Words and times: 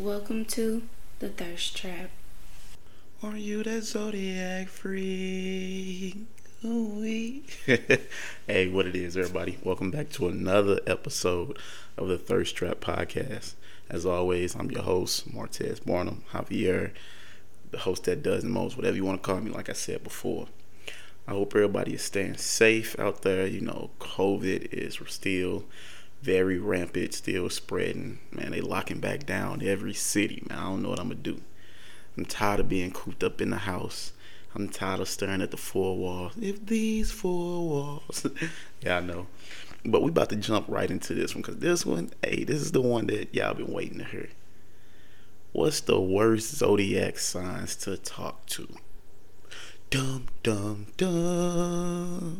Welcome 0.00 0.46
to 0.46 0.84
the 1.18 1.28
Thirst 1.28 1.76
Trap. 1.76 2.08
Are 3.22 3.36
you 3.36 3.62
that 3.64 3.82
zodiac 3.82 4.68
freak? 4.68 6.16
Ooh-wee. 6.64 7.42
hey, 8.46 8.68
what 8.70 8.86
it 8.86 8.96
is, 8.96 9.14
everybody? 9.14 9.58
Welcome 9.62 9.90
back 9.90 10.08
to 10.12 10.28
another 10.28 10.80
episode 10.86 11.58
of 11.98 12.08
the 12.08 12.16
Thirst 12.16 12.56
Trap 12.56 12.80
podcast. 12.80 13.56
As 13.90 14.06
always, 14.06 14.56
I'm 14.56 14.70
your 14.70 14.84
host, 14.84 15.30
Martez 15.34 15.84
Barnum 15.84 16.24
Javier, 16.32 16.92
the 17.70 17.80
host 17.80 18.04
that 18.04 18.22
does 18.22 18.42
the 18.42 18.48
most, 18.48 18.78
whatever 18.78 18.96
you 18.96 19.04
want 19.04 19.22
to 19.22 19.26
call 19.26 19.42
me, 19.42 19.50
like 19.50 19.68
I 19.68 19.74
said 19.74 20.02
before. 20.02 20.46
I 21.28 21.32
hope 21.32 21.54
everybody 21.54 21.92
is 21.92 22.02
staying 22.02 22.38
safe 22.38 22.98
out 22.98 23.20
there. 23.20 23.46
You 23.46 23.60
know, 23.60 23.90
COVID 24.00 24.72
is 24.72 24.98
still 25.08 25.64
very 26.22 26.58
rampant, 26.58 27.14
still 27.14 27.48
spreading. 27.50 28.18
Man, 28.30 28.52
they 28.52 28.60
locking 28.60 29.00
back 29.00 29.24
down 29.26 29.62
every 29.62 29.94
city. 29.94 30.42
Man, 30.48 30.58
I 30.58 30.64
don't 30.64 30.82
know 30.82 30.90
what 30.90 31.00
I'm 31.00 31.08
gonna 31.08 31.20
do. 31.20 31.40
I'm 32.16 32.24
tired 32.24 32.60
of 32.60 32.68
being 32.68 32.90
cooped 32.90 33.24
up 33.24 33.40
in 33.40 33.50
the 33.50 33.58
house. 33.58 34.12
I'm 34.54 34.68
tired 34.68 35.00
of 35.00 35.08
staring 35.08 35.42
at 35.42 35.52
the 35.52 35.56
four 35.56 35.96
walls. 35.96 36.32
If 36.40 36.66
these 36.66 37.12
four 37.12 37.68
walls, 37.68 38.26
yeah, 38.82 38.98
I 38.98 39.00
know. 39.00 39.28
But 39.84 40.02
we 40.02 40.10
about 40.10 40.28
to 40.30 40.36
jump 40.36 40.66
right 40.68 40.90
into 40.90 41.14
this 41.14 41.34
one 41.34 41.42
because 41.42 41.58
this 41.58 41.86
one, 41.86 42.10
hey, 42.22 42.44
this 42.44 42.60
is 42.60 42.72
the 42.72 42.82
one 42.82 43.06
that 43.06 43.34
y'all 43.34 43.54
been 43.54 43.72
waiting 43.72 43.98
to 43.98 44.04
hear. 44.04 44.28
What's 45.52 45.80
the 45.80 46.00
worst 46.00 46.56
zodiac 46.56 47.18
signs 47.18 47.76
to 47.76 47.96
talk 47.96 48.46
to? 48.46 48.68
Dum 49.88 50.26
dum 50.42 50.86
dum. 50.96 52.38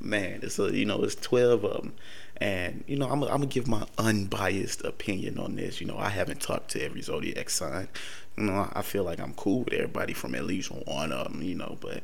Man, 0.00 0.40
it's 0.42 0.58
a 0.58 0.74
you 0.74 0.84
know 0.84 1.02
it's 1.02 1.14
twelve 1.14 1.64
of 1.64 1.82
them, 1.82 1.94
and 2.40 2.84
you 2.86 2.96
know 2.96 3.08
I'm 3.08 3.22
I'm 3.22 3.28
gonna 3.28 3.46
give 3.46 3.68
my 3.68 3.86
unbiased 3.98 4.84
opinion 4.84 5.38
on 5.38 5.56
this. 5.56 5.80
You 5.80 5.86
know 5.86 5.98
I 5.98 6.08
haven't 6.08 6.40
talked 6.40 6.70
to 6.72 6.82
every 6.82 7.02
zodiac 7.02 7.50
sign. 7.50 7.88
You 8.36 8.44
know 8.44 8.70
I 8.72 8.82
feel 8.82 9.04
like 9.04 9.20
I'm 9.20 9.34
cool 9.34 9.64
with 9.64 9.74
everybody 9.74 10.12
from 10.12 10.34
at 10.34 10.44
least 10.44 10.70
one 10.70 11.12
of 11.12 11.32
them. 11.32 11.42
You 11.42 11.56
know, 11.56 11.76
but 11.80 12.02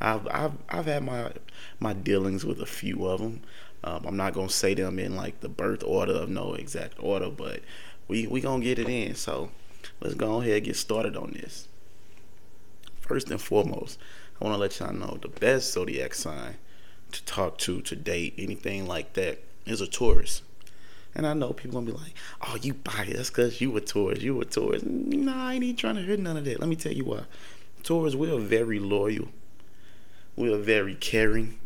I've 0.00 0.26
I've 0.28 0.52
I've 0.68 0.86
had 0.86 1.04
my 1.04 1.32
my 1.78 1.92
dealings 1.92 2.44
with 2.44 2.60
a 2.60 2.66
few 2.66 3.06
of 3.06 3.20
them. 3.20 3.42
Um, 3.84 4.04
I'm 4.06 4.16
not 4.16 4.34
gonna 4.34 4.48
say 4.48 4.74
them 4.74 4.98
in 4.98 5.16
like 5.16 5.40
the 5.40 5.48
birth 5.48 5.82
order 5.84 6.12
of 6.12 6.28
no 6.28 6.54
exact 6.54 6.94
order, 6.98 7.30
but 7.30 7.60
we 8.08 8.26
we 8.26 8.40
gonna 8.40 8.64
get 8.64 8.78
it 8.78 8.88
in. 8.88 9.14
So 9.14 9.50
let's 10.00 10.14
go 10.14 10.40
ahead 10.40 10.56
and 10.56 10.64
get 10.64 10.76
started 10.76 11.16
on 11.16 11.32
this. 11.32 11.68
First 13.00 13.30
and 13.30 13.40
foremost, 13.40 13.98
I 14.40 14.44
want 14.44 14.54
to 14.54 14.58
let 14.58 14.78
y'all 14.78 14.92
know 14.92 15.18
the 15.20 15.28
best 15.28 15.72
zodiac 15.72 16.14
sign 16.14 16.56
to 17.12 17.24
talk 17.24 17.58
to, 17.58 17.80
to 17.82 17.96
date, 17.96 18.34
anything 18.38 18.86
like 18.86 19.14
that, 19.14 19.42
is 19.66 19.80
a 19.80 19.86
Taurus. 19.86 20.42
And 21.14 21.26
I 21.26 21.34
know 21.34 21.52
people 21.52 21.80
gonna 21.80 21.92
be 21.92 21.98
like, 21.98 22.14
"Oh, 22.40 22.56
you 22.60 22.74
biased 22.74 23.32
because 23.32 23.60
you 23.60 23.76
a 23.76 23.80
Taurus, 23.80 24.22
you 24.22 24.40
a 24.40 24.44
Taurus." 24.44 24.82
Nah, 24.84 25.48
I 25.48 25.54
ain't 25.54 25.78
trying 25.78 25.96
to 25.96 26.02
hear 26.02 26.16
none 26.16 26.36
of 26.36 26.44
that. 26.44 26.60
Let 26.60 26.68
me 26.68 26.76
tell 26.76 26.92
you 26.92 27.04
why. 27.04 27.22
Taurus, 27.82 28.14
we 28.14 28.30
are 28.30 28.38
very 28.38 28.78
loyal. 28.78 29.28
We 30.36 30.52
are 30.52 30.58
very 30.58 30.94
caring, 30.94 31.58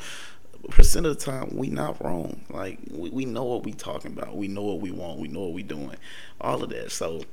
percent 0.70 1.06
of 1.06 1.18
the 1.18 1.24
time 1.24 1.50
we 1.54 1.70
not 1.70 2.04
wrong. 2.04 2.42
Like 2.50 2.80
we, 2.92 3.10
we 3.10 3.26
know 3.26 3.44
what 3.44 3.64
we 3.64 3.74
talking 3.74 4.14
about. 4.14 4.38
We 4.38 4.48
know 4.48 4.64
what 4.64 4.80
we 4.80 4.92
want. 4.92 5.20
We 5.20 5.28
know 5.28 5.42
what 5.42 5.54
we 5.54 5.64
doing. 5.64 5.98
All 6.40 6.64
of 6.64 6.70
that. 6.70 6.92
So 6.92 7.24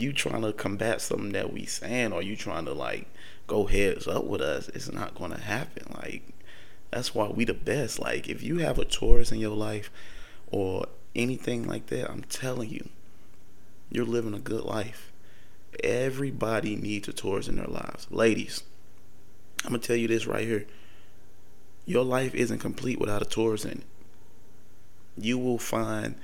you 0.00 0.12
trying 0.12 0.42
to 0.42 0.52
combat 0.52 1.00
something 1.00 1.32
that 1.32 1.52
we 1.52 1.64
saying 1.64 2.12
or 2.12 2.22
you 2.22 2.36
trying 2.36 2.64
to 2.66 2.72
like 2.72 3.06
go 3.46 3.66
heads 3.66 4.06
up 4.06 4.24
with 4.24 4.40
us, 4.40 4.68
it's 4.68 4.92
not 4.92 5.14
gonna 5.14 5.40
happen. 5.40 5.84
Like 6.02 6.22
that's 6.90 7.14
why 7.14 7.28
we 7.28 7.44
the 7.44 7.54
best. 7.54 7.98
Like 7.98 8.28
if 8.28 8.42
you 8.42 8.58
have 8.58 8.78
a 8.78 8.84
Taurus 8.84 9.32
in 9.32 9.40
your 9.40 9.56
life 9.56 9.90
or 10.50 10.86
anything 11.14 11.66
like 11.66 11.86
that, 11.86 12.10
I'm 12.10 12.22
telling 12.24 12.70
you, 12.70 12.88
you're 13.90 14.04
living 14.04 14.34
a 14.34 14.38
good 14.38 14.64
life. 14.64 15.12
Everybody 15.82 16.76
needs 16.76 17.08
a 17.08 17.12
Taurus 17.12 17.48
in 17.48 17.56
their 17.56 17.66
lives. 17.66 18.06
Ladies, 18.10 18.62
I'm 19.64 19.70
gonna 19.70 19.78
tell 19.78 19.96
you 19.96 20.08
this 20.08 20.26
right 20.26 20.46
here. 20.46 20.66
Your 21.86 22.04
life 22.04 22.34
isn't 22.34 22.58
complete 22.58 23.00
without 23.00 23.22
a 23.22 23.24
Taurus 23.26 23.64
in 23.64 23.78
it. 23.78 23.86
You 25.16 25.38
will 25.38 25.58
find 25.58 26.14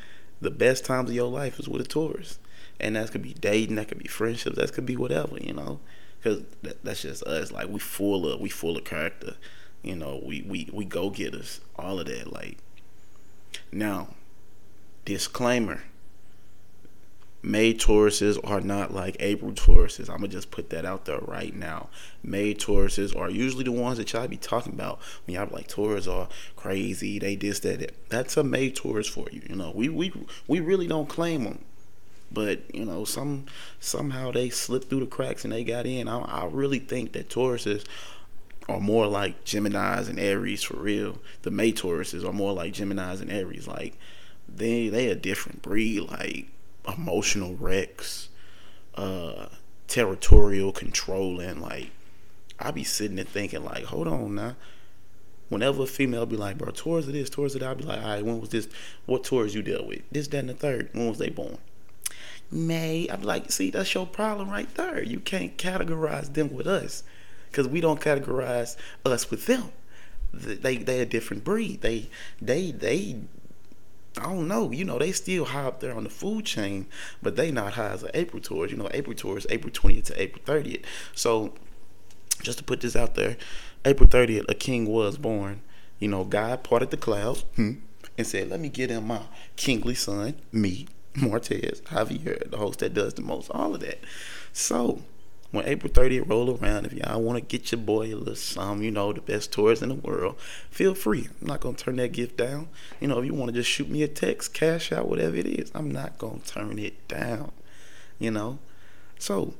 the 0.40 0.50
best 0.50 0.84
times 0.84 1.08
of 1.08 1.16
your 1.16 1.30
life 1.30 1.58
is 1.58 1.68
with 1.68 1.80
a 1.80 1.88
Taurus 1.88 2.38
and 2.80 2.96
that 2.96 3.10
could 3.10 3.22
be 3.22 3.34
dating, 3.34 3.76
that 3.76 3.88
could 3.88 3.98
be 3.98 4.08
friendships, 4.08 4.56
that 4.56 4.72
could 4.72 4.86
be 4.86 4.96
whatever, 4.96 5.36
you 5.40 5.52
know, 5.52 5.80
because 6.18 6.42
that, 6.62 6.82
that's 6.84 7.02
just 7.02 7.22
us. 7.24 7.52
Like 7.52 7.68
we 7.68 7.78
full 7.78 8.28
of 8.28 8.40
we 8.40 8.48
full 8.48 8.76
of 8.76 8.84
character, 8.84 9.36
you 9.82 9.96
know. 9.96 10.20
We 10.24 10.42
we 10.42 10.68
we 10.72 10.84
go 10.84 11.10
getters, 11.10 11.60
all 11.76 12.00
of 12.00 12.06
that. 12.06 12.32
Like 12.32 12.58
now, 13.70 14.08
disclaimer. 15.04 15.84
May 17.42 17.74
Tauruses 17.74 18.38
are 18.42 18.62
not 18.62 18.94
like 18.94 19.18
April 19.20 19.52
Tauruses. 19.52 20.08
I'm 20.08 20.16
gonna 20.16 20.28
just 20.28 20.50
put 20.50 20.70
that 20.70 20.86
out 20.86 21.04
there 21.04 21.18
right 21.18 21.54
now. 21.54 21.90
May 22.22 22.54
Tauruses 22.54 23.14
are 23.14 23.28
usually 23.28 23.64
the 23.64 23.72
ones 23.72 23.98
that 23.98 24.10
y'all 24.14 24.26
be 24.26 24.38
talking 24.38 24.72
about 24.72 24.98
when 25.26 25.34
y'all 25.34 25.50
like 25.52 25.68
Taurus 25.68 26.06
are 26.06 26.30
crazy. 26.56 27.18
They 27.18 27.36
this 27.36 27.60
that, 27.60 27.80
that. 27.80 28.08
That's 28.08 28.38
a 28.38 28.42
May 28.42 28.70
Taurus 28.70 29.08
for 29.08 29.26
you. 29.30 29.42
You 29.46 29.56
know, 29.56 29.72
we 29.74 29.90
we 29.90 30.10
we 30.48 30.60
really 30.60 30.86
don't 30.86 31.06
claim 31.06 31.44
them 31.44 31.58
but 32.30 32.74
you 32.74 32.84
know, 32.84 33.04
some 33.04 33.46
somehow 33.80 34.32
they 34.32 34.50
slipped 34.50 34.88
through 34.88 35.00
the 35.00 35.06
cracks 35.06 35.44
and 35.44 35.52
they 35.52 35.64
got 35.64 35.86
in. 35.86 36.08
I, 36.08 36.20
I 36.20 36.44
really 36.46 36.78
think 36.78 37.12
that 37.12 37.28
Tauruses 37.28 37.84
are 38.68 38.80
more 38.80 39.06
like 39.06 39.44
Gemini's 39.44 40.08
and 40.08 40.18
Aries 40.18 40.62
for 40.62 40.76
real. 40.76 41.18
The 41.42 41.50
May 41.50 41.72
Tauruses 41.72 42.24
are 42.24 42.32
more 42.32 42.52
like 42.52 42.72
Gemini's 42.72 43.20
and 43.20 43.30
Aries. 43.30 43.68
Like 43.68 43.98
they 44.48 44.88
they 44.88 45.08
a 45.08 45.14
different 45.14 45.62
breed. 45.62 46.00
Like 46.00 46.48
emotional 46.86 47.54
wrecks, 47.54 48.28
uh, 48.94 49.46
territorial 49.86 50.72
controlling. 50.72 51.60
Like 51.60 51.90
I 52.58 52.70
be 52.70 52.84
sitting 52.84 53.16
there 53.16 53.24
thinking 53.24 53.64
like, 53.64 53.84
hold 53.84 54.08
on 54.08 54.34
now. 54.34 54.56
Whenever 55.50 55.82
a 55.82 55.86
female 55.86 56.26
be 56.26 56.36
like, 56.36 56.56
bro, 56.56 56.70
towards 56.70 57.06
it 57.06 57.14
is, 57.14 57.28
towards 57.28 57.54
it, 57.54 57.62
I'll 57.62 57.74
be 57.74 57.84
like, 57.84 58.00
all 58.00 58.08
right, 58.08 58.24
when 58.24 58.40
was 58.40 58.48
this? 58.48 58.66
What 59.04 59.24
Taurus 59.24 59.54
you 59.54 59.62
dealt 59.62 59.86
with? 59.86 60.00
This, 60.10 60.26
that, 60.28 60.38
and 60.38 60.48
the 60.48 60.54
third. 60.54 60.88
When 60.92 61.08
was 61.08 61.18
they 61.18 61.28
born? 61.28 61.58
May. 62.54 63.08
I'm 63.10 63.22
like, 63.22 63.50
see, 63.50 63.70
that's 63.70 63.92
your 63.94 64.06
problem 64.06 64.48
right 64.48 64.72
there. 64.76 65.02
You 65.02 65.20
can't 65.20 65.56
categorize 65.58 66.32
them 66.32 66.54
with 66.54 66.66
us 66.66 67.02
because 67.50 67.68
we 67.68 67.80
don't 67.80 68.00
categorize 68.00 68.76
us 69.04 69.30
with 69.30 69.46
them. 69.46 69.72
They 70.32 70.76
they 70.78 71.00
a 71.00 71.06
different 71.06 71.44
breed. 71.44 71.82
They 71.82 72.08
they 72.40 72.70
they. 72.70 73.20
I 74.18 74.22
don't 74.24 74.46
know. 74.46 74.70
You 74.70 74.84
know, 74.84 74.98
they 74.98 75.10
still 75.12 75.44
high 75.44 75.64
up 75.64 75.80
there 75.80 75.94
on 75.94 76.04
the 76.04 76.10
food 76.10 76.44
chain, 76.44 76.86
but 77.20 77.34
they 77.36 77.50
not 77.50 77.74
high 77.74 77.90
as 77.90 78.02
an 78.04 78.10
April 78.14 78.40
Taurus. 78.40 78.70
You 78.70 78.78
know, 78.78 78.88
April 78.92 79.14
Taurus 79.16 79.46
April 79.50 79.72
20th 79.72 80.04
to 80.06 80.22
April 80.22 80.42
30th. 80.44 80.84
So, 81.14 81.54
just 82.42 82.58
to 82.58 82.64
put 82.64 82.80
this 82.80 82.94
out 82.94 83.16
there, 83.16 83.36
April 83.84 84.08
30th, 84.08 84.44
a 84.48 84.54
king 84.54 84.86
was 84.86 85.18
born. 85.18 85.62
You 85.98 86.08
know, 86.08 86.24
God 86.24 86.62
parted 86.62 86.90
the 86.90 86.96
clouds 86.96 87.44
hmm, 87.56 87.74
and 88.18 88.26
said, 88.26 88.50
"Let 88.50 88.60
me 88.60 88.68
get 88.68 88.90
him 88.90 89.06
my 89.06 89.22
kingly 89.56 89.94
son, 89.94 90.34
me." 90.52 90.86
Martez, 91.18 91.80
Javier, 91.82 92.50
the 92.50 92.56
host 92.56 92.80
that 92.80 92.94
does 92.94 93.14
the 93.14 93.22
most, 93.22 93.50
all 93.50 93.74
of 93.74 93.80
that. 93.80 94.00
So 94.52 95.02
when 95.54 95.66
April 95.66 95.92
30th 95.92 96.28
roll 96.28 96.58
around, 96.58 96.86
if 96.86 96.92
y'all 96.92 97.22
want 97.22 97.38
to 97.38 97.40
get 97.40 97.70
your 97.70 97.80
boy 97.80 98.12
a 98.12 98.16
little 98.16 98.34
some, 98.34 98.82
you 98.82 98.90
know, 98.90 99.12
the 99.12 99.20
best 99.20 99.52
Taurus 99.52 99.82
in 99.82 99.90
the 99.90 99.94
world, 99.94 100.36
feel 100.70 100.94
free. 100.94 101.28
I'm 101.40 101.46
not 101.46 101.60
gonna 101.60 101.76
turn 101.76 101.96
that 101.96 102.12
gift 102.12 102.36
down. 102.36 102.68
You 103.00 103.06
know, 103.06 103.20
if 103.20 103.24
you 103.24 103.34
want 103.34 103.52
to 103.52 103.60
just 103.60 103.70
shoot 103.70 103.88
me 103.88 104.02
a 104.02 104.08
text, 104.08 104.52
cash 104.52 104.90
out, 104.90 105.08
whatever 105.08 105.36
it 105.36 105.46
is, 105.46 105.70
I'm 105.72 105.92
not 105.92 106.18
gonna 106.18 106.40
turn 106.40 106.80
it 106.80 107.06
down. 107.06 107.52
You 108.18 108.32
know? 108.32 108.58
So, 109.18 109.54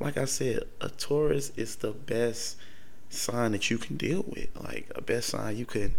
like 0.00 0.16
I 0.16 0.24
said, 0.24 0.64
a 0.80 0.88
Taurus 0.88 1.52
is 1.56 1.76
the 1.76 1.92
best 1.92 2.56
sign 3.08 3.52
that 3.52 3.70
you 3.70 3.78
can 3.78 3.96
deal 3.96 4.24
with. 4.26 4.48
Like 4.60 4.90
a 4.96 5.02
best 5.02 5.28
sign 5.28 5.56
you 5.56 5.66
can 5.66 5.94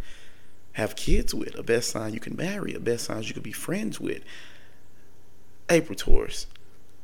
have 0.74 0.96
kids 0.98 1.34
with, 1.34 1.58
a 1.58 1.64
best 1.64 1.92
sign 1.92 2.14
you 2.14 2.20
can 2.20 2.36
marry, 2.36 2.74
a 2.74 2.80
best 2.80 3.06
sign 3.06 3.24
you 3.24 3.34
can 3.34 3.42
be 3.44 3.52
friends 3.54 4.00
with. 4.02 4.22
April 5.70 5.96
Taurus. 5.96 6.48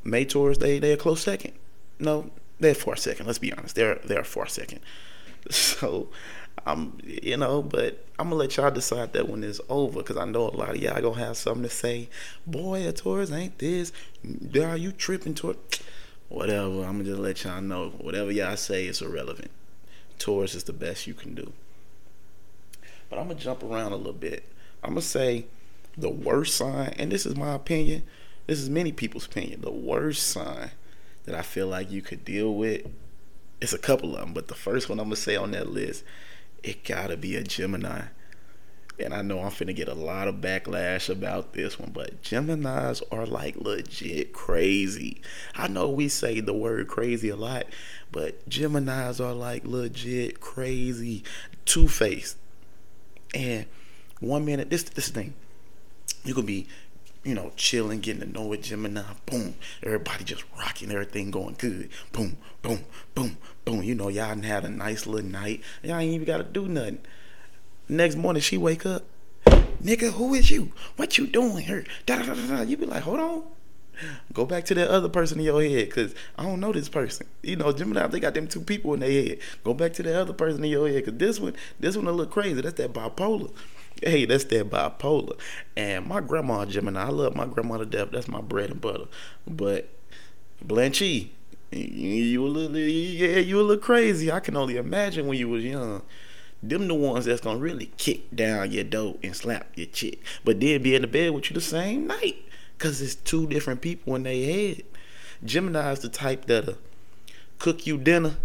May 0.04 0.26
Taurus, 0.26 0.58
they 0.58 0.80
they're 0.80 0.98
close 0.98 1.22
second. 1.22 1.54
No, 2.00 2.32
they're 2.60 2.76
far 2.76 2.96
second. 2.96 3.26
Let's 3.26 3.40
be 3.40 3.54
honest. 3.54 3.76
They're 3.76 3.96
they're 4.06 4.24
far 4.24 4.48
second. 4.48 4.80
So 5.52 6.10
I'm, 6.66 6.98
you 7.04 7.38
know, 7.38 7.62
but 7.62 8.04
I'm 8.18 8.30
gonna 8.30 8.36
let 8.36 8.58
y'all 8.58 8.72
decide 8.72 9.14
that 9.14 9.30
when 9.30 9.44
it's 9.44 9.62
over, 9.70 10.02
cause 10.02 10.18
I 10.18 10.26
know 10.26 10.50
a 10.50 10.58
lot 10.58 10.72
of 10.72 10.78
y'all 10.78 11.00
gonna 11.00 11.24
have 11.24 11.38
something 11.38 11.64
to 11.64 11.70
say. 11.70 12.10
Boy, 12.48 12.88
a 12.88 12.92
Taurus 12.92 13.32
ain't 13.32 13.60
this. 13.60 13.92
Are 14.60 14.78
you 14.78 14.92
tripping 14.92 15.36
Taurus? 15.36 15.58
Whatever. 16.30 16.84
I'm 16.84 16.98
gonna 16.98 17.04
just 17.04 17.20
let 17.20 17.44
y'all 17.44 17.62
know. 17.62 17.90
Whatever 17.90 18.32
y'all 18.32 18.58
say 18.58 18.88
is 18.88 19.02
irrelevant. 19.02 19.52
Taurus 20.18 20.56
is 20.56 20.64
the 20.64 20.74
best 20.74 21.06
you 21.06 21.14
can 21.14 21.36
do. 21.36 21.54
But 23.10 23.20
I'm 23.20 23.28
gonna 23.28 23.40
jump 23.40 23.62
around 23.62 23.92
a 23.92 23.98
little 23.98 24.14
bit. 24.14 24.46
I'm 24.84 24.92
gonna 24.92 25.02
say 25.02 25.46
the 25.98 26.10
worst 26.10 26.56
sign, 26.56 26.96
and 26.98 27.12
this 27.12 27.26
is 27.26 27.36
my 27.36 27.54
opinion. 27.54 28.04
This 28.48 28.60
is 28.60 28.70
many 28.70 28.92
people's 28.92 29.26
opinion. 29.26 29.62
The 29.62 29.72
worst 29.72 30.28
sign 30.28 30.72
that 31.26 31.36
I 31.36 31.42
feel 31.42 31.68
like 31.68 31.92
you 31.92 32.02
could 32.02 32.24
deal 32.24 32.54
with 32.54 32.86
it's 33.62 33.74
a 33.74 33.78
couple 33.78 34.14
of 34.14 34.22
them, 34.22 34.34
but 34.34 34.48
the 34.48 34.56
first 34.56 34.90
one 34.90 35.00
I'm 35.00 35.06
gonna 35.06 35.16
say 35.16 35.36
on 35.36 35.52
that 35.52 35.70
list, 35.70 36.04
it 36.64 36.84
gotta 36.84 37.18
be 37.18 37.36
a 37.36 37.44
Gemini. 37.44 38.04
And 38.98 39.14
I 39.14 39.22
know 39.22 39.40
I'm 39.40 39.52
finna 39.52 39.76
get 39.76 39.90
a 39.90 39.94
lot 39.94 40.28
of 40.28 40.36
backlash 40.36 41.10
about 41.10 41.54
this 41.54 41.78
one, 41.78 41.92
but 41.92 42.22
Geminis 42.22 43.02
are 43.12 43.26
like 43.26 43.58
legit 43.58 44.32
crazy. 44.32 45.22
I 45.54 45.68
know 45.68 45.90
we 45.90 46.08
say 46.08 46.40
the 46.40 46.54
word 46.54 46.88
crazy 46.88 47.30
a 47.30 47.36
lot, 47.36 47.66
but 48.12 48.48
Geminis 48.50 49.20
are 49.20 49.34
like 49.34 49.66
legit 49.66 50.40
crazy, 50.40 51.24
two 51.66 51.90
faced. 51.90 52.38
And 53.34 53.66
one 54.22 54.46
minute, 54.46 54.70
this 54.70 54.84
this 54.84 55.10
thing, 55.10 55.34
you 56.24 56.34
could 56.34 56.46
be 56.46 56.68
you 57.26 57.34
know, 57.34 57.52
chilling, 57.56 58.00
getting 58.00 58.22
to 58.22 58.32
know 58.32 58.54
a 58.54 58.58
Gemini. 58.58 59.02
Boom. 59.26 59.56
Everybody 59.84 60.24
just 60.24 60.44
rocking, 60.58 60.92
everything 60.92 61.32
going 61.32 61.56
good. 61.58 61.90
Boom, 62.12 62.38
boom, 62.62 62.86
boom, 63.16 63.38
boom. 63.66 63.82
You 63.84 63.96
know, 63.96 64.10
y'all 64.10 64.40
had 64.40 64.64
a 64.64 64.70
nice 64.70 65.08
little 65.08 65.30
night. 65.30 65.62
Y'all 65.82 65.98
ain't 65.98 66.14
even 66.14 66.26
got 66.26 66.38
to 66.38 66.44
do 66.44 66.68
nothing. 66.68 67.00
Next 67.90 68.16
morning, 68.16 68.42
she 68.42 68.58
wake 68.58 68.86
up. 68.86 69.04
Nigga, 69.84 70.14
who 70.14 70.36
is 70.36 70.52
you? 70.52 70.72
What 70.96 71.18
you 71.18 71.28
doing 71.28 71.66
here? 71.66 71.86
Da, 72.06 72.18
da, 72.18 72.34
da, 72.34 72.48
da. 72.48 72.62
You 72.62 72.78
be 72.78 72.86
like, 72.86 73.04
hold 73.04 73.20
on. 73.20 73.44
Go 74.34 74.46
back 74.46 74.66
to 74.66 74.76
that 74.76 74.90
other 74.90 75.10
person 75.10 75.40
in 75.40 75.46
your 75.46 75.64
head, 75.64 75.90
cause 75.92 76.14
I 76.38 76.44
don't 76.44 76.60
know 76.60 76.74
this 76.74 76.90
person. 76.90 77.28
You 77.42 77.56
know, 77.56 77.72
Gemini, 77.72 78.06
they 78.08 78.20
got 78.20 78.34
them 78.34 78.48
two 78.48 78.60
people 78.60 78.94
in 78.94 79.00
their 79.00 79.12
head. 79.12 79.40
Go 79.64 79.74
back 79.74 79.94
to 79.94 80.04
the 80.04 80.20
other 80.20 80.34
person 80.34 80.64
in 80.64 80.70
your 80.70 80.90
head, 80.90 81.06
cause 81.06 81.14
this 81.16 81.40
one, 81.40 81.56
this 81.80 81.96
one 81.96 82.08
a 82.08 82.12
little 82.12 82.32
crazy. 82.32 82.60
That's 82.60 82.76
that 82.76 82.94
bipolar. 82.94 83.52
Hey, 84.04 84.26
that's 84.26 84.44
that 84.46 84.70
bipolar. 84.70 85.40
And 85.78 86.06
my 86.06 86.22
grandma 86.22 86.66
Gemini, 86.66 87.06
I 87.06 87.10
love 87.10 87.36
my 87.36 87.46
grandma 87.46 87.78
to 87.78 87.86
death. 87.86 88.10
That's 88.12 88.28
my 88.28 88.42
bread 88.42 88.72
and 88.72 88.82
butter. 88.82 89.06
But 89.48 89.90
Blanchy, 90.66 91.30
you, 91.72 92.46
a 92.46 92.48
little 92.48 92.78
yeah, 92.78 93.40
you 93.40 93.60
a 93.60 93.62
little 93.62 93.82
crazy. 93.82 94.32
I 94.32 94.40
can 94.40 94.56
only 94.56 94.78
imagine 94.78 95.28
when 95.28 95.38
you 95.38 95.50
was 95.50 95.64
young. 95.64 96.02
Them 96.64 96.88
the 96.88 96.96
ones 96.96 97.26
that's 97.26 97.42
gonna 97.42 97.60
really 97.60 97.92
kick 97.98 98.34
down 98.36 98.72
your 98.72 98.84
door 98.84 99.18
and 99.22 99.36
slap 99.36 99.68
your 99.76 99.88
chick, 99.88 100.24
but 100.44 100.60
then 100.60 100.82
be 100.82 100.96
in 100.96 101.02
the 101.02 101.08
bed 101.08 101.32
with 101.32 101.50
you 101.50 101.54
the 101.54 101.62
same 101.62 102.08
night, 102.08 102.38
cause 102.80 103.02
it's 103.02 103.16
two 103.16 103.46
different 103.48 103.82
people 103.82 104.16
in 104.16 104.24
their 104.24 104.46
head. 104.46 104.84
Gemini 105.44 105.92
is 105.92 106.00
the 106.00 106.10
type 106.10 106.46
that'll 106.46 106.78
cook 107.60 107.86
you 107.86 107.98
dinner 107.98 108.38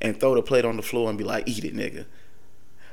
and 0.00 0.18
throw 0.18 0.34
the 0.34 0.42
plate 0.42 0.64
on 0.64 0.76
the 0.76 0.82
floor 0.82 1.08
and 1.08 1.16
be 1.16 1.24
like, 1.24 1.48
"Eat 1.48 1.64
it, 1.64 1.74
nigga." 1.74 2.04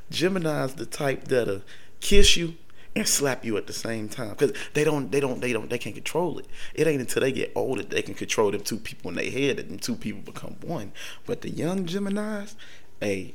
Gemini 0.09 0.65
is 0.65 0.75
the 0.75 0.85
type 0.85 1.25
that'll 1.25 1.61
kiss 1.99 2.37
you 2.37 2.55
and 2.95 3.07
slap 3.07 3.45
you 3.45 3.57
at 3.57 3.67
the 3.67 3.73
same 3.73 4.09
time. 4.09 4.31
Because 4.31 4.53
they 4.73 4.83
don't 4.83 5.11
they 5.11 5.19
don't 5.19 5.41
they 5.41 5.53
don't 5.53 5.69
they 5.69 5.77
can't 5.77 5.95
control 5.95 6.39
it. 6.39 6.47
It 6.73 6.87
ain't 6.87 7.01
until 7.01 7.21
they 7.21 7.31
get 7.31 7.51
older 7.55 7.81
that 7.81 7.91
they 7.91 8.01
can 8.01 8.15
control 8.15 8.51
them 8.51 8.61
two 8.61 8.77
people 8.77 9.09
in 9.09 9.15
their 9.15 9.31
head 9.31 9.57
them 9.57 9.79
two 9.79 9.95
people 9.95 10.21
become 10.21 10.55
one. 10.61 10.91
But 11.25 11.41
the 11.41 11.49
young 11.49 11.85
geminis 11.85 12.55
a 13.01 13.33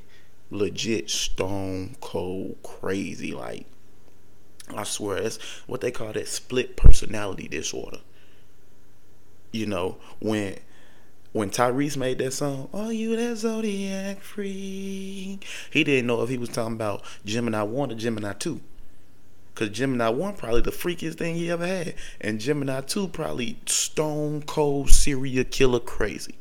legit 0.50 1.10
stone 1.10 1.96
cold 2.00 2.56
crazy 2.62 3.32
like 3.32 3.66
i 4.76 4.84
swear 4.84 5.16
it's 5.16 5.38
what 5.66 5.80
they 5.80 5.90
call 5.90 6.12
that 6.12 6.28
split 6.28 6.76
personality 6.76 7.48
disorder. 7.48 7.98
You 9.52 9.66
know 9.66 9.96
when 10.20 10.58
when 11.34 11.50
Tyrese 11.50 11.96
made 11.96 12.18
that 12.18 12.32
song, 12.32 12.68
"Oh, 12.72 12.90
you 12.90 13.16
that 13.16 13.36
zodiac 13.36 14.20
freak," 14.20 15.44
he 15.68 15.82
didn't 15.82 16.06
know 16.06 16.22
if 16.22 16.28
he 16.28 16.38
was 16.38 16.48
talking 16.48 16.74
about 16.74 17.02
Gemini 17.26 17.62
one 17.62 17.90
or 17.90 17.96
Gemini 17.96 18.34
two. 18.34 18.60
Cause 19.56 19.70
Gemini 19.70 20.08
one 20.10 20.36
probably 20.36 20.60
the 20.60 20.70
freakiest 20.70 21.16
thing 21.16 21.34
he 21.34 21.50
ever 21.50 21.66
had, 21.66 21.96
and 22.20 22.40
Gemini 22.40 22.82
two 22.82 23.08
probably 23.08 23.58
stone 23.66 24.42
cold 24.42 24.90
serial 24.90 25.44
killer 25.44 25.80
crazy. 25.80 26.36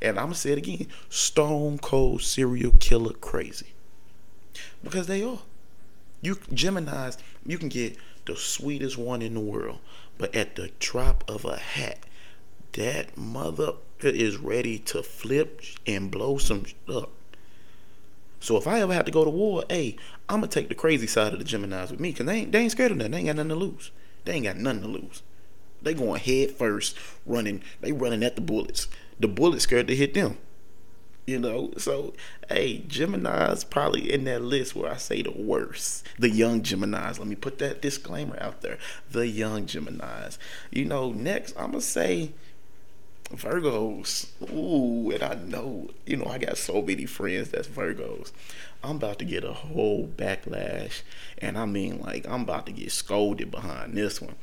And 0.00 0.16
I'm 0.16 0.26
gonna 0.26 0.36
say 0.36 0.52
it 0.52 0.58
again, 0.58 0.86
stone 1.10 1.78
cold 1.78 2.22
serial 2.22 2.74
killer 2.78 3.14
crazy. 3.14 3.74
Because 4.84 5.08
they 5.08 5.24
are. 5.24 5.40
You 6.20 6.38
Gemini's, 6.54 7.18
you 7.44 7.58
can 7.58 7.68
get 7.68 7.96
the 8.26 8.36
sweetest 8.36 8.96
one 8.96 9.22
in 9.22 9.34
the 9.34 9.40
world, 9.40 9.80
but 10.18 10.32
at 10.36 10.54
the 10.54 10.70
drop 10.78 11.24
of 11.28 11.44
a 11.44 11.56
hat, 11.56 11.98
that 12.72 13.16
mother 13.16 13.74
is 14.00 14.36
ready 14.36 14.78
to 14.78 15.02
flip 15.02 15.62
and 15.86 16.10
blow 16.10 16.38
some 16.38 16.64
up. 16.88 17.10
So 18.40 18.56
if 18.56 18.66
I 18.66 18.80
ever 18.80 18.92
have 18.92 19.04
to 19.04 19.12
go 19.12 19.24
to 19.24 19.30
war, 19.30 19.64
hey, 19.68 19.96
I'm 20.28 20.40
gonna 20.40 20.48
take 20.48 20.68
the 20.68 20.74
crazy 20.74 21.06
side 21.06 21.32
of 21.32 21.38
the 21.38 21.44
Gemini's 21.44 21.90
with 21.90 22.00
me, 22.00 22.12
cause 22.12 22.26
they 22.26 22.38
ain't 22.38 22.52
they 22.52 22.60
ain't 22.60 22.72
scared 22.72 22.90
of 22.90 22.96
nothing. 22.96 23.12
They 23.12 23.18
ain't 23.18 23.26
got 23.28 23.36
nothing 23.36 23.50
to 23.50 23.54
lose. 23.54 23.90
They 24.24 24.32
ain't 24.32 24.44
got 24.44 24.56
nothing 24.56 24.82
to 24.82 24.88
lose. 24.88 25.22
They 25.80 25.94
going 25.94 26.20
head 26.20 26.52
first, 26.52 26.96
running. 27.26 27.62
They 27.80 27.92
running 27.92 28.22
at 28.22 28.34
the 28.34 28.42
bullets. 28.42 28.88
The 29.20 29.28
bullets 29.28 29.64
scared 29.64 29.88
to 29.88 29.96
hit 29.96 30.14
them. 30.14 30.38
You 31.24 31.38
know, 31.38 31.70
so 31.78 32.14
hey, 32.48 32.78
Gemini's 32.78 33.62
probably 33.62 34.12
in 34.12 34.24
that 34.24 34.42
list 34.42 34.74
where 34.74 34.90
I 34.90 34.96
say 34.96 35.22
the 35.22 35.30
worst. 35.30 36.04
The 36.18 36.28
young 36.28 36.62
Gemini's. 36.62 37.20
Let 37.20 37.28
me 37.28 37.36
put 37.36 37.58
that 37.58 37.80
disclaimer 37.80 38.36
out 38.40 38.60
there. 38.62 38.78
The 39.10 39.28
young 39.28 39.66
Gemini's. 39.66 40.40
You 40.72 40.84
know, 40.84 41.12
next 41.12 41.56
I'm 41.56 41.70
gonna 41.70 41.80
say 41.80 42.32
Virgos. 43.34 44.28
Ooh, 44.52 45.10
and 45.10 45.22
I 45.22 45.34
know, 45.34 45.90
you 46.06 46.16
know, 46.16 46.26
I 46.26 46.38
got 46.38 46.58
so 46.58 46.82
many 46.82 47.06
friends 47.06 47.50
that's 47.50 47.68
Virgos. 47.68 48.32
I'm 48.84 48.96
about 48.96 49.18
to 49.20 49.24
get 49.24 49.44
a 49.44 49.52
whole 49.52 50.06
backlash. 50.06 51.02
And 51.38 51.56
I 51.56 51.66
mean, 51.66 52.00
like, 52.00 52.26
I'm 52.28 52.42
about 52.42 52.66
to 52.66 52.72
get 52.72 52.92
scolded 52.92 53.50
behind 53.50 53.94
this 53.94 54.20
one. 54.20 54.36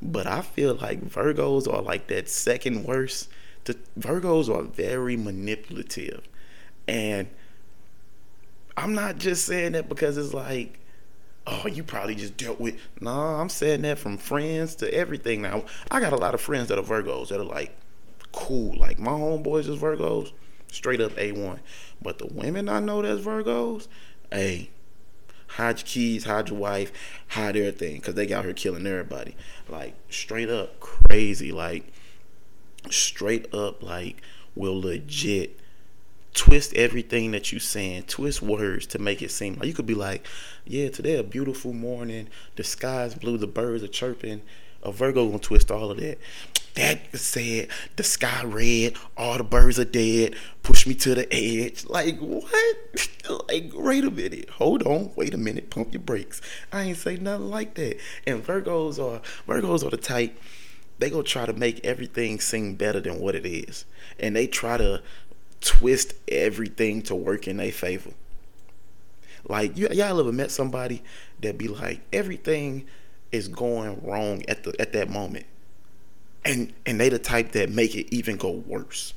But 0.00 0.26
I 0.26 0.42
feel 0.42 0.74
like 0.74 1.08
Virgos 1.08 1.72
are 1.72 1.82
like 1.82 2.06
that 2.08 2.28
second 2.28 2.84
worst. 2.84 3.28
The 3.64 3.76
Virgos 3.98 4.48
are 4.48 4.62
very 4.62 5.16
manipulative. 5.16 6.28
And 6.86 7.28
I'm 8.76 8.94
not 8.94 9.18
just 9.18 9.44
saying 9.44 9.72
that 9.72 9.88
because 9.88 10.16
it's 10.16 10.32
like, 10.32 10.78
oh, 11.46 11.66
you 11.66 11.82
probably 11.82 12.14
just 12.14 12.36
dealt 12.36 12.60
with. 12.60 12.76
No, 13.00 13.10
I'm 13.10 13.48
saying 13.48 13.82
that 13.82 13.98
from 13.98 14.18
friends 14.18 14.76
to 14.76 14.94
everything 14.94 15.42
now. 15.42 15.64
I 15.90 16.00
got 16.00 16.12
a 16.12 16.16
lot 16.16 16.34
of 16.34 16.40
friends 16.40 16.68
that 16.68 16.78
are 16.78 16.82
Virgos 16.82 17.28
that 17.28 17.40
are 17.40 17.44
like, 17.44 17.74
cool. 18.32 18.78
Like 18.78 18.98
my 18.98 19.12
homeboys 19.12 19.68
is 19.68 19.80
Virgos, 19.80 20.32
straight 20.70 21.00
up 21.00 21.12
A1. 21.12 21.60
But 22.00 22.18
the 22.18 22.26
women 22.26 22.68
I 22.68 22.80
know 22.80 23.02
that's 23.02 23.20
Virgos, 23.20 23.88
hey, 24.30 24.70
hide 25.48 25.78
your 25.78 25.86
keys, 25.86 26.24
hide 26.24 26.48
your 26.48 26.58
wife, 26.58 26.92
hide 27.28 27.56
everything, 27.56 27.96
because 27.96 28.14
they 28.14 28.26
got 28.26 28.44
her 28.44 28.52
killing 28.52 28.86
everybody. 28.86 29.36
Like 29.68 29.94
straight 30.10 30.50
up 30.50 30.80
crazy. 30.80 31.52
Like 31.52 31.92
straight 32.90 33.52
up 33.52 33.82
like 33.82 34.22
will 34.54 34.80
legit 34.80 35.58
twist 36.38 36.72
everything 36.74 37.32
that 37.32 37.52
you 37.52 37.58
saying, 37.58 38.04
twist 38.04 38.40
words 38.40 38.86
to 38.86 38.98
make 38.98 39.22
it 39.22 39.30
seem 39.30 39.54
like 39.54 39.66
you 39.66 39.74
could 39.74 39.86
be 39.86 39.94
like, 39.94 40.24
yeah, 40.64 40.88
today 40.88 41.16
a 41.16 41.22
beautiful 41.24 41.72
morning, 41.72 42.28
the 42.54 42.62
sky's 42.62 43.14
blue, 43.14 43.36
the 43.36 43.46
birds 43.46 43.82
are 43.82 43.88
chirping. 43.88 44.42
A 44.82 44.92
Virgo 44.92 45.26
gonna 45.26 45.38
twist 45.38 45.70
all 45.70 45.90
of 45.90 45.98
that 45.98 46.18
that 46.78 47.16
said 47.16 47.68
the 47.96 48.02
sky 48.04 48.44
red, 48.44 48.94
all 49.16 49.36
the 49.36 49.44
birds 49.44 49.78
are 49.78 49.84
dead, 49.84 50.36
push 50.62 50.86
me 50.86 50.94
to 50.94 51.14
the 51.14 51.32
edge. 51.32 51.84
Like 51.86 52.18
what? 52.18 52.76
like 53.48 53.72
wait 53.74 54.04
a 54.04 54.10
minute, 54.10 54.48
hold 54.50 54.84
on, 54.84 55.10
wait 55.16 55.34
a 55.34 55.38
minute, 55.38 55.70
pump 55.70 55.92
your 55.92 56.02
brakes. 56.02 56.40
I 56.72 56.82
ain't 56.82 56.98
say 56.98 57.16
nothing 57.16 57.50
like 57.50 57.74
that. 57.74 57.98
And 58.26 58.44
Virgos 58.44 58.98
are 58.98 59.20
Virgos 59.46 59.84
are 59.84 59.90
the 59.90 59.96
type 59.96 60.38
they 60.98 61.10
gonna 61.10 61.22
try 61.22 61.46
to 61.46 61.52
make 61.52 61.84
everything 61.84 62.40
seem 62.40 62.74
better 62.74 63.00
than 63.00 63.18
what 63.18 63.34
it 63.34 63.46
is, 63.46 63.84
and 64.18 64.34
they 64.34 64.46
try 64.46 64.76
to 64.76 65.02
twist 65.60 66.14
everything 66.28 67.02
to 67.02 67.14
work 67.14 67.48
in 67.48 67.56
their 67.56 67.72
favor. 67.72 68.10
Like 69.48 69.76
you, 69.76 69.88
y'all 69.88 70.20
ever 70.20 70.32
met 70.32 70.50
somebody 70.50 71.02
that 71.40 71.58
be 71.58 71.68
like 71.68 72.00
everything 72.12 72.86
is 73.32 73.48
going 73.48 74.00
wrong 74.04 74.42
at 74.48 74.64
the 74.64 74.74
at 74.80 74.92
that 74.92 75.10
moment 75.10 75.46
and 76.44 76.72
and 76.86 76.98
they 76.98 77.08
the 77.08 77.18
type 77.18 77.52
that 77.52 77.70
make 77.70 77.94
it 77.94 78.12
even 78.14 78.36
go 78.36 78.50
worse. 78.50 79.14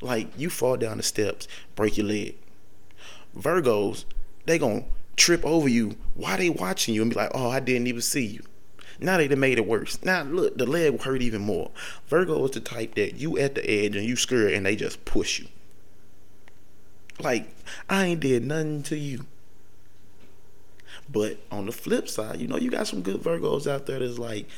Like 0.00 0.28
you 0.36 0.50
fall 0.50 0.76
down 0.76 0.98
the 0.98 1.02
steps, 1.02 1.48
break 1.74 1.96
your 1.96 2.06
leg. 2.06 2.36
Virgos, 3.36 4.04
they 4.44 4.58
gonna 4.58 4.84
trip 5.16 5.44
over 5.44 5.68
you 5.68 5.96
while 6.14 6.36
they 6.36 6.50
watching 6.50 6.94
you 6.94 7.02
and 7.02 7.10
be 7.10 7.16
like, 7.16 7.30
"Oh, 7.34 7.48
I 7.48 7.60
didn't 7.60 7.86
even 7.86 8.02
see 8.02 8.26
you." 8.26 8.42
Now 9.00 9.16
they 9.16 9.28
done 9.28 9.40
made 9.40 9.58
it 9.58 9.66
worse. 9.66 10.02
Now 10.04 10.22
look, 10.22 10.56
the 10.56 10.66
leg 10.66 11.00
hurt 11.02 11.22
even 11.22 11.42
more. 11.42 11.70
Virgo 12.08 12.44
is 12.44 12.52
the 12.52 12.60
type 12.60 12.94
that 12.94 13.16
you 13.16 13.38
at 13.38 13.54
the 13.54 13.68
edge 13.68 13.96
and 13.96 14.06
you 14.06 14.16
scared 14.16 14.52
and 14.52 14.66
they 14.66 14.76
just 14.76 15.04
push 15.04 15.38
you. 15.38 15.48
Like 17.18 17.48
I 17.88 18.04
ain't 18.06 18.20
did 18.20 18.44
nothing 18.44 18.82
to 18.84 18.96
you. 18.98 19.26
But 21.08 21.38
on 21.50 21.66
the 21.66 21.72
flip 21.72 22.08
side, 22.08 22.40
you 22.40 22.48
know, 22.48 22.56
you 22.56 22.70
got 22.70 22.86
some 22.86 23.02
good 23.02 23.22
Virgos 23.22 23.70
out 23.70 23.86
there 23.86 24.00
that's 24.00 24.18
like 24.18 24.48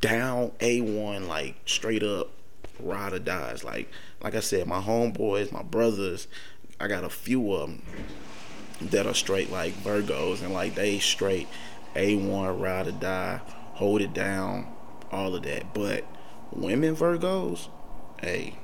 down 0.00 0.52
A1, 0.60 1.26
like 1.26 1.56
straight 1.66 2.02
up 2.02 2.30
ride 2.80 3.12
or 3.12 3.18
dies. 3.18 3.64
Like 3.64 3.90
like 4.22 4.34
I 4.34 4.40
said, 4.40 4.66
my 4.66 4.80
homeboys, 4.80 5.52
my 5.52 5.62
brothers, 5.62 6.28
I 6.80 6.88
got 6.88 7.04
a 7.04 7.10
few 7.10 7.52
of 7.52 7.68
them 7.68 7.82
that 8.80 9.06
are 9.06 9.14
straight 9.14 9.50
like 9.50 9.74
Virgos 9.74 10.42
and 10.42 10.52
like 10.52 10.74
they 10.74 10.98
straight 10.98 11.48
A1 11.94 12.60
ride 12.60 12.86
or 12.86 12.92
die, 12.92 13.40
hold 13.74 14.00
it 14.00 14.14
down, 14.14 14.72
all 15.10 15.34
of 15.34 15.42
that. 15.42 15.74
But 15.74 16.04
women 16.52 16.94
Virgos, 16.94 17.68
hey, 18.20 18.58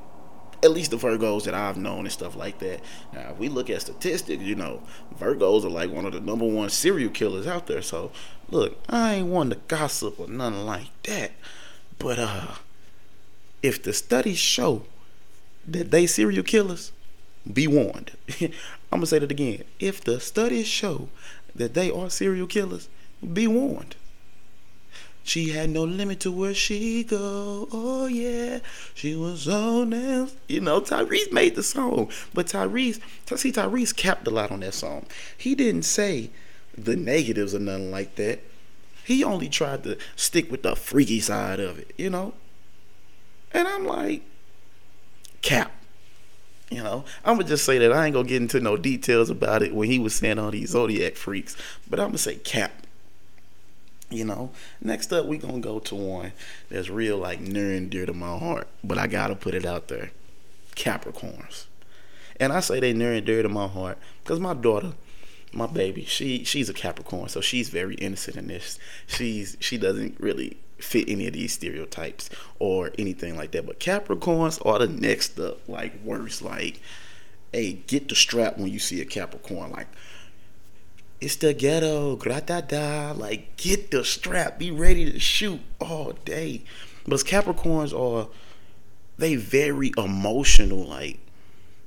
at 0.64 0.70
least 0.70 0.90
the 0.90 0.96
Virgos 0.96 1.44
that 1.44 1.52
I've 1.52 1.76
known 1.76 2.00
and 2.00 2.12
stuff 2.12 2.34
like 2.34 2.58
that. 2.60 2.80
Now, 3.12 3.32
if 3.32 3.38
we 3.38 3.50
look 3.50 3.68
at 3.68 3.82
statistics, 3.82 4.42
you 4.42 4.54
know, 4.54 4.82
Virgos 5.18 5.64
are 5.64 5.68
like 5.68 5.90
one 5.90 6.06
of 6.06 6.14
the 6.14 6.20
number 6.20 6.46
one 6.46 6.70
serial 6.70 7.10
killers 7.10 7.46
out 7.46 7.66
there. 7.66 7.82
So, 7.82 8.10
look, 8.48 8.78
I 8.88 9.16
ain't 9.16 9.28
one 9.28 9.50
to 9.50 9.56
gossip 9.68 10.18
or 10.18 10.26
nothing 10.26 10.64
like 10.64 10.88
that. 11.02 11.32
But 11.98 12.18
uh, 12.18 12.54
if 13.62 13.82
the 13.82 13.92
studies 13.92 14.38
show 14.38 14.84
that 15.68 15.90
they 15.90 16.06
serial 16.06 16.42
killers, 16.42 16.92
be 17.50 17.66
warned. 17.66 18.12
I'm 18.40 18.50
gonna 18.90 19.06
say 19.06 19.18
that 19.18 19.30
again. 19.30 19.64
If 19.78 20.02
the 20.02 20.18
studies 20.18 20.66
show 20.66 21.10
that 21.54 21.74
they 21.74 21.90
are 21.90 22.08
serial 22.08 22.46
killers, 22.46 22.88
be 23.32 23.46
warned. 23.46 23.96
She 25.26 25.48
had 25.48 25.70
no 25.70 25.84
limit 25.84 26.20
to 26.20 26.30
where 26.30 26.52
she 26.52 27.02
go. 27.02 27.66
Oh 27.72 28.06
yeah, 28.06 28.58
she 28.94 29.16
was 29.16 29.48
on 29.48 29.90
them. 29.90 30.28
You 30.48 30.60
know, 30.60 30.82
Tyrese 30.82 31.32
made 31.32 31.54
the 31.54 31.62
song, 31.62 32.10
but 32.34 32.46
Tyrese, 32.46 33.00
see, 33.34 33.50
Tyrese 33.50 33.96
capped 33.96 34.26
a 34.26 34.30
lot 34.30 34.52
on 34.52 34.60
that 34.60 34.74
song. 34.74 35.06
He 35.36 35.54
didn't 35.54 35.86
say 35.86 36.28
the 36.76 36.94
negatives 36.94 37.54
or 37.54 37.58
nothing 37.58 37.90
like 37.90 38.16
that. 38.16 38.40
He 39.02 39.24
only 39.24 39.48
tried 39.48 39.82
to 39.84 39.96
stick 40.14 40.50
with 40.50 40.62
the 40.62 40.76
freaky 40.76 41.20
side 41.20 41.58
of 41.58 41.78
it, 41.78 41.92
you 41.96 42.10
know. 42.10 42.34
And 43.50 43.66
I'm 43.66 43.86
like, 43.86 44.22
cap. 45.40 45.72
You 46.70 46.82
know, 46.82 47.04
I'm 47.24 47.36
gonna 47.36 47.48
just 47.48 47.64
say 47.64 47.78
that 47.78 47.92
I 47.92 48.06
ain't 48.06 48.14
gonna 48.14 48.28
get 48.28 48.42
into 48.42 48.60
no 48.60 48.76
details 48.76 49.30
about 49.30 49.62
it 49.62 49.74
when 49.74 49.88
he 49.88 49.98
was 49.98 50.14
saying 50.14 50.38
all 50.38 50.50
these 50.50 50.70
zodiac 50.70 51.16
freaks, 51.16 51.56
but 51.88 51.98
I'm 51.98 52.08
gonna 52.08 52.18
say 52.18 52.36
cap 52.36 52.83
you 54.10 54.24
know, 54.24 54.50
next 54.80 55.12
up 55.12 55.26
we 55.26 55.38
gonna 55.38 55.60
go 55.60 55.78
to 55.80 55.94
one 55.94 56.32
that's 56.70 56.88
real 56.88 57.18
like 57.18 57.40
near 57.40 57.72
and 57.72 57.90
dear 57.90 58.06
to 58.06 58.12
my 58.12 58.38
heart, 58.38 58.68
but 58.82 58.98
I 58.98 59.06
gotta 59.06 59.34
put 59.34 59.54
it 59.54 59.64
out 59.64 59.88
there. 59.88 60.10
Capricorns. 60.76 61.66
And 62.40 62.52
I 62.52 62.60
say 62.60 62.80
they 62.80 62.92
near 62.92 63.12
and 63.12 63.24
dear 63.24 63.42
to 63.42 63.48
my 63.48 63.68
heart 63.68 63.98
because 64.22 64.40
my 64.40 64.54
daughter, 64.54 64.92
my 65.52 65.66
baby, 65.66 66.04
she 66.04 66.44
she's 66.44 66.68
a 66.68 66.74
Capricorn, 66.74 67.28
so 67.28 67.40
she's 67.40 67.68
very 67.68 67.94
innocent 67.96 68.36
in 68.36 68.48
this. 68.48 68.78
She's 69.06 69.56
she 69.60 69.78
doesn't 69.78 70.18
really 70.20 70.56
fit 70.78 71.08
any 71.08 71.26
of 71.26 71.32
these 71.32 71.52
stereotypes 71.52 72.28
or 72.58 72.90
anything 72.98 73.36
like 73.36 73.52
that. 73.52 73.66
But 73.66 73.80
Capricorns 73.80 74.64
are 74.66 74.78
the 74.80 74.88
next 74.88 75.38
up, 75.38 75.66
like 75.68 75.92
worse. 76.02 76.42
Like, 76.42 76.80
hey, 77.52 77.74
get 77.86 78.08
the 78.08 78.14
strap 78.14 78.58
when 78.58 78.68
you 78.68 78.78
see 78.78 79.00
a 79.00 79.04
Capricorn. 79.04 79.70
Like, 79.70 79.88
it's 81.20 81.36
the 81.36 81.54
ghetto, 81.54 82.16
da. 82.16 83.12
Like, 83.12 83.56
get 83.56 83.90
the 83.90 84.04
strap, 84.04 84.58
be 84.58 84.70
ready 84.70 85.10
to 85.10 85.18
shoot 85.18 85.60
all 85.80 86.12
day. 86.24 86.62
But 87.06 87.20
Capricorns 87.20 87.92
are 87.98 88.28
they 89.16 89.36
very 89.36 89.92
emotional. 89.96 90.84
Like, 90.84 91.18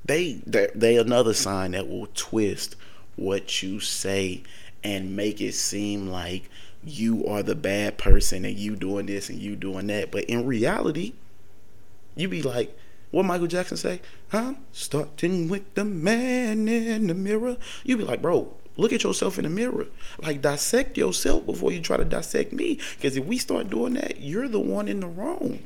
they 0.04 0.40
they 0.46 0.68
they 0.74 0.96
another 0.96 1.34
sign 1.34 1.72
that 1.72 1.88
will 1.88 2.08
twist 2.14 2.76
what 3.16 3.62
you 3.62 3.80
say 3.80 4.42
and 4.82 5.16
make 5.16 5.40
it 5.40 5.54
seem 5.54 6.08
like 6.08 6.48
you 6.84 7.26
are 7.26 7.42
the 7.42 7.54
bad 7.54 7.98
person 7.98 8.44
and 8.44 8.56
you 8.56 8.76
doing 8.76 9.06
this 9.06 9.28
and 9.28 9.38
you 9.38 9.56
doing 9.56 9.88
that. 9.88 10.10
But 10.10 10.24
in 10.24 10.46
reality, 10.46 11.14
you 12.16 12.28
be 12.28 12.42
like, 12.42 12.76
what 13.10 13.24
Michael 13.24 13.46
Jackson 13.46 13.76
say? 13.76 14.00
I'm 14.32 14.58
starting 14.72 15.48
with 15.48 15.74
the 15.74 15.84
man 15.84 16.68
in 16.68 17.08
the 17.08 17.14
mirror. 17.14 17.56
You 17.84 17.96
be 17.96 18.04
like, 18.04 18.22
bro, 18.22 18.54
Look 18.78 18.92
at 18.92 19.02
yourself 19.02 19.38
in 19.38 19.44
the 19.44 19.50
mirror. 19.50 19.88
Like 20.22 20.40
dissect 20.40 20.96
yourself 20.96 21.44
before 21.44 21.72
you 21.72 21.80
try 21.80 21.98
to 21.98 22.04
dissect 22.04 22.52
me. 22.52 22.78
Because 22.96 23.16
if 23.16 23.24
we 23.26 23.36
start 23.36 23.68
doing 23.68 23.94
that, 23.94 24.20
you're 24.20 24.48
the 24.48 24.60
one 24.60 24.88
in 24.88 25.00
the 25.00 25.08
wrong. 25.08 25.60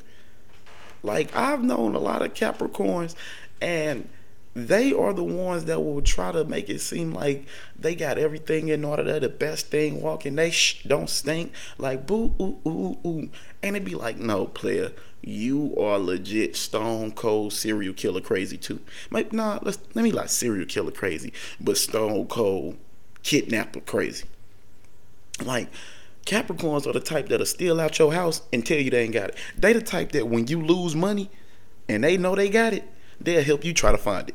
Like 1.03 1.35
I've 1.37 1.63
known 1.63 1.95
a 1.95 1.99
lot 1.99 2.23
of 2.23 2.33
Capricorns 2.35 3.15
and 3.61 4.09
they 4.55 4.93
are 4.93 5.13
the 5.13 5.25
ones 5.25 5.67
that 5.67 5.81
will 5.81 6.03
try 6.03 6.33
to 6.33 6.45
make 6.45 6.69
it 6.69 6.81
seem 6.81 7.13
like 7.13 7.47
they 7.79 7.95
got 7.95 8.19
everything 8.19 8.69
in 8.69 8.85
order. 8.85 9.03
They're 9.03 9.21
the 9.21 9.29
best 9.29 9.69
thing 9.69 10.01
walking. 10.03 10.35
They 10.37 10.51
sh- 10.51 10.83
don't 10.87 11.09
stink. 11.09 11.53
Like 11.79 12.07
boo, 12.07 12.35
ooh, 12.41 12.59
ooh, 12.67 12.99
ooh. 13.07 13.31
And 13.63 13.77
it'd 13.77 13.85
be 13.85 13.95
like, 13.95 14.19
no, 14.19 14.47
player, 14.47 14.93
you 15.23 15.75
are 15.79 15.99
legit 15.99 16.57
stone 16.57 17.13
cold 17.13 17.53
serial 17.53 17.95
killer 17.95 18.21
crazy 18.21 18.57
too. 18.57 18.81
Like, 19.11 19.33
nah, 19.33 19.59
let's 19.63 19.79
let 19.95 20.03
me 20.03 20.13
like 20.13 20.29
serial 20.29 20.67
killer 20.67 20.93
crazy, 20.93 21.33
but 21.61 21.77
stone 21.77 22.27
cold 22.27 22.77
kidnapper 23.23 23.81
crazy. 23.81 24.25
Like 25.45 25.69
Capricorns 26.27 26.87
are 26.87 26.93
the 26.93 27.01
type 27.01 27.29
that'll 27.29 27.47
steal 27.47 27.81
out 27.81 27.99
your 27.99 28.13
house 28.13 28.43
and 28.53 28.65
tell 28.65 28.79
you 28.79 28.91
they 28.91 29.05
ain't 29.05 29.13
got 29.13 29.31
it. 29.31 29.37
They 29.57 29.73
the 29.73 29.83
type 29.83 30.13
that 30.13 30.29
when 30.29 30.47
you 30.47 30.63
lose 30.63 30.95
money 30.95 31.31
and 31.89 32.05
they 32.05 32.17
know 32.17 32.35
they 32.35 32.49
got 32.49 32.73
it, 32.73 32.85
they'll 33.21 33.43
help 33.43 33.65
you 33.65 33.75
try 33.75 33.93
to 33.93 33.99
find 33.99 34.29
it. 34.29 34.35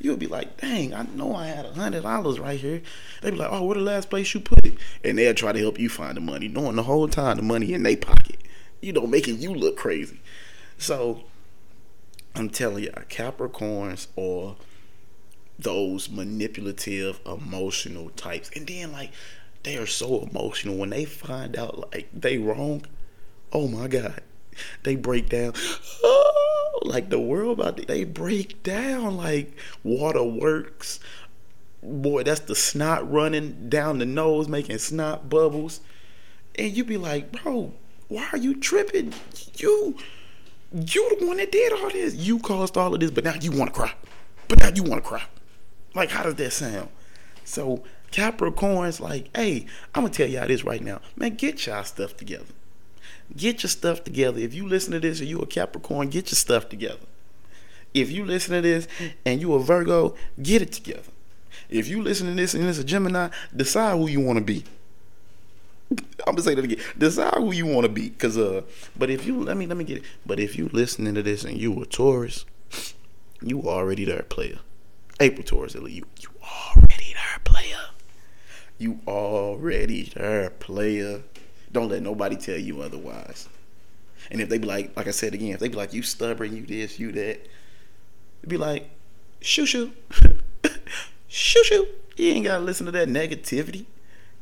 You'll 0.00 0.16
be 0.16 0.28
like, 0.28 0.56
dang, 0.58 0.94
I 0.94 1.02
know 1.14 1.34
I 1.34 1.46
had 1.46 1.66
a 1.66 1.72
hundred 1.72 2.04
dollars 2.04 2.38
right 2.38 2.58
here. 2.58 2.82
They 3.22 3.32
be 3.32 3.36
like, 3.36 3.50
oh, 3.50 3.64
where 3.64 3.74
the 3.74 3.80
last 3.80 4.08
place 4.08 4.32
you 4.32 4.40
put 4.40 4.64
it? 4.64 4.74
And 5.02 5.18
they'll 5.18 5.34
try 5.34 5.52
to 5.52 5.58
help 5.58 5.78
you 5.78 5.88
find 5.88 6.16
the 6.16 6.20
money, 6.20 6.48
knowing 6.48 6.76
the 6.76 6.84
whole 6.84 7.08
time 7.08 7.36
the 7.36 7.42
money 7.42 7.74
in 7.74 7.82
their 7.82 7.96
pocket. 7.96 8.38
You 8.80 8.92
know, 8.92 9.06
making 9.06 9.40
you 9.40 9.52
look 9.52 9.76
crazy. 9.76 10.20
So 10.78 11.24
I'm 12.34 12.50
telling 12.50 12.84
you, 12.84 12.90
Capricorns 13.08 14.06
or 14.14 14.56
those 15.58 16.08
manipulative, 16.08 17.20
emotional 17.26 18.10
types. 18.10 18.50
And 18.54 18.66
then 18.66 18.92
like 18.92 19.10
they 19.62 19.76
are 19.76 19.86
so 19.86 20.22
emotional 20.22 20.76
when 20.76 20.90
they 20.90 21.04
find 21.04 21.56
out 21.56 21.92
like 21.92 22.08
they 22.12 22.38
wrong. 22.38 22.84
Oh 23.52 23.68
my 23.68 23.88
God. 23.88 24.22
They 24.84 24.94
break 24.96 25.28
down. 25.28 25.54
Oh, 26.02 26.78
like 26.82 27.10
the 27.10 27.18
world 27.18 27.58
about 27.58 27.76
to, 27.78 27.84
they 27.84 28.04
break 28.04 28.62
down 28.62 29.16
like 29.16 29.56
waterworks. 29.82 31.00
Boy, 31.82 32.22
that's 32.22 32.40
the 32.40 32.54
snot 32.54 33.10
running 33.10 33.68
down 33.68 33.98
the 33.98 34.06
nose, 34.06 34.48
making 34.48 34.78
snot 34.78 35.28
bubbles. 35.28 35.80
And 36.56 36.72
you 36.72 36.84
be 36.84 36.96
like, 36.96 37.32
bro, 37.32 37.72
why 38.08 38.28
are 38.32 38.38
you 38.38 38.54
tripping? 38.54 39.12
You 39.56 39.96
you 40.72 41.16
the 41.18 41.26
one 41.26 41.36
that 41.36 41.52
did 41.52 41.72
all 41.72 41.90
this. 41.90 42.14
You 42.14 42.38
caused 42.40 42.76
all 42.76 42.94
of 42.94 43.00
this, 43.00 43.10
but 43.10 43.24
now 43.24 43.34
you 43.34 43.52
want 43.52 43.72
to 43.72 43.80
cry. 43.80 43.92
But 44.48 44.58
now 44.58 44.70
you 44.74 44.82
want 44.82 45.02
to 45.02 45.08
cry. 45.08 45.22
Like, 45.94 46.10
how 46.10 46.24
does 46.24 46.34
that 46.36 46.52
sound? 46.52 46.88
So 47.44 47.84
Capricorn's 48.10 49.00
like, 49.00 49.34
hey, 49.36 49.66
I'm 49.94 50.02
gonna 50.02 50.14
tell 50.14 50.28
y'all 50.28 50.46
this 50.46 50.64
right 50.64 50.82
now. 50.82 51.00
Man, 51.16 51.34
get 51.34 51.66
y'all 51.66 51.84
stuff 51.84 52.16
together. 52.16 52.44
Get 53.36 53.62
your 53.62 53.70
stuff 53.70 54.04
together. 54.04 54.38
If 54.38 54.54
you 54.54 54.66
listen 54.66 54.92
to 54.92 55.00
this 55.00 55.20
and 55.20 55.28
you 55.28 55.40
a 55.40 55.46
Capricorn, 55.46 56.10
get 56.10 56.30
your 56.30 56.36
stuff 56.36 56.68
together. 56.68 57.00
If 57.92 58.10
you 58.10 58.24
listen 58.24 58.54
to 58.54 58.60
this 58.60 58.88
and 59.24 59.40
you 59.40 59.54
a 59.54 59.60
Virgo, 59.60 60.14
get 60.42 60.62
it 60.62 60.72
together. 60.72 61.10
If 61.70 61.88
you 61.88 62.02
listen 62.02 62.26
to 62.26 62.34
this 62.34 62.54
and 62.54 62.64
it's 62.66 62.78
a 62.78 62.84
Gemini, 62.84 63.30
decide 63.54 63.96
who 63.96 64.08
you 64.08 64.20
want 64.20 64.38
to 64.38 64.44
be. 64.44 64.64
I'm 65.90 66.34
gonna 66.34 66.42
say 66.42 66.54
that 66.54 66.64
again. 66.64 66.80
Decide 66.98 67.34
who 67.34 67.52
you 67.52 67.66
want 67.66 67.84
to 67.84 67.88
be, 67.88 68.10
cause 68.10 68.36
uh. 68.36 68.62
But 68.96 69.10
if 69.10 69.26
you 69.26 69.42
let 69.42 69.56
me 69.56 69.66
let 69.66 69.76
me 69.76 69.84
get 69.84 69.98
it. 69.98 70.04
But 70.26 70.40
if 70.40 70.56
you 70.56 70.68
listening 70.72 71.14
to 71.14 71.22
this 71.22 71.44
and 71.44 71.58
you 71.58 71.80
a 71.82 71.86
Taurus, 71.86 72.44
you 73.40 73.62
already 73.62 74.04
there, 74.04 74.22
player. 74.22 74.58
April 75.24 75.42
Taurus, 75.42 75.74
you 75.74 75.82
you 76.20 76.28
already 76.42 77.14
there, 77.14 77.40
player. 77.44 77.86
You 78.76 79.00
already 79.08 80.12
there, 80.14 80.50
player. 80.50 81.22
Don't 81.72 81.88
let 81.88 82.02
nobody 82.02 82.36
tell 82.36 82.58
you 82.58 82.82
otherwise. 82.82 83.48
And 84.30 84.42
if 84.42 84.50
they 84.50 84.58
be 84.58 84.66
like, 84.66 84.94
like 84.98 85.08
I 85.08 85.12
said 85.12 85.32
again, 85.32 85.54
if 85.54 85.60
they 85.60 85.68
be 85.68 85.76
like, 85.76 85.94
you 85.94 86.02
stubborn, 86.02 86.54
you 86.54 86.66
this, 86.66 86.98
you 86.98 87.10
that, 87.12 87.40
be 88.46 88.58
like, 88.58 88.90
shoo 89.40 89.64
shoo, 89.64 89.92
shoo 91.28 91.64
shoo. 91.64 91.86
You 92.18 92.28
ain't 92.28 92.44
gotta 92.44 92.62
listen 92.62 92.84
to 92.84 92.92
that 92.92 93.08
negativity. 93.08 93.86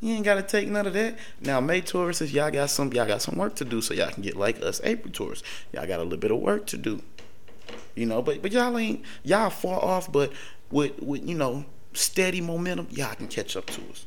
You 0.01 0.15
ain't 0.15 0.25
gotta 0.25 0.43
take 0.43 0.67
none 0.67 0.85
of 0.85 0.91
that. 0.95 1.17
Now, 1.39 1.61
May 1.61 1.81
Tauruses, 1.81 2.33
y'all 2.33 2.51
got 2.51 2.69
some, 2.69 2.91
y'all 2.91 3.07
got 3.07 3.21
some 3.21 3.37
work 3.37 3.55
to 3.55 3.63
do, 3.63 3.79
so 3.79 3.93
y'all 3.93 4.11
can 4.11 4.21
get 4.21 4.35
like 4.35 4.61
us, 4.61 4.81
April 4.83 5.13
Taurus. 5.13 5.43
Y'all 5.71 5.87
got 5.87 6.01
a 6.01 6.03
little 6.03 6.17
bit 6.17 6.31
of 6.31 6.39
work 6.39 6.67
to 6.67 6.77
do. 6.77 7.01
You 7.95 8.05
know, 8.05 8.21
but 8.21 8.41
but 8.41 8.51
y'all 8.51 8.77
ain't 8.77 9.03
y'all 9.23 9.49
far 9.49 9.81
off, 9.81 10.11
but 10.11 10.33
with 10.73 11.01
with 11.01 11.27
you 11.27 11.35
know 11.35 11.65
steady 11.93 12.41
momentum, 12.41 12.87
y'all 12.91 13.15
can 13.15 13.27
catch 13.27 13.55
up 13.55 13.67
to 13.67 13.81
us. 13.91 14.05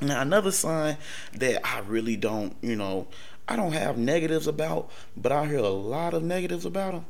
Now 0.00 0.20
another 0.20 0.50
sign 0.50 0.96
that 1.34 1.66
I 1.66 1.80
really 1.80 2.16
don't, 2.16 2.56
you 2.62 2.76
know, 2.76 3.08
I 3.48 3.56
don't 3.56 3.72
have 3.72 3.98
negatives 3.98 4.46
about, 4.46 4.90
but 5.16 5.32
I 5.32 5.46
hear 5.46 5.58
a 5.58 5.68
lot 5.68 6.14
of 6.14 6.22
negatives 6.22 6.64
about 6.64 6.92
them. 6.92 7.06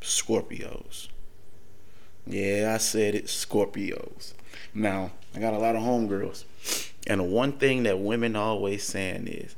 Scorpios. 0.00 1.08
Yeah, 2.26 2.72
I 2.74 2.78
said 2.78 3.14
it, 3.14 3.26
Scorpios. 3.26 4.34
Now, 4.74 5.12
I 5.34 5.40
got 5.40 5.54
a 5.54 5.58
lot 5.58 5.76
of 5.76 5.82
homegirls. 5.82 6.44
And 7.06 7.20
the 7.20 7.24
one 7.24 7.52
thing 7.52 7.84
that 7.84 7.98
women 7.98 8.36
always 8.36 8.84
saying 8.84 9.26
is, 9.28 9.56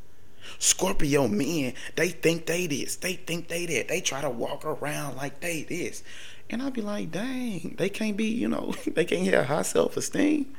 Scorpio 0.59 1.27
men, 1.27 1.75
they 1.97 2.11
think 2.11 2.47
they 2.47 2.67
this, 2.67 2.97
they 2.97 3.15
think 3.15 3.49
they 3.49 3.67
that. 3.67 3.89
They 3.89 4.01
try 4.01 4.21
to 4.21 4.31
walk 4.31 4.65
around 4.65 5.17
like 5.17 5.41
they 5.41 5.65
this. 5.65 6.03
And 6.51 6.61
I'll 6.61 6.71
be 6.71 6.83
like, 6.83 7.13
dang, 7.13 7.77
they 7.79 7.89
can't 7.89 8.17
be, 8.17 8.27
you 8.27 8.49
know, 8.49 8.75
they 8.87 9.05
can't 9.05 9.27
have 9.29 9.47
high 9.47 9.63
self 9.63 9.97
esteem. 9.97 10.53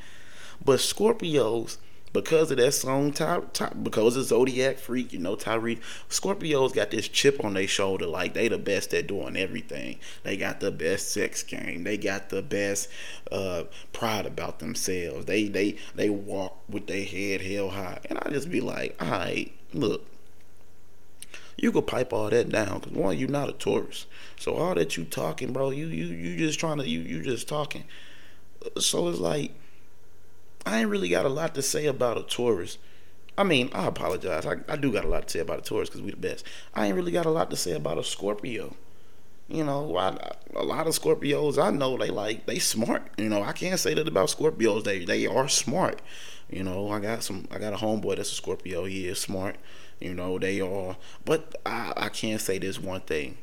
But 0.63 0.79
Scorpios, 0.79 1.77
because 2.13 2.51
of 2.51 2.57
that 2.57 2.73
song, 2.73 3.11
Ty, 3.13 3.41
Ty, 3.53 3.73
because 3.81 4.15
of 4.15 4.25
Zodiac 4.25 4.77
Freak, 4.77 5.11
you 5.11 5.19
know, 5.19 5.35
Tyree, 5.35 5.79
Scorpios 6.09 6.73
got 6.73 6.91
this 6.91 7.07
chip 7.07 7.43
on 7.43 7.55
their 7.55 7.67
shoulder 7.67 8.05
like 8.05 8.33
they 8.33 8.47
the 8.47 8.57
best 8.57 8.93
at 8.93 9.07
doing 9.07 9.35
everything. 9.35 9.97
They 10.23 10.37
got 10.37 10.59
the 10.59 10.71
best 10.71 11.11
sex 11.11 11.43
game. 11.43 11.83
They 11.83 11.97
got 11.97 12.29
the 12.29 12.41
best 12.41 12.89
uh, 13.31 13.63
pride 13.91 14.25
about 14.25 14.59
themselves. 14.59 15.25
They 15.25 15.47
they 15.47 15.77
they 15.95 16.09
walk 16.09 16.57
with 16.69 16.87
their 16.87 17.05
head 17.05 17.41
held 17.41 17.73
high. 17.73 17.99
And 18.09 18.19
I 18.21 18.29
just 18.29 18.49
be 18.49 18.61
like, 18.61 18.95
all 19.01 19.09
right, 19.09 19.51
look, 19.73 20.05
you 21.57 21.71
could 21.71 21.87
pipe 21.87 22.13
all 22.13 22.29
that 22.29 22.49
down 22.49 22.79
because 22.79 22.93
one, 22.93 23.17
you're 23.17 23.29
not 23.29 23.49
a 23.49 23.53
Taurus. 23.53 24.05
So 24.41 24.55
all 24.55 24.73
that 24.73 24.97
you 24.97 25.05
talking, 25.05 25.53
bro, 25.53 25.69
you 25.69 25.85
you 25.85 26.05
you 26.05 26.35
just 26.35 26.59
trying 26.59 26.79
to 26.79 26.89
you 26.89 27.01
you 27.01 27.21
just 27.21 27.47
talking. 27.47 27.83
So 28.79 29.07
it's 29.07 29.19
like 29.19 29.51
I 30.65 30.79
ain't 30.79 30.89
really 30.89 31.09
got 31.09 31.27
a 31.27 31.29
lot 31.29 31.53
to 31.53 31.61
say 31.61 31.85
about 31.85 32.17
a 32.17 32.23
Taurus. 32.23 32.79
I 33.37 33.43
mean, 33.43 33.69
I 33.71 33.85
apologize. 33.85 34.47
I, 34.47 34.55
I 34.67 34.77
do 34.77 34.91
got 34.91 35.05
a 35.05 35.07
lot 35.07 35.27
to 35.27 35.29
say 35.29 35.39
about 35.41 35.59
a 35.59 35.61
Taurus 35.61 35.89
because 35.89 36.01
we 36.01 36.09
the 36.09 36.17
best. 36.17 36.43
I 36.73 36.87
ain't 36.87 36.95
really 36.95 37.11
got 37.11 37.27
a 37.27 37.29
lot 37.29 37.51
to 37.51 37.55
say 37.55 37.73
about 37.73 37.99
a 37.99 38.03
Scorpio. 38.03 38.75
You 39.47 39.63
know, 39.63 39.95
I, 39.95 40.17
a 40.55 40.63
lot 40.63 40.87
of 40.87 40.99
Scorpios 40.99 41.63
I 41.63 41.69
know 41.69 41.95
they 41.95 42.09
like 42.09 42.47
they 42.47 42.57
smart. 42.57 43.11
You 43.19 43.29
know, 43.29 43.43
I 43.43 43.51
can't 43.51 43.79
say 43.79 43.93
that 43.93 44.07
about 44.07 44.29
Scorpios. 44.29 44.85
They 44.85 45.05
they 45.05 45.27
are 45.27 45.49
smart. 45.49 46.01
You 46.49 46.63
know, 46.63 46.89
I 46.89 46.99
got 46.99 47.21
some. 47.21 47.47
I 47.51 47.59
got 47.59 47.73
a 47.73 47.77
homeboy 47.77 48.15
that's 48.15 48.31
a 48.31 48.35
Scorpio. 48.35 48.85
He 48.85 49.07
is 49.07 49.19
smart. 49.19 49.57
You 49.99 50.15
know, 50.15 50.39
they 50.39 50.61
are. 50.61 50.97
But 51.25 51.61
I 51.63 51.93
I 51.95 52.09
can't 52.09 52.41
say 52.41 52.57
this 52.57 52.79
one 52.79 53.01
thing. 53.01 53.37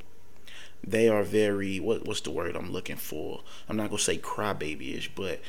They 0.85 1.09
are 1.09 1.23
very 1.23 1.81
what 1.81 2.07
what's 2.07 2.21
the 2.21 2.31
word 2.31 2.57
I'm 2.57 2.73
looking 2.73 2.97
for? 2.97 3.43
I'm 3.69 3.77
not 3.77 3.91
gonna 3.91 3.99
say 3.99 4.19
crybabyish, 4.19 5.11
but 5.15 5.41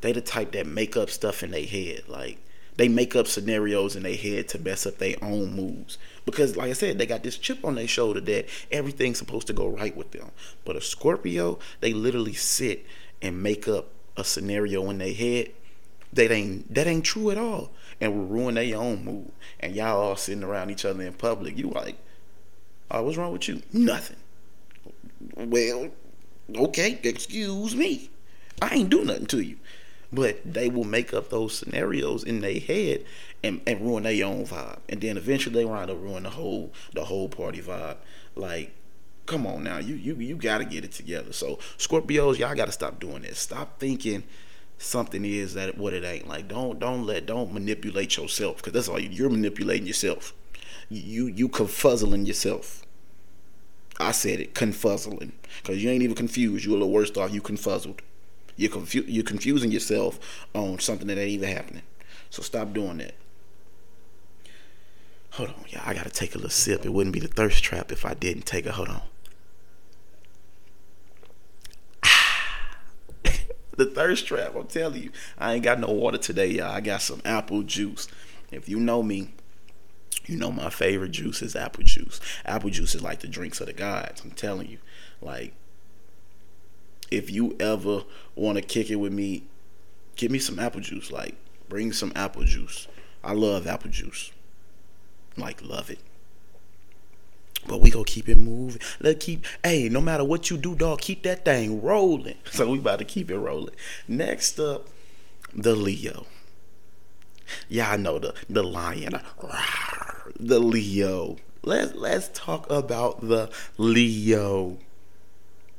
they 0.00 0.12
the 0.12 0.20
type 0.20 0.52
that 0.52 0.66
make 0.66 0.96
up 0.96 1.10
stuff 1.10 1.42
in 1.42 1.50
their 1.50 1.66
head. 1.66 2.04
Like 2.08 2.38
they 2.76 2.88
make 2.88 3.14
up 3.14 3.26
scenarios 3.26 3.94
in 3.94 4.02
their 4.02 4.16
head 4.16 4.48
to 4.48 4.58
mess 4.58 4.84
up 4.86 4.98
their 4.98 5.16
own 5.22 5.54
moves. 5.54 5.96
Because 6.24 6.56
like 6.56 6.70
I 6.70 6.74
said, 6.74 6.98
they 6.98 7.06
got 7.06 7.22
this 7.22 7.38
chip 7.38 7.64
on 7.64 7.76
their 7.76 7.86
shoulder 7.86 8.20
that 8.22 8.46
everything's 8.70 9.18
supposed 9.18 9.46
to 9.46 9.52
go 9.52 9.68
right 9.68 9.96
with 9.96 10.10
them. 10.10 10.30
But 10.64 10.76
a 10.76 10.80
Scorpio, 10.80 11.58
they 11.80 11.92
literally 11.92 12.34
sit 12.34 12.84
and 13.22 13.42
make 13.42 13.68
up 13.68 13.88
a 14.16 14.24
scenario 14.24 14.90
in 14.90 14.98
their 14.98 15.14
head 15.14 15.52
that 16.12 16.30
ain't 16.30 16.72
that 16.74 16.86
ain't 16.86 17.04
true 17.04 17.30
at 17.30 17.38
all. 17.38 17.70
And 18.00 18.12
will 18.12 18.26
ruin 18.26 18.56
their 18.56 18.76
own 18.76 19.04
move. 19.04 19.30
And 19.60 19.74
y'all 19.74 20.00
all 20.00 20.16
sitting 20.16 20.42
around 20.42 20.70
each 20.70 20.84
other 20.84 21.02
in 21.02 21.12
public. 21.12 21.56
You 21.56 21.70
like, 21.70 21.96
oh, 22.90 23.04
what's 23.04 23.16
wrong 23.16 23.32
with 23.32 23.48
you? 23.48 23.62
Nothing. 23.72 24.16
Well, 25.36 25.90
okay, 26.54 26.98
excuse 27.02 27.74
me. 27.74 28.10
I 28.60 28.74
ain't 28.74 28.90
do 28.90 29.04
nothing 29.04 29.26
to 29.26 29.40
you. 29.40 29.58
But 30.12 30.40
they 30.44 30.68
will 30.68 30.84
make 30.84 31.12
up 31.12 31.30
those 31.30 31.56
scenarios 31.58 32.22
in 32.22 32.40
their 32.40 32.60
head 32.60 33.04
and, 33.42 33.60
and 33.66 33.80
ruin 33.80 34.04
their 34.04 34.24
own 34.24 34.46
vibe. 34.46 34.78
And 34.88 35.00
then 35.00 35.16
eventually 35.16 35.54
they 35.54 35.64
wind 35.64 35.90
up 35.90 36.00
ruin 36.00 36.22
the 36.22 36.30
whole 36.30 36.72
the 36.92 37.04
whole 37.04 37.28
party 37.28 37.60
vibe. 37.60 37.96
Like, 38.36 38.72
come 39.26 39.46
on 39.46 39.64
now, 39.64 39.78
you 39.78 39.96
you 39.96 40.14
you 40.14 40.36
gotta 40.36 40.64
get 40.64 40.84
it 40.84 40.92
together. 40.92 41.32
So 41.32 41.58
Scorpios, 41.78 42.38
y'all 42.38 42.54
gotta 42.54 42.70
stop 42.72 43.00
doing 43.00 43.22
this. 43.22 43.40
Stop 43.40 43.80
thinking 43.80 44.22
something 44.78 45.24
is 45.24 45.54
that 45.54 45.76
what 45.78 45.92
it 45.92 46.04
ain't. 46.04 46.28
Like 46.28 46.46
don't 46.46 46.78
don't 46.78 47.06
let 47.06 47.26
don't 47.26 47.52
manipulate 47.52 48.16
yourself 48.16 48.58
because 48.58 48.72
that's 48.72 48.88
all 48.88 49.00
you, 49.00 49.08
you're 49.08 49.30
manipulating 49.30 49.86
yourself. 49.86 50.32
You 50.88 51.26
you 51.26 51.48
confuzzling 51.48 52.26
yourself. 52.26 52.83
I 54.00 54.12
said 54.12 54.40
it, 54.40 54.54
confuzzling, 54.54 55.32
because 55.62 55.82
you 55.82 55.90
ain't 55.90 56.02
even 56.02 56.16
confused. 56.16 56.64
You're 56.64 56.74
a 56.74 56.78
little 56.78 56.92
worse 56.92 57.16
off. 57.16 57.32
You 57.32 57.40
confuzzled. 57.40 58.00
You're 58.56 58.70
confu- 58.70 59.04
you're 59.06 59.24
confusing 59.24 59.70
yourself 59.70 60.18
on 60.54 60.78
something 60.78 61.06
that 61.08 61.18
ain't 61.18 61.30
even 61.30 61.48
happening. 61.48 61.82
So 62.30 62.42
stop 62.42 62.72
doing 62.72 62.98
that. 62.98 63.14
Hold 65.32 65.50
on, 65.50 65.64
y'all. 65.68 65.82
I 65.84 65.94
gotta 65.94 66.10
take 66.10 66.34
a 66.34 66.38
little 66.38 66.50
sip. 66.50 66.84
It 66.84 66.92
wouldn't 66.92 67.12
be 67.12 67.20
the 67.20 67.28
thirst 67.28 67.62
trap 67.64 67.90
if 67.90 68.04
I 68.04 68.14
didn't 68.14 68.46
take 68.46 68.66
a. 68.66 68.72
Hold 68.72 68.88
on. 68.88 69.02
Ah. 72.04 72.76
the 73.76 73.86
thirst 73.86 74.26
trap. 74.26 74.54
I'm 74.54 74.66
telling 74.66 75.02
you, 75.02 75.10
I 75.38 75.54
ain't 75.54 75.64
got 75.64 75.80
no 75.80 75.90
water 75.90 76.18
today, 76.18 76.48
y'all. 76.48 76.70
I 76.70 76.80
got 76.80 77.02
some 77.02 77.20
apple 77.24 77.62
juice. 77.62 78.06
If 78.52 78.68
you 78.68 78.78
know 78.78 79.02
me, 79.02 79.34
you 80.26 80.36
know 80.36 80.50
my 80.50 80.70
favorite 80.70 81.12
juice 81.12 81.42
is 81.42 81.54
apple 81.56 81.84
juice. 81.84 82.20
Apple 82.44 82.70
juice 82.70 82.94
is 82.94 83.02
like 83.02 83.20
the 83.20 83.28
drinks 83.28 83.60
of 83.60 83.66
the 83.66 83.72
gods. 83.72 84.22
I'm 84.22 84.30
telling 84.32 84.68
you, 84.68 84.78
like 85.20 85.54
if 87.10 87.30
you 87.30 87.56
ever 87.60 88.02
want 88.34 88.56
to 88.56 88.62
kick 88.62 88.90
it 88.90 88.96
with 88.96 89.12
me, 89.12 89.44
give 90.16 90.30
me 90.30 90.38
some 90.38 90.58
apple 90.58 90.80
juice. 90.80 91.10
Like, 91.10 91.36
bring 91.68 91.92
some 91.92 92.12
apple 92.14 92.44
juice. 92.44 92.88
I 93.22 93.32
love 93.32 93.66
apple 93.66 93.90
juice. 93.90 94.32
Like, 95.36 95.62
love 95.62 95.90
it. 95.90 95.98
But 97.66 97.80
we 97.80 97.90
gonna 97.90 98.04
keep 98.04 98.28
it 98.28 98.36
moving. 98.36 98.80
Let 99.00 99.20
keep. 99.20 99.46
Hey, 99.62 99.88
no 99.88 100.00
matter 100.00 100.22
what 100.22 100.50
you 100.50 100.58
do, 100.58 100.74
dog, 100.74 101.00
keep 101.00 101.22
that 101.22 101.44
thing 101.44 101.80
rolling. 101.80 102.36
So 102.50 102.70
we 102.70 102.78
about 102.78 102.98
to 102.98 103.04
keep 103.06 103.30
it 103.30 103.38
rolling. 103.38 103.74
Next 104.06 104.58
up, 104.58 104.88
the 105.54 105.74
Leo. 105.74 106.26
Yeah, 107.68 107.90
I 107.90 107.96
know 107.96 108.18
the 108.18 108.34
the 108.48 108.62
lion. 108.62 109.20
The 110.38 110.58
Leo. 110.58 111.36
Let's 111.62 111.94
let's 111.94 112.30
talk 112.34 112.70
about 112.70 113.26
the 113.26 113.50
Leo 113.78 114.78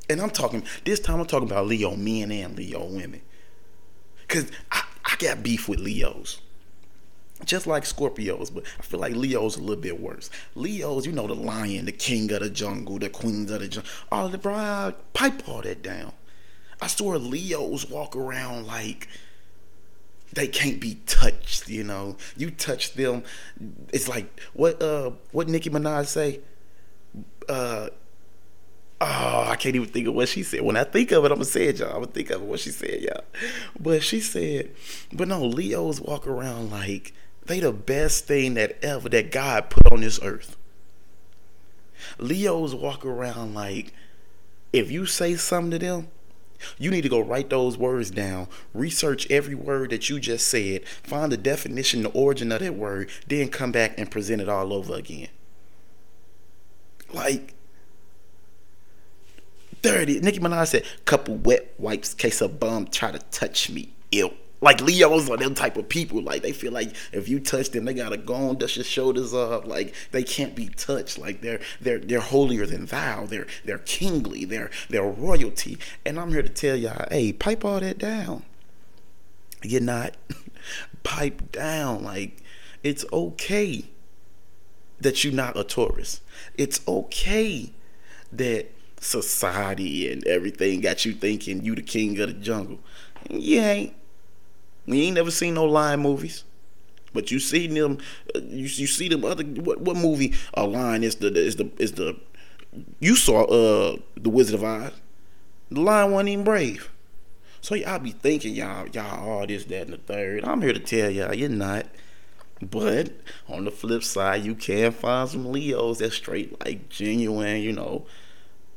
and 0.09 0.21
I'm 0.21 0.29
talking 0.29 0.63
this 0.83 0.99
time 0.99 1.19
I'm 1.19 1.25
talking 1.25 1.49
about 1.49 1.67
Leo 1.67 1.95
men 1.95 2.31
and 2.31 2.57
Leo 2.57 2.85
women. 2.85 3.21
Cause 4.27 4.51
I, 4.71 4.83
I 5.03 5.15
got 5.17 5.43
beef 5.43 5.67
with 5.67 5.79
Leos. 5.79 6.41
Just 7.43 7.67
like 7.67 7.83
Scorpios, 7.83 8.53
but 8.53 8.63
I 8.79 8.81
feel 8.81 8.99
like 8.99 9.13
Leo's 9.13 9.57
a 9.57 9.59
little 9.59 9.81
bit 9.81 9.99
worse. 9.99 10.29
Leo's, 10.55 11.05
you 11.05 11.11
know, 11.11 11.27
the 11.27 11.35
lion, 11.35 11.85
the 11.85 11.91
king 11.91 12.31
of 12.31 12.39
the 12.39 12.49
jungle, 12.49 12.97
the 12.97 13.09
queens 13.09 13.51
of 13.51 13.59
the 13.59 13.67
jungle. 13.67 13.91
All 14.09 14.29
the 14.29 14.37
bro, 14.37 14.93
pipe 15.13 15.47
all 15.47 15.61
that 15.61 15.83
down. 15.83 16.13
I 16.81 16.87
swear 16.87 17.17
Leos 17.17 17.89
walk 17.89 18.15
around 18.15 18.67
like 18.67 19.09
they 20.33 20.47
can't 20.47 20.79
be 20.79 20.95
touched, 21.05 21.69
you 21.69 21.83
know. 21.83 22.17
You 22.35 22.51
touch 22.51 22.93
them, 22.93 23.23
it's 23.93 24.07
like 24.07 24.39
what 24.53 24.81
uh 24.81 25.11
what 25.31 25.47
Nicki 25.47 25.69
Minaj 25.69 26.07
say? 26.07 26.41
Uh 27.47 27.89
Oh, 29.01 29.47
I 29.49 29.57
can't 29.57 29.75
even 29.75 29.89
think 29.89 30.07
of 30.07 30.13
what 30.13 30.29
she 30.29 30.41
said. 30.41 30.61
When 30.61 30.77
I 30.77 30.85
think 30.85 31.11
of 31.11 31.25
it, 31.25 31.31
I'm 31.31 31.37
gonna 31.37 31.45
say 31.45 31.65
it, 31.65 31.79
y'all. 31.79 31.89
I'm 31.89 31.95
gonna 31.95 32.07
think 32.07 32.29
of 32.29 32.41
what 32.41 32.61
she 32.61 32.71
said, 32.71 33.01
y'all. 33.01 33.23
But 33.77 34.01
she 34.03 34.21
said, 34.21 34.71
but 35.11 35.27
no, 35.27 35.43
Leos 35.43 35.99
walk 35.99 36.25
around 36.25 36.71
like 36.71 37.13
they 37.45 37.59
the 37.59 37.73
best 37.73 38.25
thing 38.25 38.53
that 38.53 38.83
ever 38.83 39.09
that 39.09 39.31
God 39.31 39.69
put 39.69 39.91
on 39.91 40.01
this 40.01 40.19
earth. 40.23 40.55
Leos 42.17 42.73
walk 42.73 43.05
around 43.05 43.53
like 43.53 43.93
if 44.71 44.89
you 44.89 45.05
say 45.05 45.35
something 45.35 45.71
to 45.71 45.79
them, 45.79 46.07
you 46.77 46.91
need 46.91 47.01
to 47.01 47.09
go 47.09 47.19
write 47.19 47.49
those 47.49 47.77
words 47.77 48.11
down, 48.11 48.47
research 48.73 49.29
every 49.29 49.55
word 49.55 49.91
that 49.91 50.09
you 50.09 50.19
just 50.19 50.47
said, 50.47 50.87
find 50.87 51.31
the 51.31 51.37
definition, 51.37 52.03
the 52.03 52.09
origin 52.09 52.51
of 52.51 52.59
that 52.59 52.75
word, 52.75 53.09
then 53.27 53.49
come 53.49 53.71
back 53.71 53.97
and 53.97 54.11
present 54.11 54.41
it 54.41 54.49
all 54.49 54.73
over 54.73 54.95
again. 54.95 55.29
Like 57.13 57.53
dirty. 59.81 60.19
Nicki 60.19 60.39
Minaj 60.39 60.67
said, 60.67 60.85
couple 61.05 61.35
wet 61.35 61.73
wipes, 61.77 62.13
case 62.13 62.41
a 62.41 62.47
bum 62.47 62.87
try 62.87 63.11
to 63.11 63.19
touch 63.19 63.69
me. 63.69 63.93
Ew. 64.11 64.33
Like 64.65 64.81
Leos 64.81 65.29
are 65.29 65.37
them 65.37 65.53
type 65.53 65.77
of 65.77 65.87
people. 65.87 66.23
Like 66.23 66.41
they 66.41 66.51
feel 66.51 66.71
like 66.71 66.95
if 67.13 67.29
you 67.29 67.39
touch 67.39 67.69
them, 67.69 67.85
they 67.85 67.93
gotta 67.93 68.17
go 68.17 68.33
on, 68.33 68.57
dust 68.57 68.77
your 68.77 68.83
shoulders 68.83 69.31
up. 69.31 69.67
Like 69.67 69.93
they 70.09 70.23
can't 70.23 70.55
be 70.55 70.69
touched. 70.69 71.19
Like 71.19 71.41
they're 71.41 71.59
they're 71.79 71.99
they're 71.99 72.19
holier 72.19 72.65
than 72.65 72.87
thou. 72.87 73.27
They're 73.27 73.45
they're 73.63 73.77
kingly. 73.77 74.43
They're 74.43 74.71
they're 74.89 75.03
royalty. 75.03 75.77
And 76.03 76.19
I'm 76.19 76.31
here 76.31 76.41
to 76.41 76.49
tell 76.49 76.75
y'all, 76.75 77.05
hey, 77.11 77.31
pipe 77.31 77.63
all 77.63 77.79
that 77.79 77.99
down. 77.99 78.41
You're 79.61 79.81
not 79.81 80.17
pipe 81.03 81.51
down. 81.51 82.03
Like 82.03 82.41
it's 82.81 83.05
okay 83.13 83.85
that 84.99 85.23
you're 85.23 85.31
not 85.31 85.55
a 85.55 85.63
Taurus. 85.63 86.21
It's 86.57 86.81
okay 86.87 87.71
that 88.31 88.71
society 88.99 90.11
and 90.11 90.25
everything 90.25 90.81
got 90.81 91.05
you 91.05 91.13
thinking 91.13 91.63
you 91.63 91.75
the 91.75 91.83
king 91.83 92.19
of 92.19 92.29
the 92.29 92.33
jungle. 92.33 92.79
You 93.29 93.59
ain't. 93.59 93.93
We 94.87 95.01
ain't 95.03 95.15
never 95.15 95.31
seen 95.31 95.55
no 95.55 95.65
lion 95.65 96.01
movies. 96.01 96.43
But 97.13 97.31
you 97.31 97.39
see 97.39 97.67
them, 97.67 97.97
uh, 98.35 98.39
you, 98.39 98.65
you 98.65 98.87
see 98.87 99.07
them 99.07 99.23
other 99.23 99.43
what, 99.43 99.79
what 99.79 99.95
movie? 99.95 100.33
A 100.53 100.65
lion 100.67 101.03
is 101.03 101.15
the 101.15 101.33
is 101.33 101.55
the 101.55 101.71
is 101.77 101.93
the 101.93 102.17
you 102.99 103.15
saw 103.15 103.45
uh 103.45 103.97
the 104.17 104.29
Wizard 104.29 104.55
of 104.55 104.63
Oz. 104.63 104.91
The 105.71 105.79
lion 105.79 106.11
wasn't 106.11 106.29
even 106.29 106.43
brave. 106.43 106.91
So 107.61 107.73
y'all 107.73 107.99
be 107.99 108.11
thinking 108.11 108.53
y'all 108.53 108.87
y'all 108.89 109.29
all 109.29 109.47
this, 109.47 109.65
that, 109.65 109.83
and 109.83 109.93
the 109.93 109.97
third. 109.97 110.43
I'm 110.43 110.61
here 110.61 110.73
to 110.73 110.79
tell 110.79 111.09
y'all 111.09 111.33
you're 111.33 111.49
not. 111.49 111.87
But 112.61 113.11
on 113.47 113.65
the 113.65 113.71
flip 113.71 114.03
side, 114.03 114.43
you 114.43 114.55
can 114.55 114.91
find 114.91 115.29
some 115.29 115.51
Leos 115.51 115.99
that's 115.99 116.15
straight 116.15 116.63
like 116.65 116.89
genuine, 116.89 117.61
you 117.61 117.73
know, 117.73 118.05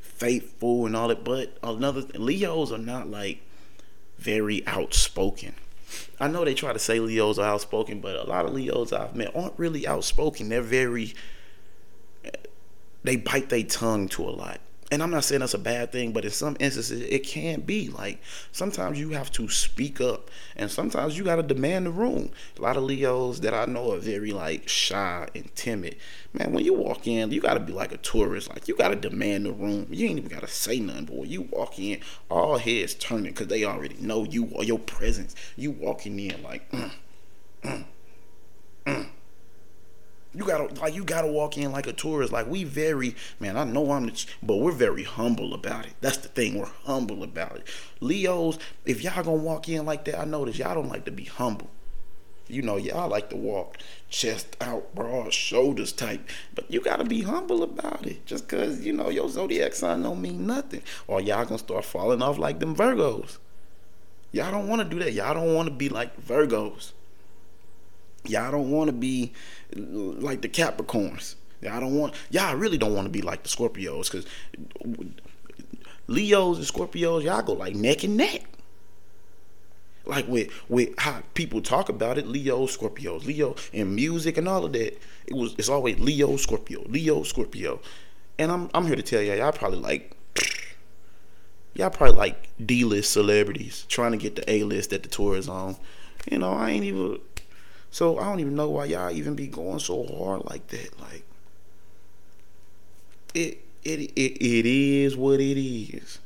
faithful 0.01 0.87
and 0.87 0.97
all 0.97 1.09
that. 1.09 1.25
But 1.25 1.57
another 1.62 2.03
Leos 2.14 2.73
are 2.73 2.79
not 2.79 3.09
like 3.09 3.40
very 4.18 4.66
outspoken. 4.66 5.55
I 6.20 6.29
know 6.29 6.44
they 6.44 6.55
try 6.55 6.72
to 6.72 6.79
say 6.79 7.01
Leos 7.01 7.38
are 7.38 7.48
outspoken, 7.48 8.01
but 8.01 8.16
a 8.16 8.24
lot 8.24 8.44
of 8.44 8.53
Leos 8.53 8.92
I've 8.92 9.14
met 9.14 9.35
aren't 9.35 9.59
really 9.59 9.87
outspoken. 9.87 10.48
They're 10.48 10.62
very 10.62 11.14
they 13.05 13.16
bite 13.16 13.48
their 13.48 13.62
tongue 13.62 14.09
to 14.09 14.24
a 14.24 14.31
lot 14.31 14.61
and 14.90 15.03
I'm 15.03 15.11
not 15.11 15.24
saying 15.24 15.40
that's 15.40 15.55
a 15.55 15.59
bad 15.59 15.92
thing, 15.92 16.12
but 16.12 16.24
in 16.24 16.31
some 16.31 16.57
instances 16.61 17.03
it 17.03 17.24
can 17.24 17.61
be. 17.61 17.88
Like 17.88 18.22
sometimes 18.53 18.98
you 18.98 19.11
have 19.11 19.31
to 19.33 19.48
speak 19.48 20.01
up, 20.01 20.31
and 20.57 20.70
sometimes 20.70 21.18
you 21.18 21.24
got 21.24 21.37
to 21.37 21.42
demand 21.42 21.87
the 21.87 21.90
room. 21.90 22.31
A 22.59 22.62
lot 22.62 22.77
of 22.77 22.85
Leos 22.85 23.40
that 23.40 23.53
I 23.53 23.66
know 23.66 23.92
are 23.92 23.98
very 23.98 24.33
like 24.33 24.68
shy 24.68 25.29
and 25.35 25.55
timid. 25.55 25.96
Man, 26.33 26.53
when 26.53 26.64
you 26.64 26.72
walk 26.74 27.07
in, 27.07 27.31
you 27.31 27.40
got 27.40 27.55
to 27.55 27.61
be 27.61 27.72
like 27.72 27.92
a 27.92 27.98
Taurus. 27.98 28.48
Like 28.48 28.66
you 28.66 28.77
got 28.77 28.88
to 28.88 28.96
demand 28.96 29.46
the 29.46 29.53
room. 29.53 29.87
You 29.90 30.09
ain't 30.09 30.18
even 30.18 30.31
got 30.31 30.40
to 30.40 30.48
say 30.48 30.81
nothing, 30.81 31.05
boy. 31.05 31.24
You 31.24 31.42
walk 31.42 31.79
in, 31.79 32.01
all 32.31 32.57
heads 32.59 32.94
turning 32.94 33.33
because 33.33 33.48
they 33.48 33.64
already 33.64 33.96
know 34.01 34.24
you 34.24 34.48
or 34.53 34.64
your 34.64 34.79
presence. 34.79 35.35
You 35.57 35.70
walking 35.72 36.18
in 36.18 36.42
like. 36.42 36.70
Mm, 36.70 36.90
mm, 37.62 37.85
mm. 38.87 39.09
You 40.38 40.44
gotta 40.44 40.72
like 40.81 40.94
you 40.94 41.03
gotta 41.03 41.27
walk 41.27 41.59
in 41.59 41.72
like 41.72 41.88
a 41.88 41.92
Taurus. 41.92 42.31
Like 42.31 42.46
we 42.46 42.62
very 42.62 43.16
man, 43.40 43.57
I 43.57 43.64
know 43.64 43.90
I'm, 43.90 44.07
the, 44.07 44.27
but 44.40 44.59
we're 44.59 44.70
very 44.70 45.03
humble 45.03 45.53
about 45.53 45.85
it. 45.85 45.94
That's 46.01 46.18
the 46.18 46.29
thing. 46.29 46.57
We're 46.57 46.70
humble 46.85 47.24
about 47.24 47.57
it. 47.57 47.66
Leos, 47.98 48.57
if 48.87 49.03
y'all 49.03 49.24
gonna 49.24 49.42
walk 49.42 49.68
in 49.68 49.85
like 49.85 50.05
that, 50.05 50.20
I 50.20 50.24
notice 50.24 50.57
y'all 50.57 50.77
don't 50.77 50.90
like 50.90 51.07
to 51.07 51.11
be 51.11 51.24
humble. 51.24 51.68
You 52.46 52.62
know, 52.62 52.77
y'all 52.77 53.09
like 53.09 53.31
to 53.31 53.37
walk 53.37 53.79
chest 54.11 54.57
out, 54.61 54.94
broad 54.94 55.33
shoulders 55.33 55.90
type. 55.90 56.29
But 56.55 56.70
you 56.70 56.83
gotta 56.83 57.05
be 57.05 57.22
humble 57.22 57.64
about 57.64 58.07
it. 58.07 58.24
Just 58.24 58.46
cause, 58.46 58.83
you 58.83 58.92
know, 58.92 59.09
your 59.09 59.29
zodiac 59.29 59.74
sign 59.74 60.03
don't 60.05 60.22
mean 60.22 60.46
nothing. 60.46 60.83
Or 61.09 61.20
y'all 61.20 61.46
gonna 61.46 61.59
start 61.59 61.85
falling 61.85 62.22
off 62.22 62.38
like 62.38 62.61
them 62.61 62.77
Virgos. 62.77 63.38
Y'all 64.31 64.53
don't 64.53 64.68
wanna 64.68 64.85
do 64.85 65.01
that. 65.01 65.14
Y'all 65.14 65.35
don't 65.35 65.53
wanna 65.53 65.72
be 65.72 65.88
like 65.88 66.24
Virgos. 66.24 66.92
Y'all 68.29 68.51
don't 68.53 68.71
wanna 68.71 68.93
be 68.93 69.33
like 69.75 70.43
the 70.43 70.49
Capricorns. 70.49 71.35
Y'all 71.61 71.81
don't 71.81 71.95
want 71.99 72.14
y'all 72.31 72.55
really 72.55 72.79
don't 72.79 72.95
want 72.95 73.07
to 73.07 73.11
be 73.11 73.23
like 73.23 73.43
the 73.43 73.49
Scorpios 73.49 74.11
because 74.11 74.27
Leos 76.07 76.59
and 76.59 76.67
Scorpios 76.67 77.25
y'all 77.25 77.43
go 77.43 77.55
like 77.55 77.75
neck 77.75 78.05
and 78.05 78.17
neck. 78.17 78.45
Like 80.05 80.29
with 80.29 80.51
with 80.69 80.91
how 80.99 81.23
people 81.35 81.61
talk 81.61 81.88
about 81.88 82.17
it, 82.17 82.27
Leo, 82.27 82.67
Scorpios, 82.67 83.27
Leo 83.27 83.57
and 83.75 83.95
music 83.95 84.37
and 84.37 84.49
all 84.49 84.64
of 84.64 84.73
that. 84.73 84.99
It 85.27 85.35
was 85.35 85.55
it's 85.59 85.69
always 85.69 85.99
Leo, 85.99 86.37
Scorpio, 86.37 86.83
Leo, 86.88 87.25
Scorpio, 87.25 87.81
and 88.38 88.51
I'm 88.53 88.71
I'm 88.73 88.87
here 88.87 88.97
to 88.97 89.03
tell 89.03 89.21
y'all 89.21 89.37
y'all 89.37 89.53
probably 89.53 89.81
like 89.81 90.17
y'all 91.75 91.91
probably 91.91 92.17
like 92.17 92.49
D 92.64 92.85
list 92.85 93.12
celebrities 93.12 93.85
trying 93.88 94.12
to 94.12 94.19
get 94.19 94.37
the 94.37 94.51
A 94.51 94.62
list 94.62 94.91
that 94.91 95.03
the 95.03 95.09
tour 95.09 95.37
is 95.37 95.49
on. 95.49 95.77
You 96.31 96.38
know 96.38 96.53
I 96.53 96.71
ain't 96.71 96.85
even 96.85 97.21
so 97.90 98.18
I 98.18 98.24
don't 98.24 98.40
even 98.40 98.55
know 98.55 98.68
why 98.68 98.87
y'all 98.87 99.11
even 99.11 99.35
be 99.35 99.46
going 99.46 99.79
so 99.79 100.05
hard 100.05 100.44
like 100.44 100.66
that. 100.68 101.01
Like 101.01 101.24
it 103.35 103.61
it 103.85 104.01
it, 104.01 104.42
it 104.42 104.66
is 104.66 105.16
what 105.16 105.40
it 105.40 105.61
is. 105.61 106.18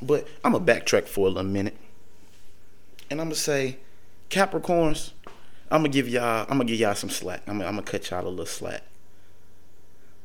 But 0.00 0.26
I'm 0.44 0.52
gonna 0.52 0.64
backtrack 0.64 1.06
for 1.06 1.26
a 1.26 1.30
little 1.30 1.50
minute. 1.50 1.76
And 3.10 3.20
I'm 3.20 3.28
gonna 3.28 3.36
say, 3.36 3.78
Capricorns, 4.30 5.12
I'm 5.70 5.80
gonna 5.82 5.88
give 5.88 6.08
y'all 6.08 6.42
I'm 6.42 6.58
gonna 6.58 6.64
give 6.64 6.78
y'all 6.78 6.94
some 6.94 7.10
slack. 7.10 7.42
I'm 7.46 7.58
gonna, 7.58 7.68
I'm 7.68 7.76
gonna 7.76 7.86
cut 7.86 8.10
y'all 8.10 8.26
a 8.26 8.28
little 8.28 8.46
slack. 8.46 8.82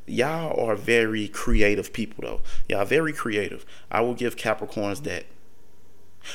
Y'all 0.05 0.59
are 0.59 0.75
very 0.75 1.27
creative 1.27 1.93
people 1.93 2.23
though. 2.23 2.41
Y'all 2.67 2.85
very 2.85 3.13
creative. 3.13 3.65
I 3.89 4.01
will 4.01 4.15
give 4.15 4.35
Capricorns 4.35 5.03
that. 5.03 5.25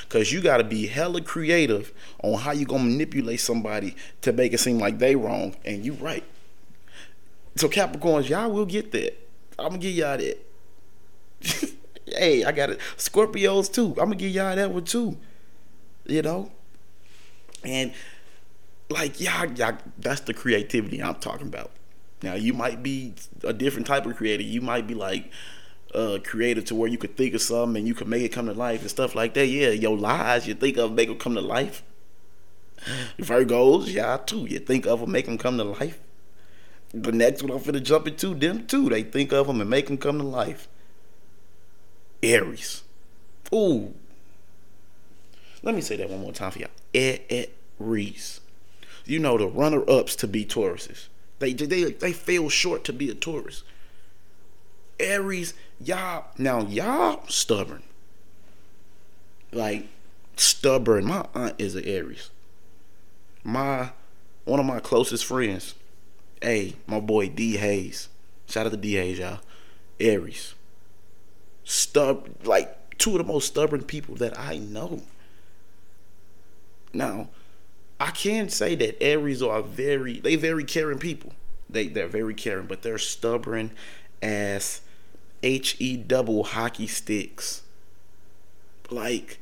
Cause 0.08 0.32
you 0.32 0.40
gotta 0.40 0.64
be 0.64 0.86
hella 0.86 1.20
creative 1.20 1.92
on 2.22 2.40
how 2.40 2.52
you 2.52 2.66
gonna 2.66 2.84
manipulate 2.84 3.40
somebody 3.40 3.96
to 4.22 4.32
make 4.32 4.52
it 4.52 4.58
seem 4.58 4.78
like 4.78 4.98
they 4.98 5.16
wrong 5.16 5.56
and 5.64 5.84
you 5.84 5.94
right. 5.94 6.24
So 7.56 7.68
Capricorns, 7.68 8.28
y'all 8.28 8.50
will 8.50 8.66
get 8.66 8.92
that. 8.92 9.18
I'm 9.58 9.70
gonna 9.70 9.78
give 9.78 9.94
y'all 9.94 10.16
that. 10.16 10.38
hey, 12.06 12.44
I 12.44 12.52
got 12.52 12.70
it. 12.70 12.80
Scorpios 12.96 13.72
too. 13.72 13.88
I'm 13.90 14.06
gonna 14.06 14.16
give 14.16 14.30
y'all 14.30 14.54
that 14.54 14.70
one 14.70 14.84
too. 14.84 15.16
You 16.06 16.22
know? 16.22 16.50
And 17.64 17.92
like 18.90 19.20
y'all, 19.20 19.50
y'all 19.52 19.76
that's 19.98 20.20
the 20.20 20.34
creativity 20.34 21.02
I'm 21.02 21.16
talking 21.16 21.48
about. 21.48 21.70
Now 22.22 22.34
you 22.34 22.52
might 22.52 22.82
be 22.82 23.14
a 23.44 23.52
different 23.52 23.86
type 23.86 24.06
of 24.06 24.16
creator. 24.16 24.42
You 24.42 24.60
might 24.60 24.86
be 24.86 24.94
like 24.94 25.30
uh, 25.94 26.18
creative 26.24 26.64
to 26.66 26.74
where 26.74 26.88
you 26.88 26.98
could 26.98 27.16
think 27.16 27.34
of 27.34 27.42
something 27.42 27.78
and 27.78 27.88
you 27.88 27.94
could 27.94 28.08
make 28.08 28.22
it 28.22 28.30
come 28.30 28.46
to 28.46 28.52
life 28.52 28.82
and 28.82 28.90
stuff 28.90 29.14
like 29.14 29.34
that. 29.34 29.46
Yeah, 29.46 29.70
your 29.70 29.96
lies 29.96 30.46
you 30.46 30.54
think 30.54 30.76
of 30.76 30.92
make 30.92 31.08
them 31.08 31.18
come 31.18 31.34
to 31.34 31.40
life. 31.40 31.82
Virgos, 33.18 33.92
yeah, 33.92 34.18
too. 34.18 34.46
You 34.46 34.58
think 34.58 34.86
of 34.86 35.00
them, 35.00 35.10
make 35.10 35.26
them 35.26 35.38
come 35.38 35.58
to 35.58 35.64
life. 35.64 35.98
The 36.92 37.12
next 37.12 37.42
one 37.42 37.52
I'm 37.52 37.58
finna 37.58 37.82
jump 37.82 38.08
into, 38.08 38.34
them 38.34 38.66
too. 38.66 38.88
They 38.88 39.02
think 39.02 39.32
of 39.32 39.46
them 39.46 39.60
and 39.60 39.68
make 39.68 39.86
them 39.86 39.98
come 39.98 40.18
to 40.18 40.24
life. 40.24 40.68
Aries. 42.22 42.82
Ooh. 43.52 43.94
Let 45.62 45.74
me 45.74 45.80
say 45.80 45.96
that 45.96 46.08
one 46.08 46.20
more 46.20 46.32
time 46.32 46.52
for 46.52 46.60
y'all. 46.60 46.70
Aries. 46.94 48.40
You 49.04 49.18
know 49.18 49.38
the 49.38 49.46
runner-ups 49.46 50.16
to 50.16 50.28
be 50.28 50.44
Tauruses. 50.44 51.08
They 51.38 51.52
they 51.52 51.84
they 51.84 52.12
fell 52.12 52.48
short 52.48 52.84
to 52.84 52.92
be 52.92 53.10
a 53.10 53.14
Taurus. 53.14 53.62
Aries, 55.00 55.54
y'all 55.80 56.26
now 56.36 56.60
y'all 56.62 57.22
stubborn. 57.28 57.82
Like 59.52 59.86
stubborn. 60.36 61.06
My 61.06 61.26
aunt 61.34 61.54
is 61.58 61.74
an 61.74 61.84
Aries. 61.84 62.30
My 63.44 63.90
one 64.44 64.60
of 64.60 64.66
my 64.66 64.80
closest 64.80 65.24
friends, 65.24 65.74
hey, 66.42 66.74
my 66.86 67.00
boy 67.00 67.28
D 67.28 67.56
Hayes. 67.56 68.08
Shout 68.46 68.66
out 68.66 68.72
to 68.72 68.78
D 68.78 68.94
Hayes, 68.94 69.18
y'all. 69.18 69.40
Aries. 70.00 70.54
Stub 71.64 72.28
like 72.44 72.98
two 72.98 73.12
of 73.12 73.18
the 73.18 73.32
most 73.32 73.48
stubborn 73.48 73.82
people 73.82 74.14
that 74.16 74.38
I 74.38 74.58
know. 74.58 75.02
Now, 76.92 77.28
I 78.00 78.10
can 78.10 78.48
say 78.48 78.74
that 78.76 79.02
Aries 79.02 79.42
are 79.42 79.62
very 79.62 80.20
they 80.20 80.36
very 80.36 80.64
caring 80.64 80.98
people. 80.98 81.32
They 81.68 81.88
they're 81.88 82.08
very 82.08 82.34
caring, 82.34 82.66
but 82.66 82.82
they're 82.82 82.98
stubborn 82.98 83.72
as 84.22 84.80
H 85.42 85.76
E 85.78 85.96
double 85.96 86.44
hockey 86.44 86.86
sticks. 86.86 87.62
Like 88.90 89.38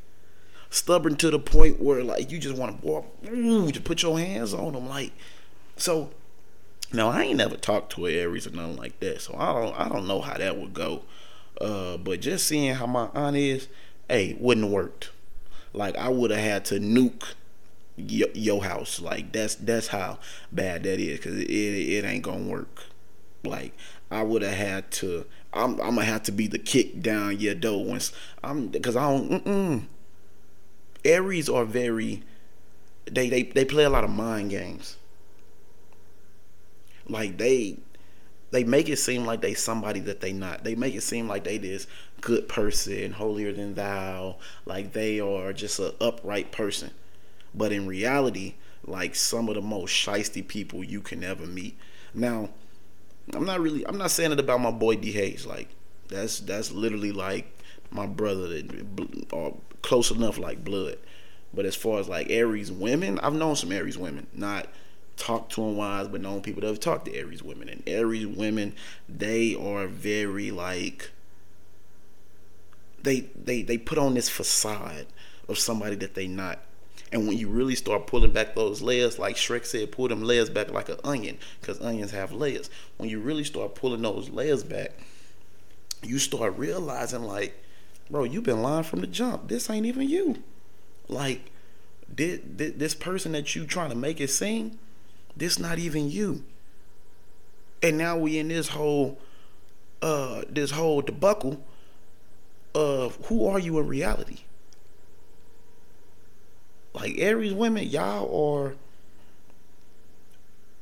stubborn 0.71 1.17
to 1.17 1.31
the 1.31 1.39
point 1.39 1.81
where 1.81 2.03
like 2.03 2.31
you 2.31 2.39
just 2.39 2.57
want 2.57 2.81
to 2.81 2.87
walk, 2.87 3.07
ooh, 3.29 3.71
to 3.71 3.81
put 3.81 4.03
your 4.03 4.19
hands 4.19 4.53
on 4.53 4.73
them. 4.73 4.89
Like 4.89 5.13
so. 5.77 6.11
Now 6.93 7.09
I 7.09 7.25
ain't 7.25 7.39
never 7.39 7.57
talked 7.57 7.93
to 7.93 8.07
an 8.07 8.15
Aries 8.15 8.47
or 8.47 8.51
nothing 8.51 8.77
like 8.77 9.01
that, 9.01 9.21
so 9.21 9.35
I 9.37 9.53
don't 9.53 9.75
I 9.81 9.89
don't 9.89 10.07
know 10.07 10.21
how 10.21 10.39
that 10.39 10.57
would 10.57 10.73
go. 10.73 11.03
Uh, 11.61 11.97
but 11.97 12.21
just 12.21 12.47
seeing 12.47 12.75
how 12.75 12.87
my 12.87 13.09
aunt 13.13 13.37
is, 13.37 13.67
hey, 14.09 14.37
wouldn't 14.39 14.67
have 14.67 14.73
worked. 14.73 15.11
Like 15.73 15.97
I 15.97 16.09
would 16.09 16.31
have 16.31 16.41
had 16.41 16.65
to 16.67 16.79
nuke 16.79 17.35
your, 17.97 18.29
your 18.35 18.63
house. 18.63 19.01
Like 19.01 19.33
that's 19.33 19.57
that's 19.57 19.89
how 19.89 20.21
bad 20.53 20.85
that 20.85 21.01
is, 21.01 21.19
cause 21.19 21.35
it, 21.35 21.51
it, 21.51 22.05
it 22.05 22.05
ain't 22.05 22.23
gonna 22.23 22.45
work. 22.45 22.85
Like 23.43 23.73
I 24.11 24.23
would 24.23 24.43
have 24.43 24.55
had 24.55 24.91
to. 24.93 25.27
I'm, 25.57 25.81
I'm 25.81 25.95
gonna 25.95 26.05
have 26.05 26.23
to 26.25 26.33
be 26.33 26.47
the 26.47 26.59
kick 26.59 27.01
down 27.01 27.41
your 27.41 27.55
door 27.55 27.85
once 27.85 28.13
I'm 28.43 28.69
because 28.69 28.97
I 28.97 29.11
don't. 29.11 29.45
Mm-mm. 29.45 29.87
Aries 31.05 31.49
are 31.49 31.65
very. 31.65 32.23
They 33.07 33.29
they 33.29 33.43
they 33.43 33.65
play 33.65 33.85
a 33.85 33.91
lot 33.91 34.05
of 34.05 34.11
mind 34.11 34.51
games. 34.51 34.97
Like 37.09 37.39
they 37.39 37.79
they 38.51 38.65
make 38.65 38.89
it 38.89 38.97
seem 38.97 39.25
like 39.25 39.41
they 39.41 39.55
somebody 39.55 40.01
that 40.01 40.21
they 40.21 40.33
not. 40.33 40.65
They 40.65 40.75
make 40.75 40.95
it 40.95 41.03
seem 41.03 41.29
like 41.29 41.45
they 41.45 41.59
this 41.59 41.87
good 42.21 42.49
person, 42.49 43.13
holier 43.13 43.53
than 43.53 43.75
thou, 43.75 44.37
like 44.65 44.93
they 44.93 45.21
are 45.21 45.53
just 45.53 45.79
an 45.79 45.93
upright 46.01 46.53
person. 46.53 46.91
But 47.55 47.73
in 47.73 47.87
reality, 47.87 48.55
like 48.85 49.15
some 49.15 49.49
of 49.49 49.55
the 49.55 49.63
most 49.63 49.91
shisty 49.91 50.47
people 50.47 50.85
you 50.85 51.01
can 51.01 51.25
ever 51.25 51.47
meet. 51.47 51.77
Now, 52.15 52.51
I'm 53.35 53.45
not 53.45 53.61
really. 53.61 53.87
I'm 53.87 53.99
not 53.99 54.11
saying 54.11 54.33
it 54.33 54.41
about 54.41 54.61
my 54.61 54.71
boy 54.71 54.97
D 54.97 55.13
Hayes. 55.13 55.47
Like 55.47 55.69
that's 56.09 56.41
that's 56.41 56.71
literally 56.73 57.13
like 57.13 57.47
my 57.91 58.07
brother 58.07 58.49
that 58.49 59.29
or 59.33 59.49
uh, 59.49 59.53
close 59.83 60.11
enough 60.11 60.39
like 60.39 60.65
blood. 60.65 60.99
But 61.53 61.65
as 61.65 61.75
far 61.75 61.99
as 61.99 62.09
like 62.09 62.31
Aries 62.31 62.71
women, 62.71 63.19
I've 63.21 63.35
known 63.35 63.57
some 63.57 63.73
Aries 63.73 63.99
women. 63.99 64.27
Not 64.35 64.69
talked 65.17 65.53
to 65.53 65.63
them 65.63 65.77
wise, 65.77 66.09
but 66.09 66.21
known 66.21 66.43
people 66.43 66.61
that 66.61 66.69
have 66.69 66.81
talked 66.81 67.07
to 67.07 67.15
Aries 67.15 67.43
women. 67.43 67.69
And 67.69 67.83
Aries 67.87 68.27
women, 68.27 68.75
they 69.09 69.55
are 69.55 69.87
very 69.87 70.51
like 70.51 71.11
they 73.03 73.21
they 73.35 73.63
they 73.63 73.79
put 73.79 73.99
on 73.99 74.15
this 74.15 74.29
facade 74.29 75.07
of 75.49 75.59
somebody 75.59 75.97
that 75.97 76.15
they 76.15 76.27
not. 76.27 76.61
And 77.17 77.27
when 77.27 77.39
you 77.39 77.49
really 77.49 77.75
start 77.75 78.07
pulling 78.07 78.33
back 78.33 78.55
those 78.55 78.83
layers, 78.83 79.19
like 79.19 79.37
Shrek 79.37 79.65
said, 79.65 79.91
pull 79.91 80.07
them 80.07 80.23
layers 80.23 80.51
back 80.51 80.71
like 80.71 80.91
an 80.91 80.99
onion, 81.03 81.39
because 81.59 81.81
onions 81.81 82.11
have 82.11 82.31
layers. 82.31 82.69
When 82.99 83.09
you 83.09 83.21
really 83.21 83.43
start 83.43 83.75
pulling 83.75 84.03
those 84.03 84.29
layers 84.29 84.63
back, 84.63 84.91
you 86.03 86.19
start 86.19 86.59
realizing, 86.59 87.23
like, 87.23 87.59
bro, 88.11 88.25
you've 88.25 88.45
been 88.45 88.61
lying 88.61 88.85
from 88.85 89.01
the 89.01 89.07
jump. 89.07 89.49
This 89.49 89.71
ain't 89.71 89.87
even 89.87 90.11
you. 90.11 90.43
Like, 91.09 91.51
this 92.07 92.95
person 92.95 93.33
that 93.33 93.57
you 93.57 93.65
trying 93.65 93.89
to 93.89 93.97
make 93.97 94.21
it 94.21 94.29
seem, 94.29 94.79
this 95.35 95.59
not 95.59 95.79
even 95.79 96.11
you. 96.11 96.45
And 97.83 97.97
now 97.97 98.19
we 98.19 98.39
in 98.39 98.49
this 98.49 98.69
whole, 98.69 99.19
uh, 100.03 100.43
this 100.51 100.73
whole 100.73 101.01
debacle 101.01 101.65
of 102.75 103.17
who 103.29 103.47
are 103.47 103.59
you 103.59 103.79
in 103.79 103.87
reality? 103.87 104.41
Like 106.97 107.19
Aries 107.19 107.53
women, 107.53 107.87
y'all 107.87 108.57
are 108.57 108.75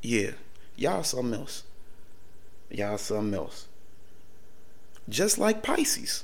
yeah, 0.00 0.30
y'all 0.76 1.02
something 1.02 1.40
else. 1.40 1.64
Y'all 2.70 2.98
something 2.98 3.34
else. 3.34 3.66
Just 5.08 5.38
like 5.38 5.64
Pisces. 5.64 6.22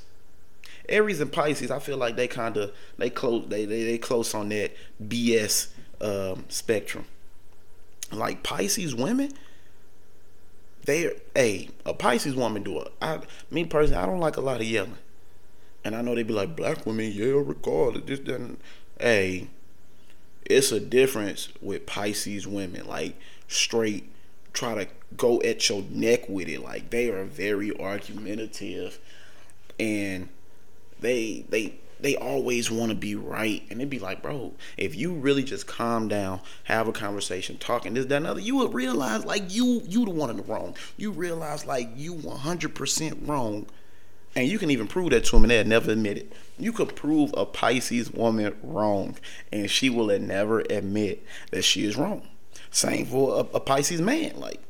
Aries 0.87 1.19
and 1.19 1.31
Pisces, 1.31 1.71
I 1.71 1.79
feel 1.79 1.97
like 1.97 2.15
they 2.15 2.29
kind 2.29 2.55
of 2.55 2.71
they 2.97 3.09
close 3.09 3.45
they, 3.49 3.65
they 3.65 3.83
they 3.83 3.97
close 3.97 4.33
on 4.33 4.47
that 4.49 4.71
BS 5.05 5.67
um, 5.99 6.45
spectrum. 6.47 7.03
Like 8.13 8.43
Pisces 8.43 8.95
women, 8.95 9.33
they 10.85 11.11
a 11.35 11.69
a 11.85 11.93
Pisces 11.93 12.33
woman 12.33 12.63
do 12.63 12.79
it. 12.79 12.93
I 13.01 13.19
me 13.49 13.65
personally, 13.65 14.01
I 14.01 14.05
don't 14.05 14.21
like 14.21 14.37
a 14.37 14.41
lot 14.41 14.61
of 14.61 14.67
yelling, 14.67 14.97
and 15.83 15.97
I 15.97 16.01
know 16.01 16.15
they 16.15 16.23
be 16.23 16.33
like 16.33 16.55
black 16.55 16.85
women 16.85 17.11
yell 17.11 17.39
regardless. 17.39 18.05
This 18.05 18.19
doesn't. 18.19 18.61
Hey, 18.97 19.49
it's 20.51 20.71
a 20.71 20.79
difference 20.79 21.49
with 21.61 21.85
Pisces 21.85 22.47
women. 22.47 22.87
Like 22.87 23.19
straight 23.47 24.09
try 24.53 24.75
to 24.75 24.87
go 25.17 25.41
at 25.41 25.67
your 25.69 25.83
neck 25.89 26.27
with 26.29 26.47
it. 26.47 26.61
Like 26.61 26.89
they 26.89 27.09
are 27.09 27.23
very 27.23 27.77
argumentative 27.79 28.99
and 29.79 30.29
they 30.99 31.45
they 31.49 31.75
they 31.99 32.15
always 32.15 32.71
want 32.71 32.89
to 32.89 32.95
be 32.95 33.15
right 33.15 33.63
and 33.69 33.79
it'd 33.79 33.89
be 33.89 33.99
like 33.99 34.21
bro 34.21 34.53
if 34.77 34.95
you 34.95 35.13
really 35.13 35.43
just 35.43 35.67
calm 35.67 36.07
down 36.07 36.39
have 36.63 36.87
a 36.87 36.91
conversation 36.91 37.57
talking 37.57 37.93
this 37.93 38.05
that 38.07 38.17
and 38.17 38.27
other 38.27 38.39
you 38.39 38.55
would 38.55 38.73
realize 38.73 39.23
like 39.23 39.53
you 39.53 39.81
you 39.87 40.05
the 40.05 40.11
one 40.11 40.29
in 40.29 40.37
the 40.37 40.43
wrong 40.43 40.75
you 40.97 41.11
realize 41.11 41.65
like 41.65 41.89
you 41.95 42.15
100% 42.15 43.27
wrong 43.27 43.65
and 44.35 44.47
you 44.47 44.57
can 44.57 44.71
even 44.71 44.87
prove 44.87 45.11
that 45.11 45.25
to 45.25 45.31
them 45.31 45.43
and 45.43 45.51
they'll 45.51 45.65
never 45.65 45.91
admit 45.91 46.17
it 46.17 46.33
you 46.57 46.71
could 46.71 46.95
prove 46.95 47.33
a 47.35 47.45
pisces 47.45 48.11
woman 48.11 48.55
wrong 48.63 49.17
and 49.51 49.69
she 49.69 49.89
will 49.89 50.07
never 50.19 50.61
admit 50.69 51.25
that 51.51 51.63
she 51.63 51.85
is 51.85 51.97
wrong 51.97 52.27
same 52.69 53.05
for 53.05 53.35
a, 53.35 53.57
a 53.57 53.59
pisces 53.59 54.01
man 54.01 54.39
like 54.39 54.61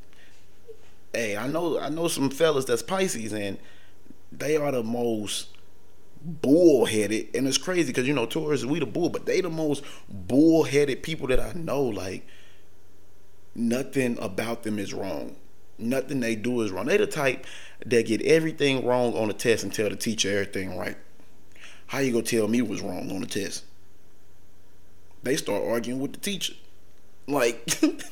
hey 1.14 1.38
i 1.38 1.48
know 1.48 1.80
i 1.80 1.90
know 1.90 2.08
some 2.08 2.30
fellas 2.30 2.66
that's 2.66 2.82
pisces 2.82 3.34
and 3.34 3.58
they 4.32 4.56
are 4.56 4.72
the 4.72 4.84
most 4.84 5.48
bullheaded, 6.24 7.36
and 7.36 7.48
it's 7.48 7.58
crazy 7.58 7.88
because 7.88 8.08
you 8.08 8.14
know 8.14 8.26
Taurus 8.26 8.66
we 8.66 8.80
the 8.80 8.86
bull, 8.86 9.10
but 9.10 9.26
they 9.26 9.42
the 9.42 9.50
most 9.50 9.84
bullheaded 10.10 11.04
people 11.04 11.28
that 11.28 11.40
I 11.40 11.54
know. 11.54 11.84
Like 11.84 12.28
nothing 13.56 14.18
about 14.20 14.64
them 14.64 14.80
is 14.80 14.94
wrong. 14.94 15.36
Nothing 15.78 16.20
they 16.20 16.36
do 16.36 16.62
is 16.62 16.72
wrong. 16.72 16.86
They 16.86 16.98
the 16.98 17.08
type 17.08 17.46
that 17.86 18.06
get 18.06 18.22
everything 18.22 18.86
wrong 18.86 19.14
on 19.16 19.28
the 19.28 19.34
test 19.34 19.64
and 19.64 19.74
tell 19.74 19.90
the 19.90 19.96
teacher 19.96 20.30
everything 20.30 20.78
right. 20.78 20.98
How 21.88 22.00
you 22.00 22.12
gonna 22.12 22.24
tell 22.24 22.48
me 22.48 22.62
what's 22.62 22.82
wrong 22.82 23.12
on 23.12 23.22
the 23.22 23.28
test? 23.28 23.66
They 25.24 25.36
start 25.36 25.64
arguing 25.64 26.00
with 26.00 26.14
the 26.14 26.20
teacher. 26.20 26.54
Like, 27.28 27.70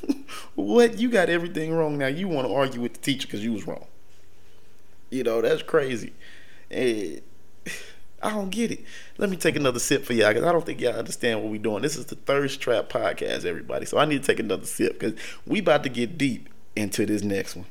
what? 0.56 0.98
You 0.98 1.10
got 1.10 1.30
everything 1.30 1.74
wrong 1.74 1.98
now. 1.98 2.08
You 2.08 2.28
want 2.28 2.48
to 2.48 2.54
argue 2.54 2.82
with 2.82 2.94
the 2.94 3.00
teacher 3.00 3.28
because 3.28 3.44
you 3.44 3.54
was 3.54 3.66
wrong. 3.66 3.86
You 5.10 5.24
know 5.24 5.42
that's 5.42 5.64
crazy. 5.64 6.14
And 6.70 7.22
I 8.22 8.32
don't 8.32 8.50
get 8.50 8.72
it. 8.72 8.84
Let 9.18 9.30
me 9.30 9.38
take 9.38 9.56
another 9.56 9.80
sip 9.80 10.04
for 10.04 10.14
y'all 10.14 10.30
because 10.30 10.44
I 10.44 10.52
don't 10.52 10.66
think 10.66 10.82
y'all 10.82 10.94
understand 10.94 11.42
what 11.42 11.52
we're 11.52 11.62
doing. 11.62 11.82
This 11.82 11.96
is 11.96 12.06
the 12.08 12.16
Thirst 12.16 12.60
Trap 12.60 12.90
podcast, 12.90 13.46
everybody. 13.46 13.86
So 13.86 13.98
I 13.98 14.06
need 14.06 14.22
to 14.22 14.28
take 14.28 14.40
another 14.40 14.66
sip 14.66 15.00
because 15.00 15.20
we 15.48 15.60
about 15.60 15.84
to 15.84 15.90
get 15.90 16.18
deep 16.18 16.50
into 16.80 17.06
this 17.06 17.24
next 17.24 17.56
one. 17.56 17.66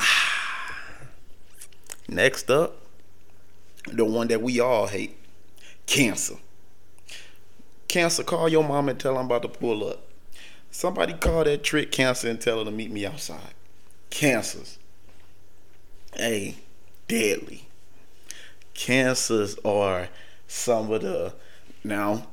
Ah. 0.00 1.08
Next 2.08 2.50
up, 2.50 2.76
the 3.86 4.04
one 4.04 4.28
that 4.28 4.42
we 4.42 4.60
all 4.60 4.86
hate, 4.86 5.16
cancer. 5.86 6.36
Cancer, 7.88 8.24
call 8.24 8.48
your 8.48 8.64
mom 8.64 8.88
and 8.88 8.98
tell 8.98 9.14
them 9.14 9.26
about 9.26 9.42
to 9.42 9.48
pull 9.48 9.86
up. 9.88 10.02
Somebody 10.70 11.12
call 11.14 11.44
that 11.44 11.62
trick 11.62 11.92
cancer 11.92 12.28
and 12.28 12.40
tell 12.40 12.58
her 12.58 12.64
to 12.64 12.70
meet 12.70 12.90
me 12.90 13.06
outside. 13.06 13.54
Cancers. 14.10 14.78
Hey, 16.14 16.56
deadly. 17.08 17.68
Cancers 18.74 19.56
are 19.64 20.08
some 20.46 20.90
of 20.90 21.02
the 21.02 21.34
now. 21.84 22.26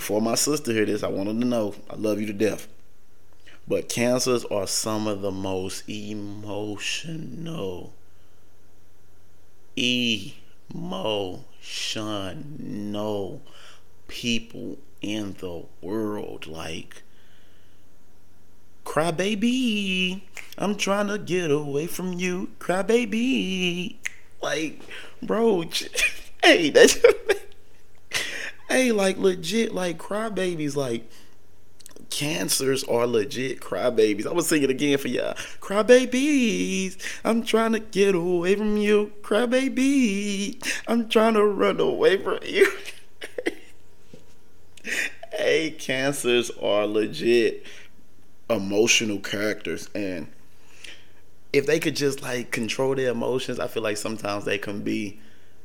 Before 0.00 0.22
my 0.22 0.34
sister 0.34 0.72
hear 0.72 0.86
this, 0.86 1.02
I 1.02 1.08
wanted 1.08 1.38
to 1.40 1.46
know 1.46 1.74
I 1.90 1.96
love 1.96 2.18
you 2.18 2.26
to 2.28 2.32
death. 2.32 2.68
But 3.68 3.90
cancers 3.90 4.46
are 4.46 4.66
some 4.66 5.06
of 5.06 5.20
the 5.20 5.30
most 5.30 5.86
emotional, 5.86 7.92
emotional 9.76 11.44
people 14.08 14.78
in 15.02 15.34
the 15.34 15.64
world. 15.82 16.46
Like, 16.46 17.02
Cry 18.84 19.10
baby, 19.10 20.24
I'm 20.56 20.76
trying 20.76 21.08
to 21.08 21.18
get 21.18 21.50
away 21.50 21.86
from 21.86 22.14
you. 22.14 22.52
Cry 22.58 22.80
baby. 22.80 24.00
Like, 24.40 24.80
bro, 25.22 25.64
hey, 26.42 26.70
that's 26.70 26.96
hey, 28.70 28.92
like 28.92 29.18
legit, 29.18 29.74
like 29.74 29.98
crybabies, 29.98 30.76
like 30.76 31.10
cancers 32.08 32.84
are 32.84 33.06
legit 33.06 33.60
crybabies. 33.60 34.26
I 34.26 34.32
was 34.32 34.48
singing 34.48 34.70
again 34.70 34.98
for 34.98 35.08
y'all. 35.08 35.34
Crybabies, 35.60 36.96
I'm 37.24 37.42
trying 37.42 37.72
to 37.72 37.80
get 37.80 38.14
away 38.14 38.54
from 38.54 38.76
you. 38.76 39.12
Crybaby, 39.22 40.62
I'm 40.86 41.08
trying 41.08 41.34
to 41.34 41.44
run 41.44 41.80
away 41.80 42.16
from 42.16 42.38
you. 42.44 42.70
hey, 45.32 45.70
cancers 45.72 46.50
are 46.62 46.86
legit 46.86 47.64
emotional 48.48 49.18
characters 49.20 49.88
and 49.94 50.26
if 51.52 51.66
they 51.66 51.78
could 51.78 51.94
just 51.94 52.20
like 52.20 52.50
control 52.50 52.96
their 52.96 53.12
emotions 53.12 53.60
i 53.60 53.68
feel 53.68 53.82
like 53.82 53.96
sometimes 53.96 54.44
they 54.44 54.58
can 54.58 54.82
be 54.82 55.20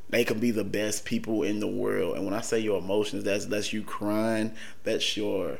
they 0.10 0.24
can 0.24 0.40
be 0.40 0.52
the 0.52 0.64
best 0.64 1.06
people 1.06 1.44
in 1.44 1.60
the 1.60 1.68
world 1.68 2.16
and 2.16 2.26
when 2.26 2.34
i 2.34 2.42
say 2.42 2.60
your 2.60 2.80
emotions 2.80 3.24
that's 3.24 3.46
that's 3.46 3.74
you 3.74 3.82
crying 3.82 4.52
that's 4.84 5.18
your 5.18 5.58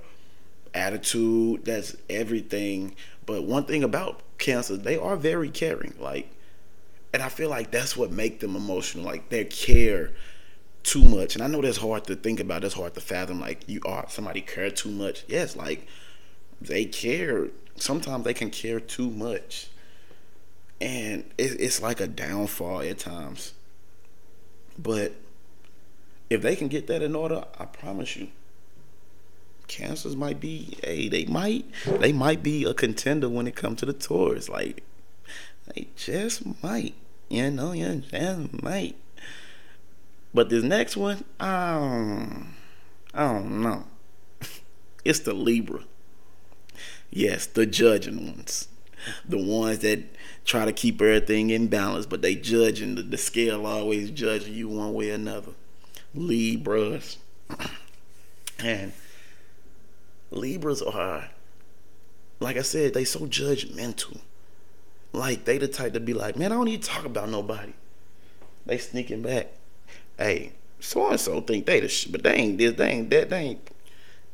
attitude 0.74 1.64
that's 1.66 1.96
everything 2.10 2.96
but 3.26 3.44
one 3.44 3.64
thing 3.64 3.84
about 3.84 4.22
cancer 4.38 4.76
they 4.76 4.98
are 4.98 5.16
very 5.16 5.50
caring 5.50 5.94
like 6.00 6.30
and 7.14 7.24
i 7.24 7.30
feel 7.30 7.50
like 7.50 7.72
that's 7.72 7.96
what 7.96 8.12
make 8.12 8.40
them 8.40 8.56
emotional 8.56 9.06
like 9.06 9.30
their 9.30 9.46
care 9.46 10.12
too 10.84 11.04
much 11.04 11.36
and 11.36 11.44
i 11.44 11.48
know 11.48 11.62
that's 11.62 11.78
hard 11.78 12.04
to 12.04 12.16
think 12.16 12.40
about 12.40 12.62
that's 12.62 12.74
hard 12.74 12.94
to 12.94 13.02
fathom 13.02 13.40
like 13.40 13.68
you 13.68 13.80
are 13.86 14.06
somebody 14.10 14.42
care 14.42 14.70
too 14.70 14.92
much 14.92 15.24
yes 15.28 15.56
like 15.56 15.88
they 16.62 16.86
care. 16.86 17.48
Sometimes 17.78 18.24
they 18.24 18.34
can 18.34 18.50
care 18.50 18.80
too 18.80 19.10
much, 19.10 19.68
and 20.80 21.24
it, 21.38 21.60
it's 21.60 21.82
like 21.82 22.00
a 22.00 22.08
downfall 22.08 22.82
at 22.82 23.00
times. 23.00 23.54
But 24.78 25.14
if 26.30 26.42
they 26.42 26.56
can 26.56 26.68
get 26.68 26.88
that 26.88 27.02
in 27.02 27.16
order, 27.16 27.46
I 27.58 27.66
promise 27.66 28.16
you, 28.16 28.30
cancers 29.68 30.16
might 30.16 30.40
be. 30.40 30.78
Hey, 30.84 31.08
they 31.10 31.26
might. 31.26 31.66
They 31.86 32.14
might 32.14 32.44
be 32.44 32.64
a 32.64 32.74
contender 32.74 33.30
when 33.30 33.48
it 33.48 33.56
comes 33.56 33.80
to 33.80 33.86
the 33.86 33.94
Taurus. 33.94 34.50
Like 34.50 34.84
they 35.74 35.88
just 35.96 36.64
might. 36.64 36.96
You 37.30 37.52
know, 37.52 37.72
you 37.72 38.04
just 38.12 38.64
might. 38.64 38.96
But 40.34 40.50
this 40.50 40.64
next 40.64 40.98
one, 40.98 41.24
um, 41.40 42.56
I 43.14 43.34
don't 43.34 43.62
know. 43.62 43.86
it's 45.06 45.20
the 45.20 45.34
Libra. 45.34 45.84
Yes, 47.10 47.46
the 47.46 47.66
judging 47.66 48.26
ones. 48.26 48.68
The 49.28 49.38
ones 49.38 49.80
that 49.80 50.04
try 50.46 50.66
to 50.66 50.72
keep 50.72 51.02
everything 51.02 51.50
in 51.50 51.68
balance, 51.68 52.06
but 52.06 52.22
they 52.22 52.36
judging 52.36 52.96
the, 52.96 53.04
the 53.04 53.18
scale 53.18 53.66
always 53.66 54.12
judging 54.12 54.54
you 54.54 54.70
one 54.70 54.94
way 54.94 55.12
or 55.12 55.16
another. 55.16 55.52
Libras. 56.14 57.18
And 58.58 58.94
Libras 60.32 60.82
are, 60.82 61.30
like 62.40 62.58
I 62.58 62.62
said, 62.62 62.94
they 62.94 63.04
so 63.04 63.22
judgmental. 63.22 64.20
Like 65.12 65.46
they 65.46 65.58
the 65.58 65.68
type 65.68 65.94
to 65.94 66.00
be 66.00 66.14
like, 66.14 66.36
man, 66.38 66.52
I 66.52 66.56
don't 66.56 66.66
need 66.66 66.84
to 66.84 66.90
talk 66.90 67.06
about 67.06 67.30
nobody. 67.30 67.74
They 68.66 68.78
sneaking 68.78 69.22
back. 69.22 69.48
Hey, 70.18 70.54
so 70.80 71.10
and 71.10 71.20
so 71.20 71.42
think 71.42 71.66
they 71.66 71.80
the 71.80 71.88
shit, 71.88 72.12
but 72.12 72.24
they 72.24 72.34
ain't 72.34 72.58
this, 72.58 72.74
they 72.74 72.90
ain't 72.90 73.10
that, 73.10 73.30
they 73.30 73.40
ain't. 73.40 73.70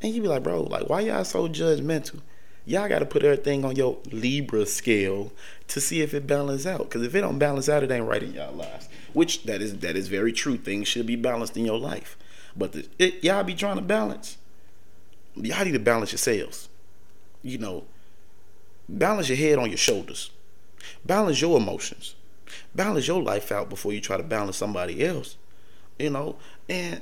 And 0.01 0.13
you 0.13 0.21
be 0.21 0.27
like, 0.27 0.43
bro, 0.43 0.63
like 0.63 0.89
why 0.89 1.01
y'all 1.01 1.23
so 1.23 1.47
judgmental? 1.47 2.21
Y'all 2.65 2.87
got 2.87 2.99
to 2.99 3.05
put 3.05 3.23
everything 3.23 3.65
on 3.65 3.75
your 3.75 3.97
Libra 4.11 4.65
scale 4.65 5.31
to 5.67 5.81
see 5.81 6.01
if 6.01 6.13
it 6.13 6.27
balances 6.27 6.67
out. 6.67 6.79
Because 6.79 7.03
if 7.03 7.15
it 7.15 7.21
don't 7.21 7.39
balance 7.39 7.67
out, 7.67 7.83
it 7.83 7.91
ain't 7.91 8.07
right 8.07 8.21
in 8.21 8.33
y'all 8.33 8.53
lives. 8.53 8.87
Which 9.13 9.43
that 9.43 9.61
is 9.61 9.79
that 9.79 9.95
is 9.95 10.07
very 10.07 10.31
true. 10.31 10.57
Things 10.57 10.87
should 10.87 11.05
be 11.05 11.15
balanced 11.15 11.57
in 11.57 11.65
your 11.65 11.79
life. 11.79 12.17
But 12.55 12.73
the, 12.73 12.87
it, 12.99 13.23
y'all 13.23 13.43
be 13.43 13.55
trying 13.55 13.77
to 13.77 13.81
balance. 13.81 14.37
Y'all 15.35 15.65
need 15.65 15.71
to 15.71 15.79
balance 15.79 16.11
yourselves. 16.11 16.69
You 17.41 17.57
know, 17.57 17.85
balance 18.87 19.29
your 19.29 19.37
head 19.37 19.57
on 19.57 19.69
your 19.69 19.77
shoulders. 19.77 20.31
Balance 21.05 21.41
your 21.41 21.57
emotions. 21.57 22.15
Balance 22.75 23.07
your 23.07 23.21
life 23.21 23.51
out 23.51 23.69
before 23.69 23.93
you 23.93 24.01
try 24.01 24.17
to 24.17 24.23
balance 24.23 24.57
somebody 24.57 25.03
else. 25.03 25.37
You 25.97 26.11
know, 26.11 26.35
and 26.69 27.01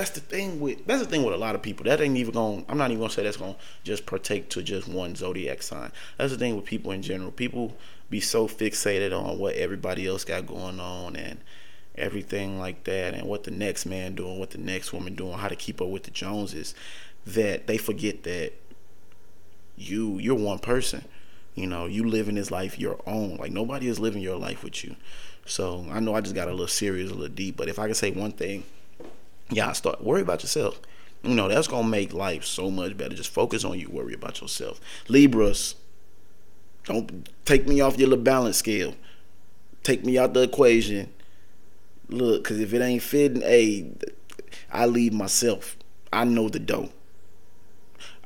that's 0.00 0.10
the 0.12 0.20
thing 0.20 0.60
with 0.60 0.86
that's 0.86 1.02
the 1.02 1.08
thing 1.08 1.24
with 1.24 1.34
a 1.34 1.38
lot 1.38 1.54
of 1.54 1.60
people. 1.60 1.84
That 1.84 2.00
ain't 2.00 2.16
even 2.16 2.32
going. 2.32 2.64
I'm 2.70 2.78
not 2.78 2.90
even 2.90 3.00
gonna 3.00 3.12
say 3.12 3.22
that's 3.22 3.36
gonna 3.36 3.56
just 3.84 4.06
partake 4.06 4.48
to 4.50 4.62
just 4.62 4.88
one 4.88 5.14
zodiac 5.14 5.62
sign. 5.62 5.92
That's 6.16 6.32
the 6.32 6.38
thing 6.38 6.56
with 6.56 6.64
people 6.64 6.90
in 6.92 7.02
general. 7.02 7.30
People 7.30 7.76
be 8.08 8.18
so 8.18 8.48
fixated 8.48 9.12
on 9.12 9.38
what 9.38 9.56
everybody 9.56 10.06
else 10.06 10.24
got 10.24 10.46
going 10.46 10.80
on 10.80 11.16
and 11.16 11.40
everything 11.96 12.58
like 12.58 12.84
that, 12.84 13.12
and 13.12 13.28
what 13.28 13.44
the 13.44 13.50
next 13.50 13.84
man 13.84 14.14
doing, 14.14 14.38
what 14.38 14.52
the 14.52 14.58
next 14.58 14.94
woman 14.94 15.14
doing, 15.14 15.34
how 15.34 15.48
to 15.48 15.56
keep 15.56 15.82
up 15.82 15.88
with 15.88 16.04
the 16.04 16.10
Joneses, 16.10 16.74
that 17.26 17.66
they 17.66 17.76
forget 17.76 18.22
that 18.22 18.54
you 19.76 20.16
you're 20.18 20.34
one 20.34 20.60
person. 20.60 21.04
You 21.54 21.66
know, 21.66 21.84
you 21.84 22.08
living 22.08 22.36
this 22.36 22.50
life 22.50 22.78
your 22.78 22.98
own. 23.06 23.36
Like 23.36 23.52
nobody 23.52 23.86
is 23.86 24.00
living 24.00 24.22
your 24.22 24.38
life 24.38 24.64
with 24.64 24.82
you. 24.82 24.96
So 25.44 25.84
I 25.90 26.00
know 26.00 26.14
I 26.14 26.22
just 26.22 26.34
got 26.34 26.48
a 26.48 26.52
little 26.52 26.68
serious, 26.68 27.10
a 27.10 27.14
little 27.14 27.28
deep, 27.28 27.58
but 27.58 27.68
if 27.68 27.78
I 27.78 27.84
can 27.84 27.94
say 27.94 28.12
one 28.12 28.32
thing, 28.32 28.64
yeah, 29.50 29.72
start 29.72 30.02
worry 30.02 30.22
about 30.22 30.42
yourself. 30.42 30.80
You 31.22 31.34
know, 31.34 31.48
that's 31.48 31.68
gonna 31.68 31.86
make 31.86 32.12
life 32.12 32.44
so 32.44 32.70
much 32.70 32.96
better. 32.96 33.14
Just 33.14 33.30
focus 33.30 33.64
on 33.64 33.78
you, 33.78 33.90
worry 33.90 34.14
about 34.14 34.40
yourself. 34.40 34.80
Libras, 35.08 35.74
don't 36.84 37.28
take 37.44 37.66
me 37.66 37.80
off 37.80 37.98
your 37.98 38.08
little 38.08 38.24
balance 38.24 38.56
scale. 38.56 38.94
Take 39.82 40.04
me 40.04 40.18
out 40.18 40.34
the 40.34 40.42
equation. 40.42 41.12
Look, 42.08 42.44
cause 42.44 42.58
if 42.58 42.72
it 42.72 42.82
ain't 42.82 43.02
fitting, 43.02 43.42
hey, 43.42 43.92
I 44.72 44.86
leave 44.86 45.12
myself. 45.12 45.76
I 46.12 46.24
know 46.24 46.48
the 46.48 46.58
dough. 46.58 46.90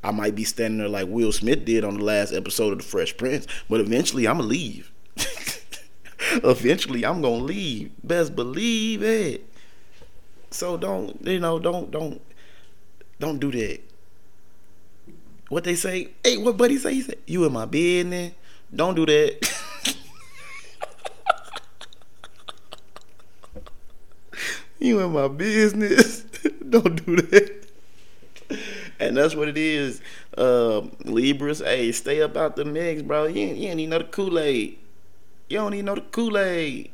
I 0.02 0.10
might 0.10 0.34
be 0.34 0.44
standing 0.44 0.78
there 0.78 0.88
like 0.88 1.08
Will 1.08 1.32
Smith 1.32 1.64
did 1.64 1.84
on 1.84 1.98
the 1.98 2.04
last 2.04 2.32
episode 2.32 2.72
of 2.72 2.78
The 2.78 2.84
Fresh 2.84 3.16
Prince, 3.16 3.46
but 3.68 3.80
eventually 3.80 4.28
I'm 4.28 4.36
gonna 4.36 4.48
leave. 4.48 4.92
eventually 6.44 7.04
I'm 7.04 7.22
gonna 7.22 7.36
leave. 7.36 7.90
Best 8.02 8.36
believe 8.36 9.02
it. 9.02 9.48
So 10.54 10.76
don't 10.76 11.18
you 11.26 11.40
know? 11.40 11.58
Don't 11.58 11.90
don't 11.90 12.22
don't 13.18 13.40
do 13.40 13.50
that. 13.50 13.80
What 15.48 15.64
they 15.64 15.74
say? 15.74 16.10
Hey, 16.22 16.36
what 16.36 16.56
buddy 16.56 16.78
say? 16.78 16.94
He 16.94 17.02
said, 17.02 17.18
"You 17.26 17.44
in 17.44 17.52
my 17.52 17.66
business." 17.66 18.34
Don't 18.72 18.94
do 18.94 19.04
that. 19.04 19.42
you 24.78 25.00
in 25.00 25.12
my 25.12 25.26
business. 25.26 26.22
don't 26.70 27.04
do 27.04 27.16
that. 27.16 27.66
And 29.00 29.16
that's 29.16 29.34
what 29.34 29.48
it 29.48 29.58
is. 29.58 30.00
Uh, 30.38 30.82
Libras, 31.04 31.58
hey, 31.58 31.90
stay 31.90 32.22
up 32.22 32.36
out 32.36 32.54
the 32.54 32.64
mix, 32.64 33.02
bro. 33.02 33.26
You 33.26 33.40
ain't, 33.42 33.58
you 33.58 33.68
ain't 33.70 33.80
even 33.80 33.90
know 33.90 33.98
the 33.98 34.04
Kool 34.04 34.38
Aid. 34.38 34.78
You 35.48 35.58
don't 35.58 35.74
even 35.74 35.86
know 35.86 35.96
the 35.96 36.00
Kool 36.00 36.38
Aid. 36.38 36.92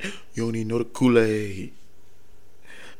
You 0.34 0.44
don't 0.44 0.56
even 0.56 0.68
know 0.68 0.78
the 0.78 0.84
Kool 0.84 1.18
Aid. 1.18 1.72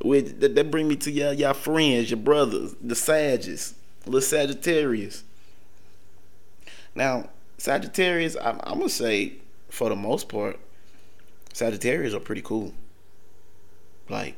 With 0.03 0.41
that, 0.41 0.55
that 0.55 0.71
bring 0.71 0.89
me 0.89 0.97
to 0.97 1.11
y'all, 1.11 1.33
y'all 1.33 1.55
friends, 1.55 2.11
your 2.11 2.19
brothers, 2.19 2.75
the 2.81 2.95
Sagittarius, 2.95 3.75
the 4.05 4.21
Sagittarius. 4.21 5.23
Now, 6.95 7.29
Sagittarius, 7.59 8.37
I'm, 8.37 8.61
I'm 8.65 8.79
gonna 8.79 8.89
say 8.89 9.35
for 9.69 9.89
the 9.89 9.97
most 9.97 10.29
part, 10.29 10.59
Sagittarius 11.53 12.15
are 12.15 12.21
pretty 12.21 12.43
cool. 12.43 12.75
Like, 14.09 14.35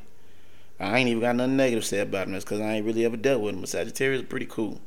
I 0.79 0.97
ain't 0.97 1.09
even 1.09 1.21
got 1.21 1.35
nothing 1.35 1.57
negative 1.57 1.83
to 1.83 1.89
say 1.89 1.99
about 1.99 2.27
them. 2.27 2.37
because 2.39 2.59
I 2.59 2.73
ain't 2.73 2.85
really 2.85 3.05
ever 3.05 3.17
dealt 3.17 3.41
with 3.41 3.53
them. 3.53 3.61
But 3.61 3.69
Sagittarius 3.69 4.21
are 4.21 4.27
pretty 4.27 4.45
cool. 4.45 4.79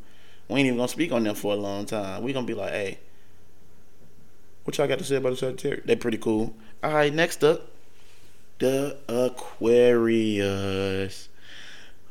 We 0.49 0.61
ain't 0.61 0.67
even 0.67 0.79
gonna 0.79 0.88
speak 0.88 1.12
on 1.12 1.25
them 1.25 1.35
for 1.35 1.53
a 1.53 1.57
long 1.57 1.87
time. 1.87 2.23
We 2.23 2.33
gonna 2.33 2.47
be 2.47 2.55
like, 2.55 2.71
hey, 2.71 2.99
what 4.64 4.77
y'all 4.79 4.87
got 4.87 4.99
to 4.99 5.05
say 5.05 5.17
about 5.17 5.31
the 5.31 5.37
Sagittarius? 5.37 5.85
They 5.87 5.97
pretty 5.97 6.19
cool. 6.19 6.55
All 6.83 6.95
right, 6.95 7.12
next 7.12 7.43
up, 7.43 7.71
the 8.59 8.97
Aquarius. 9.09 10.49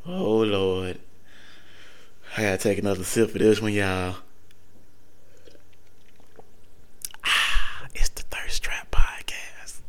Oh 0.06 0.38
Lord. 0.38 0.98
I 2.36 2.42
gotta 2.42 2.58
take 2.58 2.78
another 2.78 3.04
sip 3.04 3.34
of 3.34 3.38
this 3.38 3.60
one, 3.60 3.72
y'all. 3.72 4.16
Ah, 7.24 7.86
it's 7.94 8.10
the 8.10 8.22
Thirst 8.22 8.62
Trap 8.62 8.90
Podcast. 8.90 9.80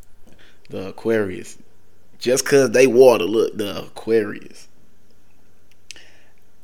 The 0.69 0.89
Aquarius. 0.89 1.57
Just 2.17 2.45
cause 2.45 2.71
they 2.71 2.87
water, 2.87 3.25
look, 3.25 3.55
the 3.57 3.83
Aquarius. 3.83 4.67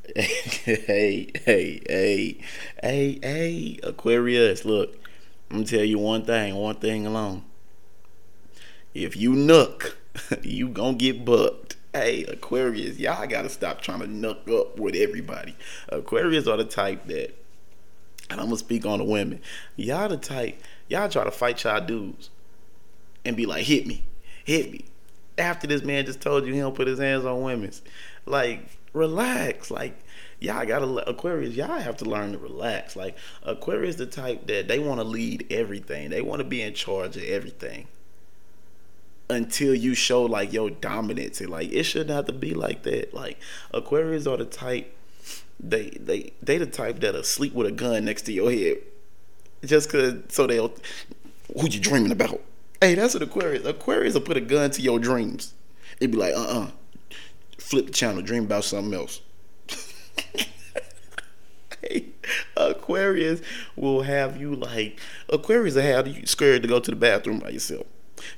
hey, 0.16 1.30
hey, 1.44 1.82
hey, 1.86 2.38
hey, 2.82 3.18
hey, 3.22 3.80
Aquarius, 3.82 4.64
look. 4.64 4.94
I'm 5.50 5.58
gonna 5.58 5.66
tell 5.66 5.84
you 5.84 5.98
one 5.98 6.24
thing, 6.24 6.54
one 6.56 6.76
thing 6.76 7.06
alone 7.06 7.44
if 9.04 9.14
you 9.14 9.34
nook, 9.34 9.98
you 10.42 10.68
gonna 10.68 10.96
get 10.96 11.24
bucked. 11.24 11.76
Hey, 11.92 12.24
Aquarius, 12.24 12.98
y'all 12.98 13.26
gotta 13.26 13.50
stop 13.50 13.82
trying 13.82 14.00
to 14.00 14.06
nook 14.06 14.48
up 14.48 14.78
with 14.78 14.94
everybody. 14.94 15.54
Aquarius 15.90 16.46
are 16.46 16.56
the 16.56 16.64
type 16.64 17.06
that, 17.06 17.34
and 18.30 18.40
I'm 18.40 18.46
gonna 18.46 18.56
speak 18.56 18.86
on 18.86 18.98
the 18.98 19.04
women. 19.04 19.42
Y'all 19.76 20.08
the 20.08 20.16
type, 20.16 20.62
y'all 20.88 21.10
try 21.10 21.24
to 21.24 21.30
fight 21.30 21.62
y'all 21.64 21.84
dudes 21.84 22.30
and 23.24 23.36
be 23.36 23.44
like, 23.44 23.64
hit 23.64 23.86
me, 23.86 24.02
hit 24.44 24.72
me. 24.72 24.86
After 25.36 25.66
this 25.66 25.82
man 25.82 26.06
just 26.06 26.22
told 26.22 26.46
you 26.46 26.54
he 26.54 26.60
don't 26.60 26.74
put 26.74 26.88
his 26.88 26.98
hands 26.98 27.26
on 27.26 27.42
women's. 27.42 27.82
Like, 28.24 28.60
relax. 28.94 29.70
Like, 29.70 29.98
y'all 30.40 30.64
gotta 30.64 30.86
Aquarius, 31.06 31.54
y'all 31.54 31.78
have 31.78 31.98
to 31.98 32.06
learn 32.06 32.32
to 32.32 32.38
relax. 32.38 32.96
Like 32.96 33.18
Aquarius 33.42 33.96
the 33.96 34.06
type 34.06 34.46
that 34.46 34.68
they 34.68 34.78
wanna 34.78 35.04
lead 35.04 35.46
everything. 35.50 36.08
They 36.08 36.22
wanna 36.22 36.44
be 36.44 36.62
in 36.62 36.72
charge 36.72 37.18
of 37.18 37.24
everything 37.24 37.88
until 39.28 39.74
you 39.74 39.94
show 39.94 40.22
like 40.22 40.52
your 40.52 40.70
dominance 40.70 41.40
and 41.40 41.50
like 41.50 41.72
it 41.72 41.84
shouldn't 41.84 42.10
have 42.10 42.26
to 42.26 42.32
be 42.32 42.54
like 42.54 42.82
that. 42.84 43.12
Like 43.12 43.38
Aquarius 43.72 44.26
are 44.26 44.36
the 44.36 44.44
type 44.44 44.96
they 45.58 45.90
they 45.90 46.32
they 46.42 46.58
the 46.58 46.66
type 46.66 47.00
that'll 47.00 47.22
sleep 47.22 47.54
with 47.54 47.66
a 47.66 47.72
gun 47.72 48.04
next 48.04 48.22
to 48.22 48.32
your 48.32 48.50
head. 48.50 48.78
Just 49.64 49.90
cause 49.90 50.14
so 50.28 50.46
they'll 50.46 50.72
who 51.58 51.68
you 51.68 51.80
dreaming 51.80 52.12
about? 52.12 52.40
Hey, 52.80 52.94
that's 52.94 53.14
an 53.14 53.22
Aquarius. 53.22 53.64
Aquarius 53.64 54.14
will 54.14 54.20
put 54.20 54.36
a 54.36 54.40
gun 54.40 54.70
to 54.72 54.82
your 54.82 54.98
dreams. 54.98 55.54
It'd 55.98 56.10
be 56.10 56.18
like, 56.18 56.34
uh 56.34 56.40
uh-uh. 56.40 56.64
uh 56.64 56.70
Flip 57.58 57.86
the 57.86 57.92
channel, 57.92 58.22
dream 58.22 58.44
about 58.44 58.64
something 58.64 58.94
else. 58.94 59.22
hey, 61.80 62.06
Aquarius 62.56 63.40
will 63.74 64.02
have 64.02 64.40
you 64.40 64.54
like 64.54 65.00
Aquarius 65.28 65.74
will 65.74 65.82
have 65.82 66.06
you 66.06 66.26
scared 66.26 66.62
to 66.62 66.68
go 66.68 66.78
to 66.78 66.90
the 66.90 66.96
bathroom 66.96 67.38
by 67.38 67.50
yourself. 67.50 67.86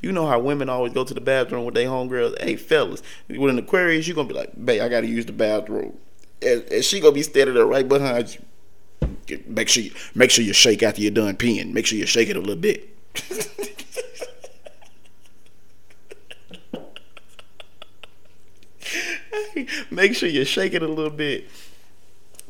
You 0.02 0.12
know 0.12 0.26
how 0.26 0.38
women 0.38 0.68
always 0.68 0.92
go 0.92 1.04
to 1.04 1.14
the 1.14 1.20
bathroom 1.20 1.64
with 1.64 1.74
their 1.74 1.88
homegirls. 1.88 2.40
Hey, 2.42 2.56
fellas, 2.56 3.02
with 3.28 3.50
an 3.50 3.58
Aquarius, 3.58 4.06
you're 4.06 4.14
gonna 4.14 4.28
be 4.28 4.34
like, 4.34 4.52
babe, 4.64 4.82
I 4.82 4.88
gotta 4.88 5.06
use 5.06 5.26
the 5.26 5.32
bathroom, 5.32 5.96
and, 6.42 6.62
and 6.70 6.84
she 6.84 7.00
gonna 7.00 7.12
be 7.12 7.22
standing 7.22 7.54
there 7.54 7.66
right 7.66 7.88
behind 7.88 8.34
you. 8.34 8.40
Make 9.46 9.68
sure 9.68 9.82
you 9.82 9.92
make 10.14 10.30
sure 10.30 10.44
you 10.44 10.52
shake 10.52 10.82
after 10.82 11.02
you're 11.02 11.10
done 11.10 11.36
peeing. 11.36 11.72
Make 11.72 11.86
sure 11.86 11.98
you 11.98 12.06
shake 12.06 12.30
it 12.30 12.36
a 12.36 12.40
little 12.40 12.56
bit. 12.56 12.88
make 19.90 20.14
sure 20.14 20.28
you 20.28 20.44
shake 20.44 20.74
it 20.74 20.82
a 20.82 20.88
little 20.88 21.10
bit. 21.10 21.48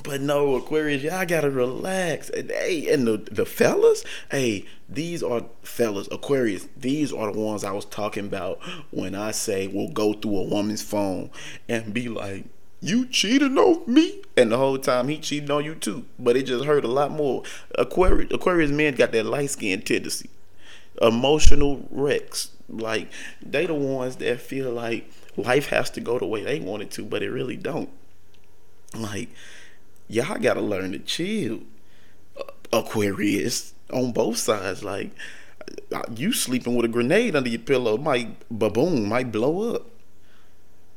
But 0.02 0.20
no, 0.20 0.54
Aquarius, 0.54 1.02
y'all 1.02 1.26
gotta 1.26 1.50
relax. 1.50 2.30
And 2.30 2.50
hey, 2.50 2.92
and 2.92 3.06
the 3.06 3.16
the 3.30 3.44
fellas, 3.46 4.04
hey, 4.30 4.64
these 4.88 5.22
are 5.22 5.42
fellas, 5.62 6.08
Aquarius. 6.10 6.68
These 6.76 7.12
are 7.12 7.32
the 7.32 7.38
ones 7.38 7.64
I 7.64 7.72
was 7.72 7.84
talking 7.84 8.26
about 8.26 8.58
when 8.90 9.14
I 9.14 9.32
say 9.32 9.66
we'll 9.66 9.88
go 9.90 10.12
through 10.14 10.38
a 10.38 10.44
woman's 10.44 10.82
phone 10.82 11.30
and 11.68 11.92
be 11.92 12.08
like, 12.08 12.44
"You 12.80 13.06
cheating 13.06 13.58
on 13.58 13.92
me," 13.92 14.22
and 14.36 14.52
the 14.52 14.56
whole 14.58 14.78
time 14.78 15.08
he 15.08 15.18
cheated 15.18 15.50
on 15.50 15.64
you 15.64 15.74
too. 15.74 16.04
But 16.18 16.36
it 16.36 16.44
just 16.44 16.64
hurt 16.64 16.84
a 16.84 16.88
lot 16.88 17.10
more. 17.10 17.42
Aquarius, 17.76 18.32
Aquarius 18.32 18.70
men 18.70 18.94
got 18.94 19.12
that 19.12 19.26
light 19.26 19.50
skin 19.50 19.82
tendency, 19.82 20.30
emotional 21.02 21.86
wrecks. 21.90 22.50
Like 22.68 23.10
they 23.42 23.66
the 23.66 23.74
ones 23.74 24.16
that 24.16 24.40
feel 24.40 24.70
like 24.70 25.10
life 25.36 25.68
has 25.68 25.90
to 25.90 26.00
go 26.00 26.18
the 26.18 26.26
way 26.26 26.44
they 26.44 26.60
want 26.60 26.82
it 26.82 26.90
to, 26.92 27.04
but 27.04 27.22
it 27.22 27.30
really 27.30 27.56
don't 27.56 27.90
Like, 28.94 29.28
y'all 30.08 30.38
gotta 30.38 30.60
learn 30.60 30.92
to 30.92 30.98
chill. 30.98 31.60
Aquarius 32.72 33.74
on 33.92 34.12
both 34.12 34.36
sides. 34.36 34.82
Like, 34.82 35.10
uh, 35.92 36.02
you 36.14 36.32
sleeping 36.32 36.74
with 36.74 36.84
a 36.84 36.88
grenade 36.88 37.36
under 37.36 37.48
your 37.48 37.60
pillow 37.60 37.96
might 37.96 38.48
boom 38.50 39.08
might 39.08 39.32
blow 39.32 39.74
up. 39.74 39.86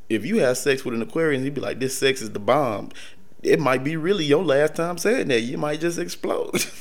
If 0.09 0.25
you 0.25 0.39
have 0.39 0.57
sex 0.57 0.83
with 0.83 0.93
an 0.93 1.01
Aquarius, 1.01 1.43
you'd 1.43 1.53
be 1.53 1.61
like, 1.61 1.79
"This 1.79 1.97
sex 1.97 2.21
is 2.21 2.31
the 2.31 2.39
bomb." 2.39 2.89
It 3.41 3.59
might 3.59 3.83
be 3.83 3.95
really 3.95 4.25
your 4.25 4.43
last 4.43 4.75
time 4.75 4.97
saying 4.97 5.29
that. 5.29 5.41
You 5.41 5.57
might 5.57 5.79
just 5.79 5.97
explode. 5.97 6.65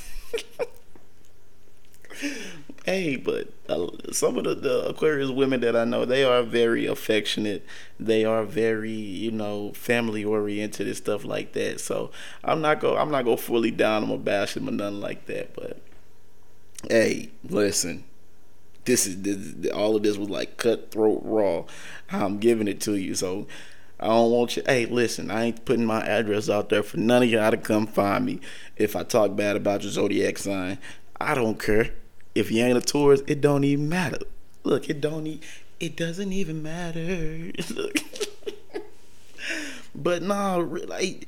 hey, 2.90 3.14
but 3.14 3.52
uh, 3.68 3.86
some 4.10 4.36
of 4.36 4.42
the, 4.42 4.54
the 4.54 4.88
Aquarius 4.88 5.30
women 5.30 5.60
that 5.60 5.76
I 5.76 5.84
know, 5.84 6.04
they 6.04 6.24
are 6.24 6.42
very 6.42 6.86
affectionate. 6.86 7.64
They 8.00 8.24
are 8.24 8.42
very, 8.42 8.90
you 8.90 9.30
know, 9.30 9.72
family 9.74 10.24
oriented 10.24 10.88
and 10.88 10.96
stuff 10.96 11.24
like 11.24 11.52
that. 11.52 11.80
So 11.80 12.10
I'm 12.42 12.60
not 12.60 12.80
go 12.80 12.96
I'm 12.96 13.12
not 13.12 13.24
go 13.24 13.36
fully 13.36 13.70
down 13.70 14.02
them 14.02 14.10
or 14.10 14.18
bash 14.18 14.54
them 14.54 14.68
or 14.68 14.72
nothing 14.72 15.00
like 15.00 15.26
that. 15.26 15.54
But 15.54 15.80
hey, 16.88 17.30
listen, 17.44 18.02
this 18.86 19.06
is 19.06 19.22
this, 19.22 19.70
all 19.72 19.94
of 19.94 20.02
this 20.02 20.16
was 20.16 20.28
like 20.28 20.56
cutthroat 20.56 21.22
raw. 21.24 21.64
I'm 22.10 22.38
giving 22.38 22.66
it 22.66 22.80
to 22.82 22.96
you. 22.96 23.14
So 23.14 23.46
I 24.00 24.08
don't 24.08 24.32
want 24.32 24.56
you. 24.56 24.64
Hey, 24.66 24.86
listen, 24.86 25.30
I 25.30 25.44
ain't 25.44 25.64
putting 25.64 25.86
my 25.86 26.04
address 26.04 26.50
out 26.50 26.70
there 26.70 26.82
for 26.82 26.96
none 26.96 27.22
of 27.22 27.30
y'all 27.30 27.52
to 27.52 27.56
come 27.56 27.86
find 27.86 28.26
me 28.26 28.40
if 28.76 28.96
I 28.96 29.04
talk 29.04 29.36
bad 29.36 29.54
about 29.54 29.84
your 29.84 29.92
zodiac 29.92 30.38
sign. 30.38 30.78
I 31.20 31.36
don't 31.36 31.60
care. 31.60 31.92
If 32.34 32.50
you 32.50 32.64
ain't 32.64 32.78
a 32.78 32.80
Taurus, 32.80 33.22
it 33.26 33.40
don't 33.40 33.64
even 33.64 33.88
matter. 33.88 34.18
Look, 34.62 34.88
it 34.88 35.00
don't. 35.00 35.26
E- 35.26 35.40
it 35.80 35.96
doesn't 35.96 36.32
even 36.32 36.62
matter. 36.62 37.50
Look. 37.74 37.98
but 39.94 40.22
nah, 40.22 40.56
like, 40.56 41.26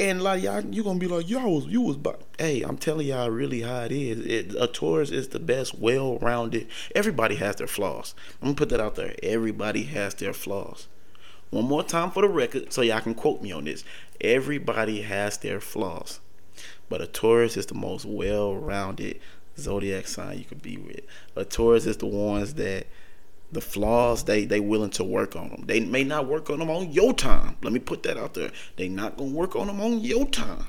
and 0.00 0.22
like 0.22 0.42
y'all, 0.42 0.64
you 0.64 0.82
gonna 0.82 0.98
be 0.98 1.06
like, 1.06 1.28
y'all 1.28 1.54
was 1.54 1.66
you 1.66 1.82
was, 1.82 1.96
but 1.96 2.22
hey, 2.38 2.62
I'm 2.62 2.78
telling 2.78 3.06
y'all 3.06 3.30
really 3.30 3.60
how 3.60 3.80
it 3.80 3.92
is. 3.92 4.24
It, 4.24 4.54
a 4.58 4.66
Taurus 4.66 5.10
is 5.10 5.28
the 5.28 5.38
best, 5.38 5.78
well-rounded. 5.78 6.68
Everybody 6.94 7.36
has 7.36 7.56
their 7.56 7.66
flaws. 7.66 8.14
I'm 8.40 8.48
gonna 8.48 8.56
put 8.56 8.70
that 8.70 8.80
out 8.80 8.94
there. 8.94 9.14
Everybody 9.22 9.84
has 9.84 10.14
their 10.14 10.32
flaws. 10.32 10.88
One 11.50 11.64
more 11.64 11.82
time 11.82 12.10
for 12.10 12.22
the 12.22 12.28
record, 12.28 12.72
so 12.72 12.82
y'all 12.82 13.00
can 13.00 13.14
quote 13.14 13.42
me 13.42 13.52
on 13.52 13.64
this. 13.64 13.84
Everybody 14.20 15.02
has 15.02 15.38
their 15.38 15.60
flaws, 15.60 16.20
but 16.88 17.00
a 17.00 17.06
Taurus 17.06 17.56
is 17.56 17.66
the 17.66 17.74
most 17.74 18.04
well-rounded 18.04 19.20
zodiac 19.58 20.06
sign 20.06 20.38
you 20.38 20.44
could 20.44 20.62
be 20.62 20.76
with. 20.76 21.00
A 21.36 21.44
Taurus 21.44 21.86
is 21.86 21.96
the 21.98 22.06
ones 22.06 22.54
that 22.54 22.86
the 23.50 23.60
flaws 23.60 24.24
they 24.24 24.44
they 24.44 24.60
willing 24.60 24.90
to 24.90 25.04
work 25.04 25.34
on 25.34 25.48
them. 25.48 25.64
They 25.66 25.80
may 25.80 26.04
not 26.04 26.26
work 26.26 26.50
on 26.50 26.58
them 26.58 26.70
on 26.70 26.92
your 26.92 27.12
time. 27.12 27.56
Let 27.62 27.72
me 27.72 27.80
put 27.80 28.02
that 28.02 28.16
out 28.16 28.34
there. 28.34 28.50
They 28.76 28.88
not 28.88 29.16
gonna 29.16 29.30
work 29.30 29.56
on 29.56 29.66
them 29.66 29.80
on 29.80 30.00
your 30.00 30.26
time, 30.26 30.66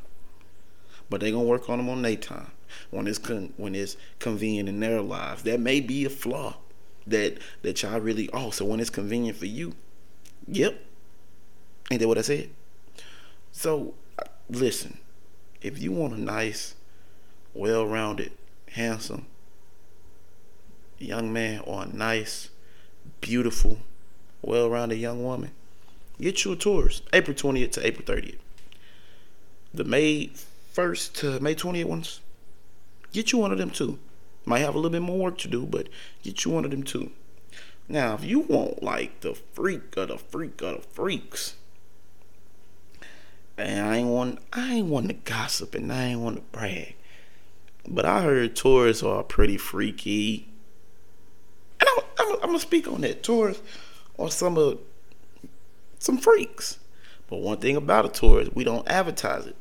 but 1.10 1.22
they 1.22 1.32
gonna 1.32 1.44
work 1.44 1.70
on 1.70 1.78
them 1.78 1.90
on 1.90 2.02
their 2.02 2.16
time 2.16 2.52
when 2.90 3.08
it's 3.08 3.20
con- 3.20 3.54
when 3.58 3.76
it's 3.76 3.98
convenient 4.20 4.70
in 4.70 4.80
their 4.80 5.02
lives. 5.02 5.44
That 5.44 5.60
may 5.60 5.82
be 5.82 6.06
a 6.06 6.10
flaw 6.10 6.58
that 7.06 7.38
that 7.64 7.82
y'all 7.84 8.00
really. 8.00 8.30
Oh, 8.34 8.50
so 8.50 8.66
when 8.66 8.80
it's 8.80 8.90
convenient 8.90 9.38
for 9.38 9.46
you, 9.46 9.74
yep. 10.48 10.86
Ain't 11.92 12.02
that 12.02 12.08
what 12.08 12.18
I 12.18 12.22
said? 12.22 12.50
So 13.52 13.96
uh, 14.18 14.24
listen, 14.50 15.00
if 15.62 15.82
you 15.82 15.92
want 15.92 16.14
a 16.14 16.22
nice, 16.22 16.76
well-rounded 17.54 18.32
handsome 18.74 19.26
young 21.00 21.32
man 21.32 21.62
or 21.62 21.84
a 21.84 21.88
nice, 21.88 22.50
beautiful, 23.22 23.80
well 24.42 24.70
rounded 24.70 24.98
young 24.98 25.24
woman, 25.24 25.52
get 26.20 26.44
you 26.44 26.52
a 26.52 26.56
Taurus. 26.56 27.02
April 27.14 27.36
20th 27.36 27.72
to 27.74 27.86
April 27.86 28.06
30th. 28.06 28.38
The 29.74 29.84
May 29.84 30.32
1st 30.76 31.14
to 31.16 31.40
May 31.40 31.56
20th 31.56 31.86
ones, 31.86 32.20
get 33.14 33.32
you 33.32 33.40
one 33.40 33.52
of 33.52 33.58
them 33.58 33.70
too. 33.70 34.00
Might 34.46 34.60
have 34.60 34.76
a 34.76 34.78
little 34.78 34.92
bit 34.92 35.02
more 35.02 35.18
work 35.18 35.38
to 35.40 35.48
do, 35.48 35.66
but 35.66 35.88
get 36.24 36.44
you 36.46 36.52
one 36.52 36.66
of 36.66 36.72
them 36.72 36.84
too. 36.84 37.12
Now, 37.88 38.14
if 38.16 38.24
you 38.24 38.40
want 38.40 38.84
like 38.84 39.22
the 39.22 39.34
freak 39.34 39.98
of 39.98 40.10
the 40.10 40.18
freak 40.18 40.62
of 40.62 40.82
the 40.82 40.88
freaks, 40.90 41.56
and 43.58 43.86
I 43.86 43.98
ain't 43.98 44.08
want 44.08 44.40
I 44.54 44.76
ain't 44.76 44.88
want 44.88 45.08
to 45.08 45.14
gossip 45.14 45.76
and 45.76 45.92
I 45.92 46.06
ain't 46.06 46.22
want 46.22 46.38
to 46.38 46.42
brag. 46.58 46.96
But 47.90 48.06
I 48.06 48.22
heard 48.22 48.56
Taurus 48.56 49.02
are 49.02 49.24
pretty 49.24 49.58
freaky. 49.58 50.48
And 51.80 51.90
I'm, 51.90 52.04
I'm, 52.20 52.34
I'm 52.36 52.46
gonna 52.48 52.60
speak 52.60 52.88
on 52.88 53.02
that. 53.02 53.24
Taurus 53.24 53.62
are 54.18 54.30
some 54.30 54.58
of 54.58 54.80
some 55.98 56.18
freaks. 56.18 56.80
But 57.28 57.42
one 57.42 57.58
thing 57.58 57.76
about 57.76 58.06
a 58.06 58.10
Taurus, 58.10 58.50
we 58.54 58.64
don't 58.64 58.88
advertise 58.88 59.46
it. 59.46 59.56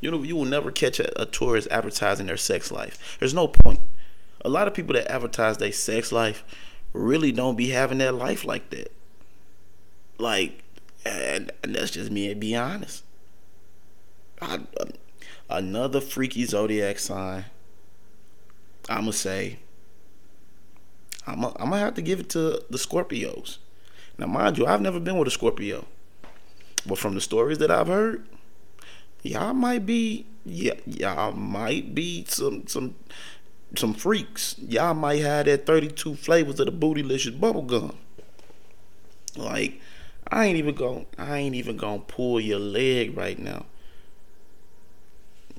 You 0.00 0.10
know, 0.10 0.22
you 0.22 0.34
will 0.34 0.44
never 0.44 0.72
catch 0.72 0.98
a, 0.98 1.22
a 1.22 1.26
advertising 1.70 2.26
their 2.26 2.36
sex 2.36 2.72
life. 2.72 3.16
There's 3.20 3.34
no 3.34 3.48
point. 3.48 3.80
A 4.44 4.48
lot 4.48 4.66
of 4.66 4.74
people 4.74 4.94
that 4.94 5.10
advertise 5.10 5.58
their 5.58 5.70
sex 5.70 6.10
life 6.10 6.44
really 6.92 7.30
don't 7.30 7.56
be 7.56 7.68
having 7.68 7.98
that 7.98 8.14
life 8.14 8.44
like 8.44 8.70
that. 8.70 8.92
Like, 10.18 10.64
and, 11.04 11.52
and 11.62 11.74
that's 11.74 11.92
just 11.92 12.10
me 12.10 12.28
be 12.34 12.56
honest. 12.56 13.04
I, 14.40 14.60
another 15.48 16.00
freaky 16.00 16.44
zodiac 16.44 16.98
sign. 16.98 17.46
I'ma 18.88 19.10
say. 19.12 19.58
I'm 21.26 21.44
I'm 21.44 21.70
gonna 21.70 21.78
have 21.78 21.94
to 21.94 22.02
give 22.02 22.20
it 22.20 22.28
to 22.30 22.62
the 22.68 22.78
Scorpios. 22.78 23.58
Now, 24.18 24.26
mind 24.26 24.58
you, 24.58 24.66
I've 24.66 24.80
never 24.80 25.00
been 25.00 25.16
with 25.16 25.28
a 25.28 25.30
Scorpio, 25.30 25.86
but 26.86 26.98
from 26.98 27.14
the 27.14 27.20
stories 27.20 27.58
that 27.58 27.70
I've 27.70 27.86
heard, 27.86 28.26
y'all 29.22 29.54
might 29.54 29.86
be 29.86 30.26
yeah 30.44 30.74
y'all 30.84 31.32
might 31.32 31.94
be 31.94 32.24
some 32.28 32.66
some 32.66 32.96
some 33.76 33.94
freaks. 33.94 34.56
Y'all 34.58 34.94
might 34.94 35.20
have 35.20 35.46
that 35.46 35.66
32 35.66 36.16
flavors 36.16 36.60
of 36.60 36.66
the 36.66 36.72
bootylicious 36.72 37.38
bubble 37.38 37.62
gum. 37.62 37.96
Like, 39.36 39.80
I 40.28 40.46
ain't 40.46 40.58
even 40.58 40.74
going 40.74 41.06
I 41.18 41.38
ain't 41.38 41.54
even 41.54 41.76
gonna 41.76 42.00
pull 42.00 42.40
your 42.40 42.58
leg 42.58 43.16
right 43.16 43.38
now. 43.38 43.66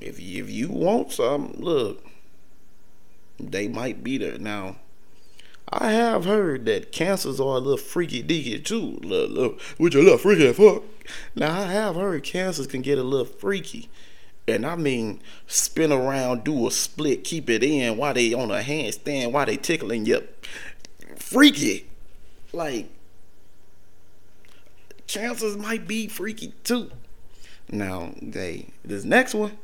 If 0.04 0.20
if 0.20 0.50
you 0.50 0.68
want 0.68 1.12
some, 1.12 1.54
look, 1.56 2.04
they 3.40 3.68
might 3.68 4.04
be 4.04 4.18
there. 4.18 4.38
Now, 4.38 4.76
I 5.66 5.92
have 5.92 6.26
heard 6.26 6.66
that 6.66 6.92
cancers 6.92 7.40
are 7.40 7.56
a 7.56 7.58
little 7.58 7.78
freaky 7.78 8.22
deaky 8.22 8.62
too. 8.62 8.98
Look, 9.02 9.30
look, 9.30 9.60
which 9.78 9.94
a 9.94 10.00
little 10.00 10.18
freaky 10.18 10.52
fuck. 10.52 10.82
Now, 11.34 11.58
I 11.58 11.64
have 11.68 11.94
heard 11.94 12.22
cancers 12.22 12.66
can 12.66 12.82
get 12.82 12.98
a 12.98 13.02
little 13.02 13.24
freaky. 13.24 13.88
And 14.46 14.66
I 14.66 14.76
mean, 14.76 15.22
spin 15.46 15.90
around, 15.90 16.44
do 16.44 16.66
a 16.66 16.70
split, 16.70 17.24
keep 17.24 17.48
it 17.48 17.62
in 17.62 17.96
while 17.96 18.12
they 18.12 18.34
on 18.34 18.50
a 18.50 18.60
handstand, 18.60 19.32
while 19.32 19.46
they 19.46 19.56
tickling 19.56 20.04
you. 20.04 20.22
Freaky. 21.16 21.86
Like, 22.52 22.90
cancers 25.06 25.56
might 25.56 25.88
be 25.88 26.08
freaky 26.08 26.52
too. 26.62 26.90
Now, 27.70 28.12
they 28.20 28.66
this 28.84 29.04
next 29.04 29.32
one, 29.34 29.56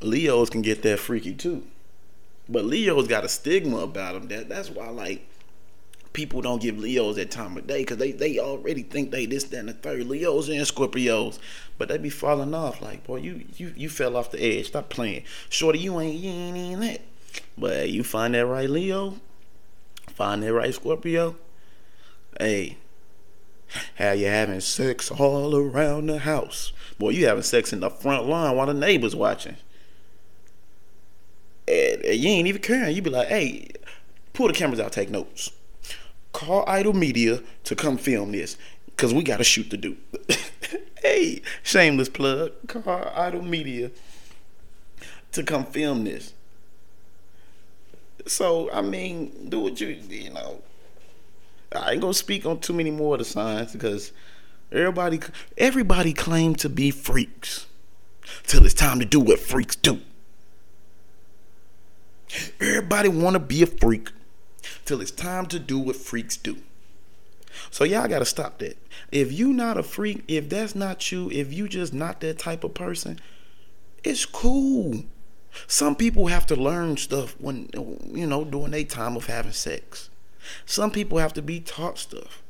Leos 0.00 0.50
can 0.50 0.62
get 0.62 0.82
that 0.82 0.98
freaky 0.98 1.34
too. 1.34 1.64
But 2.48 2.64
Leos 2.64 3.08
got 3.08 3.24
a 3.24 3.28
stigma 3.28 3.78
about 3.78 4.14
them. 4.14 4.28
That 4.28 4.48
that's 4.48 4.70
why 4.70 4.88
like 4.88 5.26
people 6.12 6.40
don't 6.40 6.62
give 6.62 6.78
Leos 6.78 7.16
that 7.16 7.30
time 7.30 7.56
of 7.58 7.66
day 7.66 7.82
because 7.82 7.98
they, 7.98 8.10
they 8.10 8.38
already 8.38 8.82
think 8.82 9.10
they 9.10 9.26
this, 9.26 9.44
that, 9.44 9.58
and 9.58 9.68
the 9.68 9.74
third. 9.74 10.06
Leos 10.06 10.48
and 10.48 10.58
Scorpios. 10.60 11.38
But 11.76 11.88
they 11.88 11.98
be 11.98 12.08
falling 12.08 12.54
off. 12.54 12.80
Like, 12.80 13.04
boy, 13.04 13.16
you 13.16 13.44
you 13.56 13.72
you 13.76 13.88
fell 13.88 14.16
off 14.16 14.30
the 14.30 14.42
edge. 14.42 14.68
Stop 14.68 14.88
playing. 14.88 15.24
Shorty, 15.48 15.78
you 15.78 16.00
ain't 16.00 16.14
you 16.14 16.30
ain't 16.30 16.56
even 16.56 16.80
that. 16.80 17.02
But 17.58 17.72
hey, 17.72 17.86
you 17.88 18.02
find 18.02 18.34
that 18.34 18.46
right 18.46 18.70
Leo, 18.70 19.16
find 20.08 20.42
that 20.42 20.52
right 20.52 20.74
Scorpio. 20.74 21.36
Hey, 22.40 22.78
how 23.96 24.12
you 24.12 24.26
having 24.26 24.60
sex 24.60 25.10
all 25.10 25.54
around 25.54 26.06
the 26.06 26.20
house? 26.20 26.72
Boy, 26.98 27.10
you 27.10 27.26
having 27.26 27.42
sex 27.42 27.72
in 27.72 27.80
the 27.80 27.90
front 27.90 28.26
lawn 28.26 28.56
while 28.56 28.66
the 28.66 28.74
neighbors 28.74 29.14
watching 29.14 29.56
and, 31.68 32.02
and 32.02 32.16
you 32.16 32.30
ain't 32.30 32.46
even 32.48 32.62
caring. 32.62 32.94
You 32.94 33.02
be 33.02 33.10
like, 33.10 33.28
hey, 33.28 33.68
pull 34.32 34.48
the 34.48 34.54
cameras 34.54 34.80
out, 34.80 34.92
take 34.92 35.10
notes. 35.10 35.50
Call 36.32 36.64
Idol 36.68 36.92
Media 36.92 37.40
to 37.64 37.74
come 37.74 37.96
film 37.96 38.32
this, 38.32 38.56
cause 38.96 39.14
we 39.14 39.22
gotta 39.22 39.44
shoot 39.44 39.70
the 39.70 39.76
dude. 39.76 39.96
hey, 41.02 41.40
shameless 41.62 42.10
plug. 42.10 42.52
Call 42.68 43.10
Idol 43.14 43.42
Media 43.42 43.90
to 45.32 45.42
come 45.42 45.64
film 45.64 46.04
this. 46.04 46.34
So 48.26 48.70
I 48.72 48.82
mean, 48.82 49.48
do 49.48 49.60
what 49.60 49.80
you 49.80 49.88
you 49.88 50.30
know. 50.30 50.60
I 51.74 51.92
ain't 51.92 52.00
gonna 52.00 52.14
speak 52.14 52.44
on 52.44 52.60
too 52.60 52.72
many 52.72 52.90
more 52.90 53.14
of 53.14 53.20
the 53.20 53.24
signs 53.24 53.72
because 53.72 54.12
everybody 54.70 55.20
everybody 55.56 56.12
claim 56.12 56.54
to 56.56 56.68
be 56.68 56.90
freaks 56.90 57.66
till 58.44 58.64
it's 58.64 58.74
time 58.74 58.98
to 58.98 59.04
do 59.04 59.20
what 59.20 59.38
freaks 59.38 59.76
do. 59.76 60.00
Everybody 62.60 63.08
want 63.08 63.34
to 63.34 63.40
be 63.40 63.62
a 63.62 63.66
freak 63.66 64.10
till 64.84 65.00
it's 65.00 65.10
time 65.10 65.46
to 65.46 65.58
do 65.58 65.78
what 65.78 65.96
freaks 65.96 66.36
do. 66.36 66.58
So 67.70 67.84
y'all 67.84 68.08
gotta 68.08 68.24
stop 68.24 68.58
that. 68.58 68.76
If 69.10 69.32
you 69.32 69.52
not 69.52 69.78
a 69.78 69.82
freak, 69.82 70.24
if 70.28 70.48
that's 70.48 70.74
not 70.74 71.10
you, 71.10 71.30
if 71.30 71.52
you 71.52 71.68
just 71.68 71.94
not 71.94 72.20
that 72.20 72.38
type 72.38 72.64
of 72.64 72.74
person, 72.74 73.20
it's 74.04 74.26
cool. 74.26 75.04
Some 75.66 75.96
people 75.96 76.26
have 76.26 76.46
to 76.46 76.56
learn 76.56 76.96
stuff 76.96 77.34
when 77.38 77.68
you 78.12 78.26
know 78.26 78.44
during 78.44 78.72
their 78.72 78.84
time 78.84 79.16
of 79.16 79.26
having 79.26 79.52
sex. 79.52 80.10
Some 80.64 80.90
people 80.90 81.18
have 81.18 81.32
to 81.34 81.42
be 81.42 81.60
taught 81.60 81.98
stuff. 81.98 82.42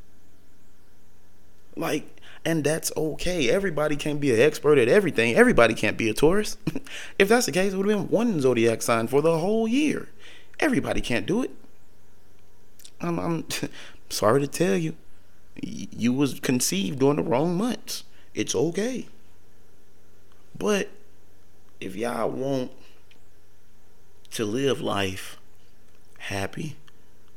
Like, 1.77 2.21
and 2.47 2.63
that's 2.63 2.93
okay. 2.97 3.51
Everybody 3.51 3.97
can't 3.97 4.21
be 4.21 4.33
an 4.33 4.41
expert 4.41 4.79
at 4.79 4.87
everything. 4.87 5.35
Everybody 5.35 5.75
can't 5.75 5.99
be 5.99 6.09
a 6.09 6.15
Taurus. 6.15 6.57
if 7.19 7.29
that's 7.29 7.47
the 7.47 7.53
case, 7.53 7.73
it 7.73 7.77
would 7.77 7.89
have 7.89 7.99
been 7.99 8.09
one 8.09 8.41
zodiac 8.41 8.83
sign 8.83 9.09
for 9.09 9.21
the 9.21 9.39
whole 9.39 9.67
year. 9.67 10.09
Everybody 10.61 11.01
can't 11.01 11.27
do 11.27 11.43
it. 11.43 11.51
I'm, 13.01 13.19
I'm 13.19 13.45
sorry 14.09 14.41
to 14.41 14.47
tell 14.47 14.77
you, 14.77 14.95
you 15.61 16.13
was 16.13 16.39
conceived 16.39 17.01
during 17.01 17.17
the 17.17 17.25
wrong 17.25 17.57
months. 17.57 18.05
It's 18.33 18.55
okay. 18.55 19.09
But 20.57 20.89
if 21.81 21.97
y'all 21.97 22.31
want 22.31 22.71
to 24.31 24.45
live 24.45 24.81
life 24.81 25.37
happy, 26.19 26.77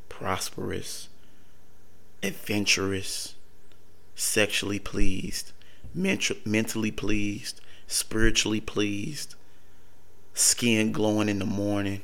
prosperous, 0.07 1.09
adventurous, 2.21 3.33
sexually 4.19 4.79
pleased, 4.79 5.53
ment- 5.93 6.45
mentally 6.45 6.91
pleased, 6.91 7.61
spiritually 7.87 8.59
pleased, 8.59 9.35
skin 10.33 10.91
glowing 10.91 11.29
in 11.29 11.39
the 11.39 11.45
morning, 11.45 12.01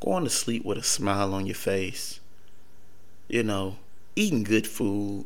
going 0.00 0.24
to 0.24 0.30
sleep 0.30 0.64
with 0.64 0.78
a 0.78 0.82
smile 0.82 1.34
on 1.34 1.46
your 1.46 1.54
face, 1.54 2.20
you 3.28 3.42
know, 3.42 3.76
eating 4.16 4.42
good 4.42 4.66
food, 4.66 5.24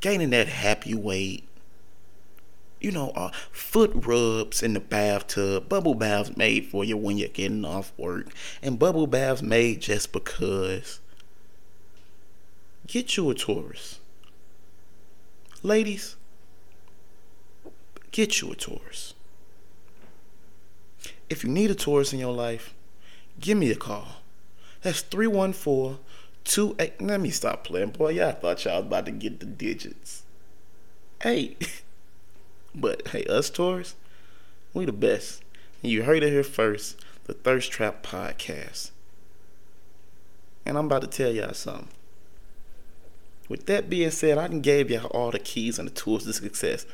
gaining 0.00 0.30
that 0.30 0.48
happy 0.48 0.94
weight, 0.94 1.44
you 2.80 2.90
know, 2.90 3.10
uh, 3.10 3.30
foot 3.52 3.92
rubs 3.94 4.62
in 4.62 4.72
the 4.72 4.80
bathtub, 4.80 5.68
bubble 5.68 5.94
baths 5.94 6.34
made 6.36 6.66
for 6.66 6.82
you 6.82 6.96
when 6.96 7.18
you're 7.18 7.28
getting 7.28 7.64
off 7.64 7.92
work, 7.98 8.28
and 8.62 8.78
bubble 8.78 9.06
baths 9.06 9.42
made 9.42 9.82
just 9.82 10.12
because. 10.12 11.00
Get 12.86 13.16
you 13.16 13.30
a 13.30 13.34
Taurus. 13.34 13.99
Ladies, 15.62 16.16
get 18.12 18.40
you 18.40 18.50
a 18.50 18.54
Taurus. 18.54 19.14
If 21.28 21.44
you 21.44 21.50
need 21.50 21.70
a 21.70 21.74
Taurus 21.74 22.12
in 22.12 22.18
your 22.18 22.32
life, 22.32 22.74
give 23.38 23.58
me 23.58 23.70
a 23.70 23.76
call. 23.76 24.08
That's 24.82 25.02
314 25.02 25.98
28. 26.44 27.02
Let 27.02 27.20
me 27.20 27.28
stop 27.28 27.64
playing, 27.64 27.90
boy. 27.90 28.12
Y'all 28.12 28.32
thought 28.32 28.64
y'all 28.64 28.78
was 28.78 28.86
about 28.86 29.04
to 29.06 29.12
get 29.12 29.40
the 29.40 29.46
digits. 29.46 30.22
Hey. 31.22 31.56
But 32.72 33.08
hey, 33.08 33.24
us 33.24 33.50
Taurus, 33.50 33.96
we 34.72 34.84
the 34.84 34.92
best. 34.92 35.42
And 35.82 35.90
you 35.90 36.04
heard 36.04 36.22
it 36.22 36.30
here 36.30 36.44
first, 36.44 37.04
the 37.24 37.32
Thirst 37.32 37.72
Trap 37.72 38.06
Podcast. 38.06 38.92
And 40.64 40.78
I'm 40.78 40.86
about 40.86 41.02
to 41.02 41.08
tell 41.08 41.32
y'all 41.32 41.52
something. 41.52 41.88
With 43.50 43.66
that 43.66 43.90
being 43.90 44.12
said, 44.12 44.38
I 44.38 44.46
done 44.46 44.60
gave 44.60 44.92
y'all 44.92 45.06
all 45.06 45.32
the 45.32 45.40
keys 45.40 45.80
and 45.80 45.88
the 45.88 45.92
tools 45.92 46.22
to 46.22 46.32
success. 46.32 46.86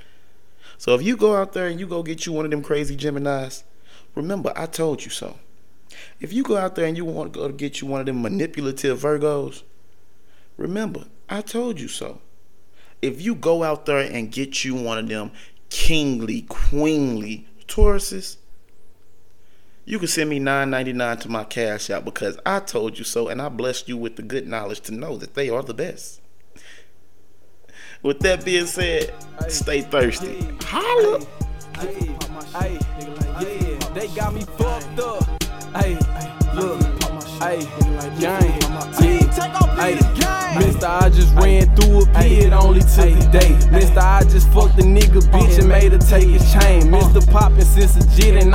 So 0.79 0.95
if 0.95 1.03
you 1.03 1.15
go 1.15 1.37
out 1.37 1.53
there 1.53 1.67
and 1.67 1.79
you 1.79 1.87
go 1.87 2.03
get 2.03 2.25
you 2.25 2.33
one 2.33 2.47
of 2.47 2.51
them 2.51 2.63
crazy 2.63 2.97
Geminis, 2.97 3.63
remember 4.15 4.55
I 4.57 4.65
told 4.65 5.05
you 5.05 5.11
so. 5.11 5.37
If 6.19 6.33
you 6.33 6.43
go 6.43 6.57
out 6.57 6.75
there 6.75 6.87
and 6.87 6.97
you 6.97 7.05
want 7.05 7.35
to 7.35 7.41
go 7.41 7.49
get 7.51 7.83
you 7.83 7.87
one 7.87 8.01
of 8.01 8.07
them 8.07 8.23
manipulative 8.23 8.99
Virgos, 8.99 9.65
remember 10.57 11.05
I 11.29 11.43
told 11.43 11.79
you 11.79 11.89
so. 11.89 12.23
If 13.03 13.21
you 13.21 13.35
go 13.35 13.63
out 13.63 13.85
there 13.85 13.99
and 13.99 14.33
get 14.33 14.65
you 14.65 14.75
one 14.75 14.97
of 14.97 15.09
them 15.09 15.33
kingly, 15.69 16.41
queenly 16.49 17.47
Tauruses, 17.69 18.39
you 19.85 19.99
can 19.99 20.09
send 20.09 20.31
me 20.31 20.39
nine 20.39 20.71
ninety 20.71 20.95
nine 20.95 21.19
to 21.19 21.29
my 21.29 21.45
cash 21.45 21.91
out 21.91 22.07
because 22.07 22.39
I 22.47 22.61
told 22.61 22.97
you 22.99 23.05
so 23.05 23.29
and 23.29 23.43
I 23.43 23.51
blessed 23.51 23.91
you 23.91 23.99
with 23.99 24.17
the 24.17 24.23
good 24.23 24.49
knowledge 24.49 24.81
to 24.83 24.95
know 24.95 25.19
that 25.19 25.35
they 25.35 25.51
are 25.51 25.63
the 25.63 25.75
best. 25.75 26.23
With 28.07 28.21
that 28.21 28.45
being 28.45 28.67
said, 28.67 29.13
stay 29.49 29.81
thirsty. 29.81 30.47
Holla! 30.63 31.19
Hey, 31.81 32.15
hey, 32.55 32.79
yeah, 33.41 33.79
they 33.95 34.07
got 34.15 34.33
me 34.33 34.43
fucked 34.57 35.01
up. 35.01 35.25
Hey, 35.75 35.99
look, 36.55 36.81
hey, 37.43 37.67
gang, 38.21 38.61
yeah, 39.03 39.19
hey. 39.75 39.99
Mister, 40.57 40.87
I 40.87 41.11
just 41.11 41.35
ran 41.35 41.67
through 41.75 42.03
a 42.03 42.07
pit, 42.15 42.53
only 42.53 42.81
took 42.81 43.11
a 43.11 43.31
day. 43.33 43.59
Mister, 43.73 43.99
I 43.99 44.23
just 44.23 44.49
fucked 44.51 44.79
a 44.79 44.83
nigga 44.83 45.21
bitch 45.33 45.59
and 45.59 45.69
made 45.69 45.91
her 45.91 45.99
take 45.99 46.29
his 46.29 46.53
chain. 46.53 46.89
Mister 46.89 47.21
poppin' 47.33 47.65
since 47.65 47.97
a 47.97 48.07
jit 48.17 48.41
and 48.41 48.55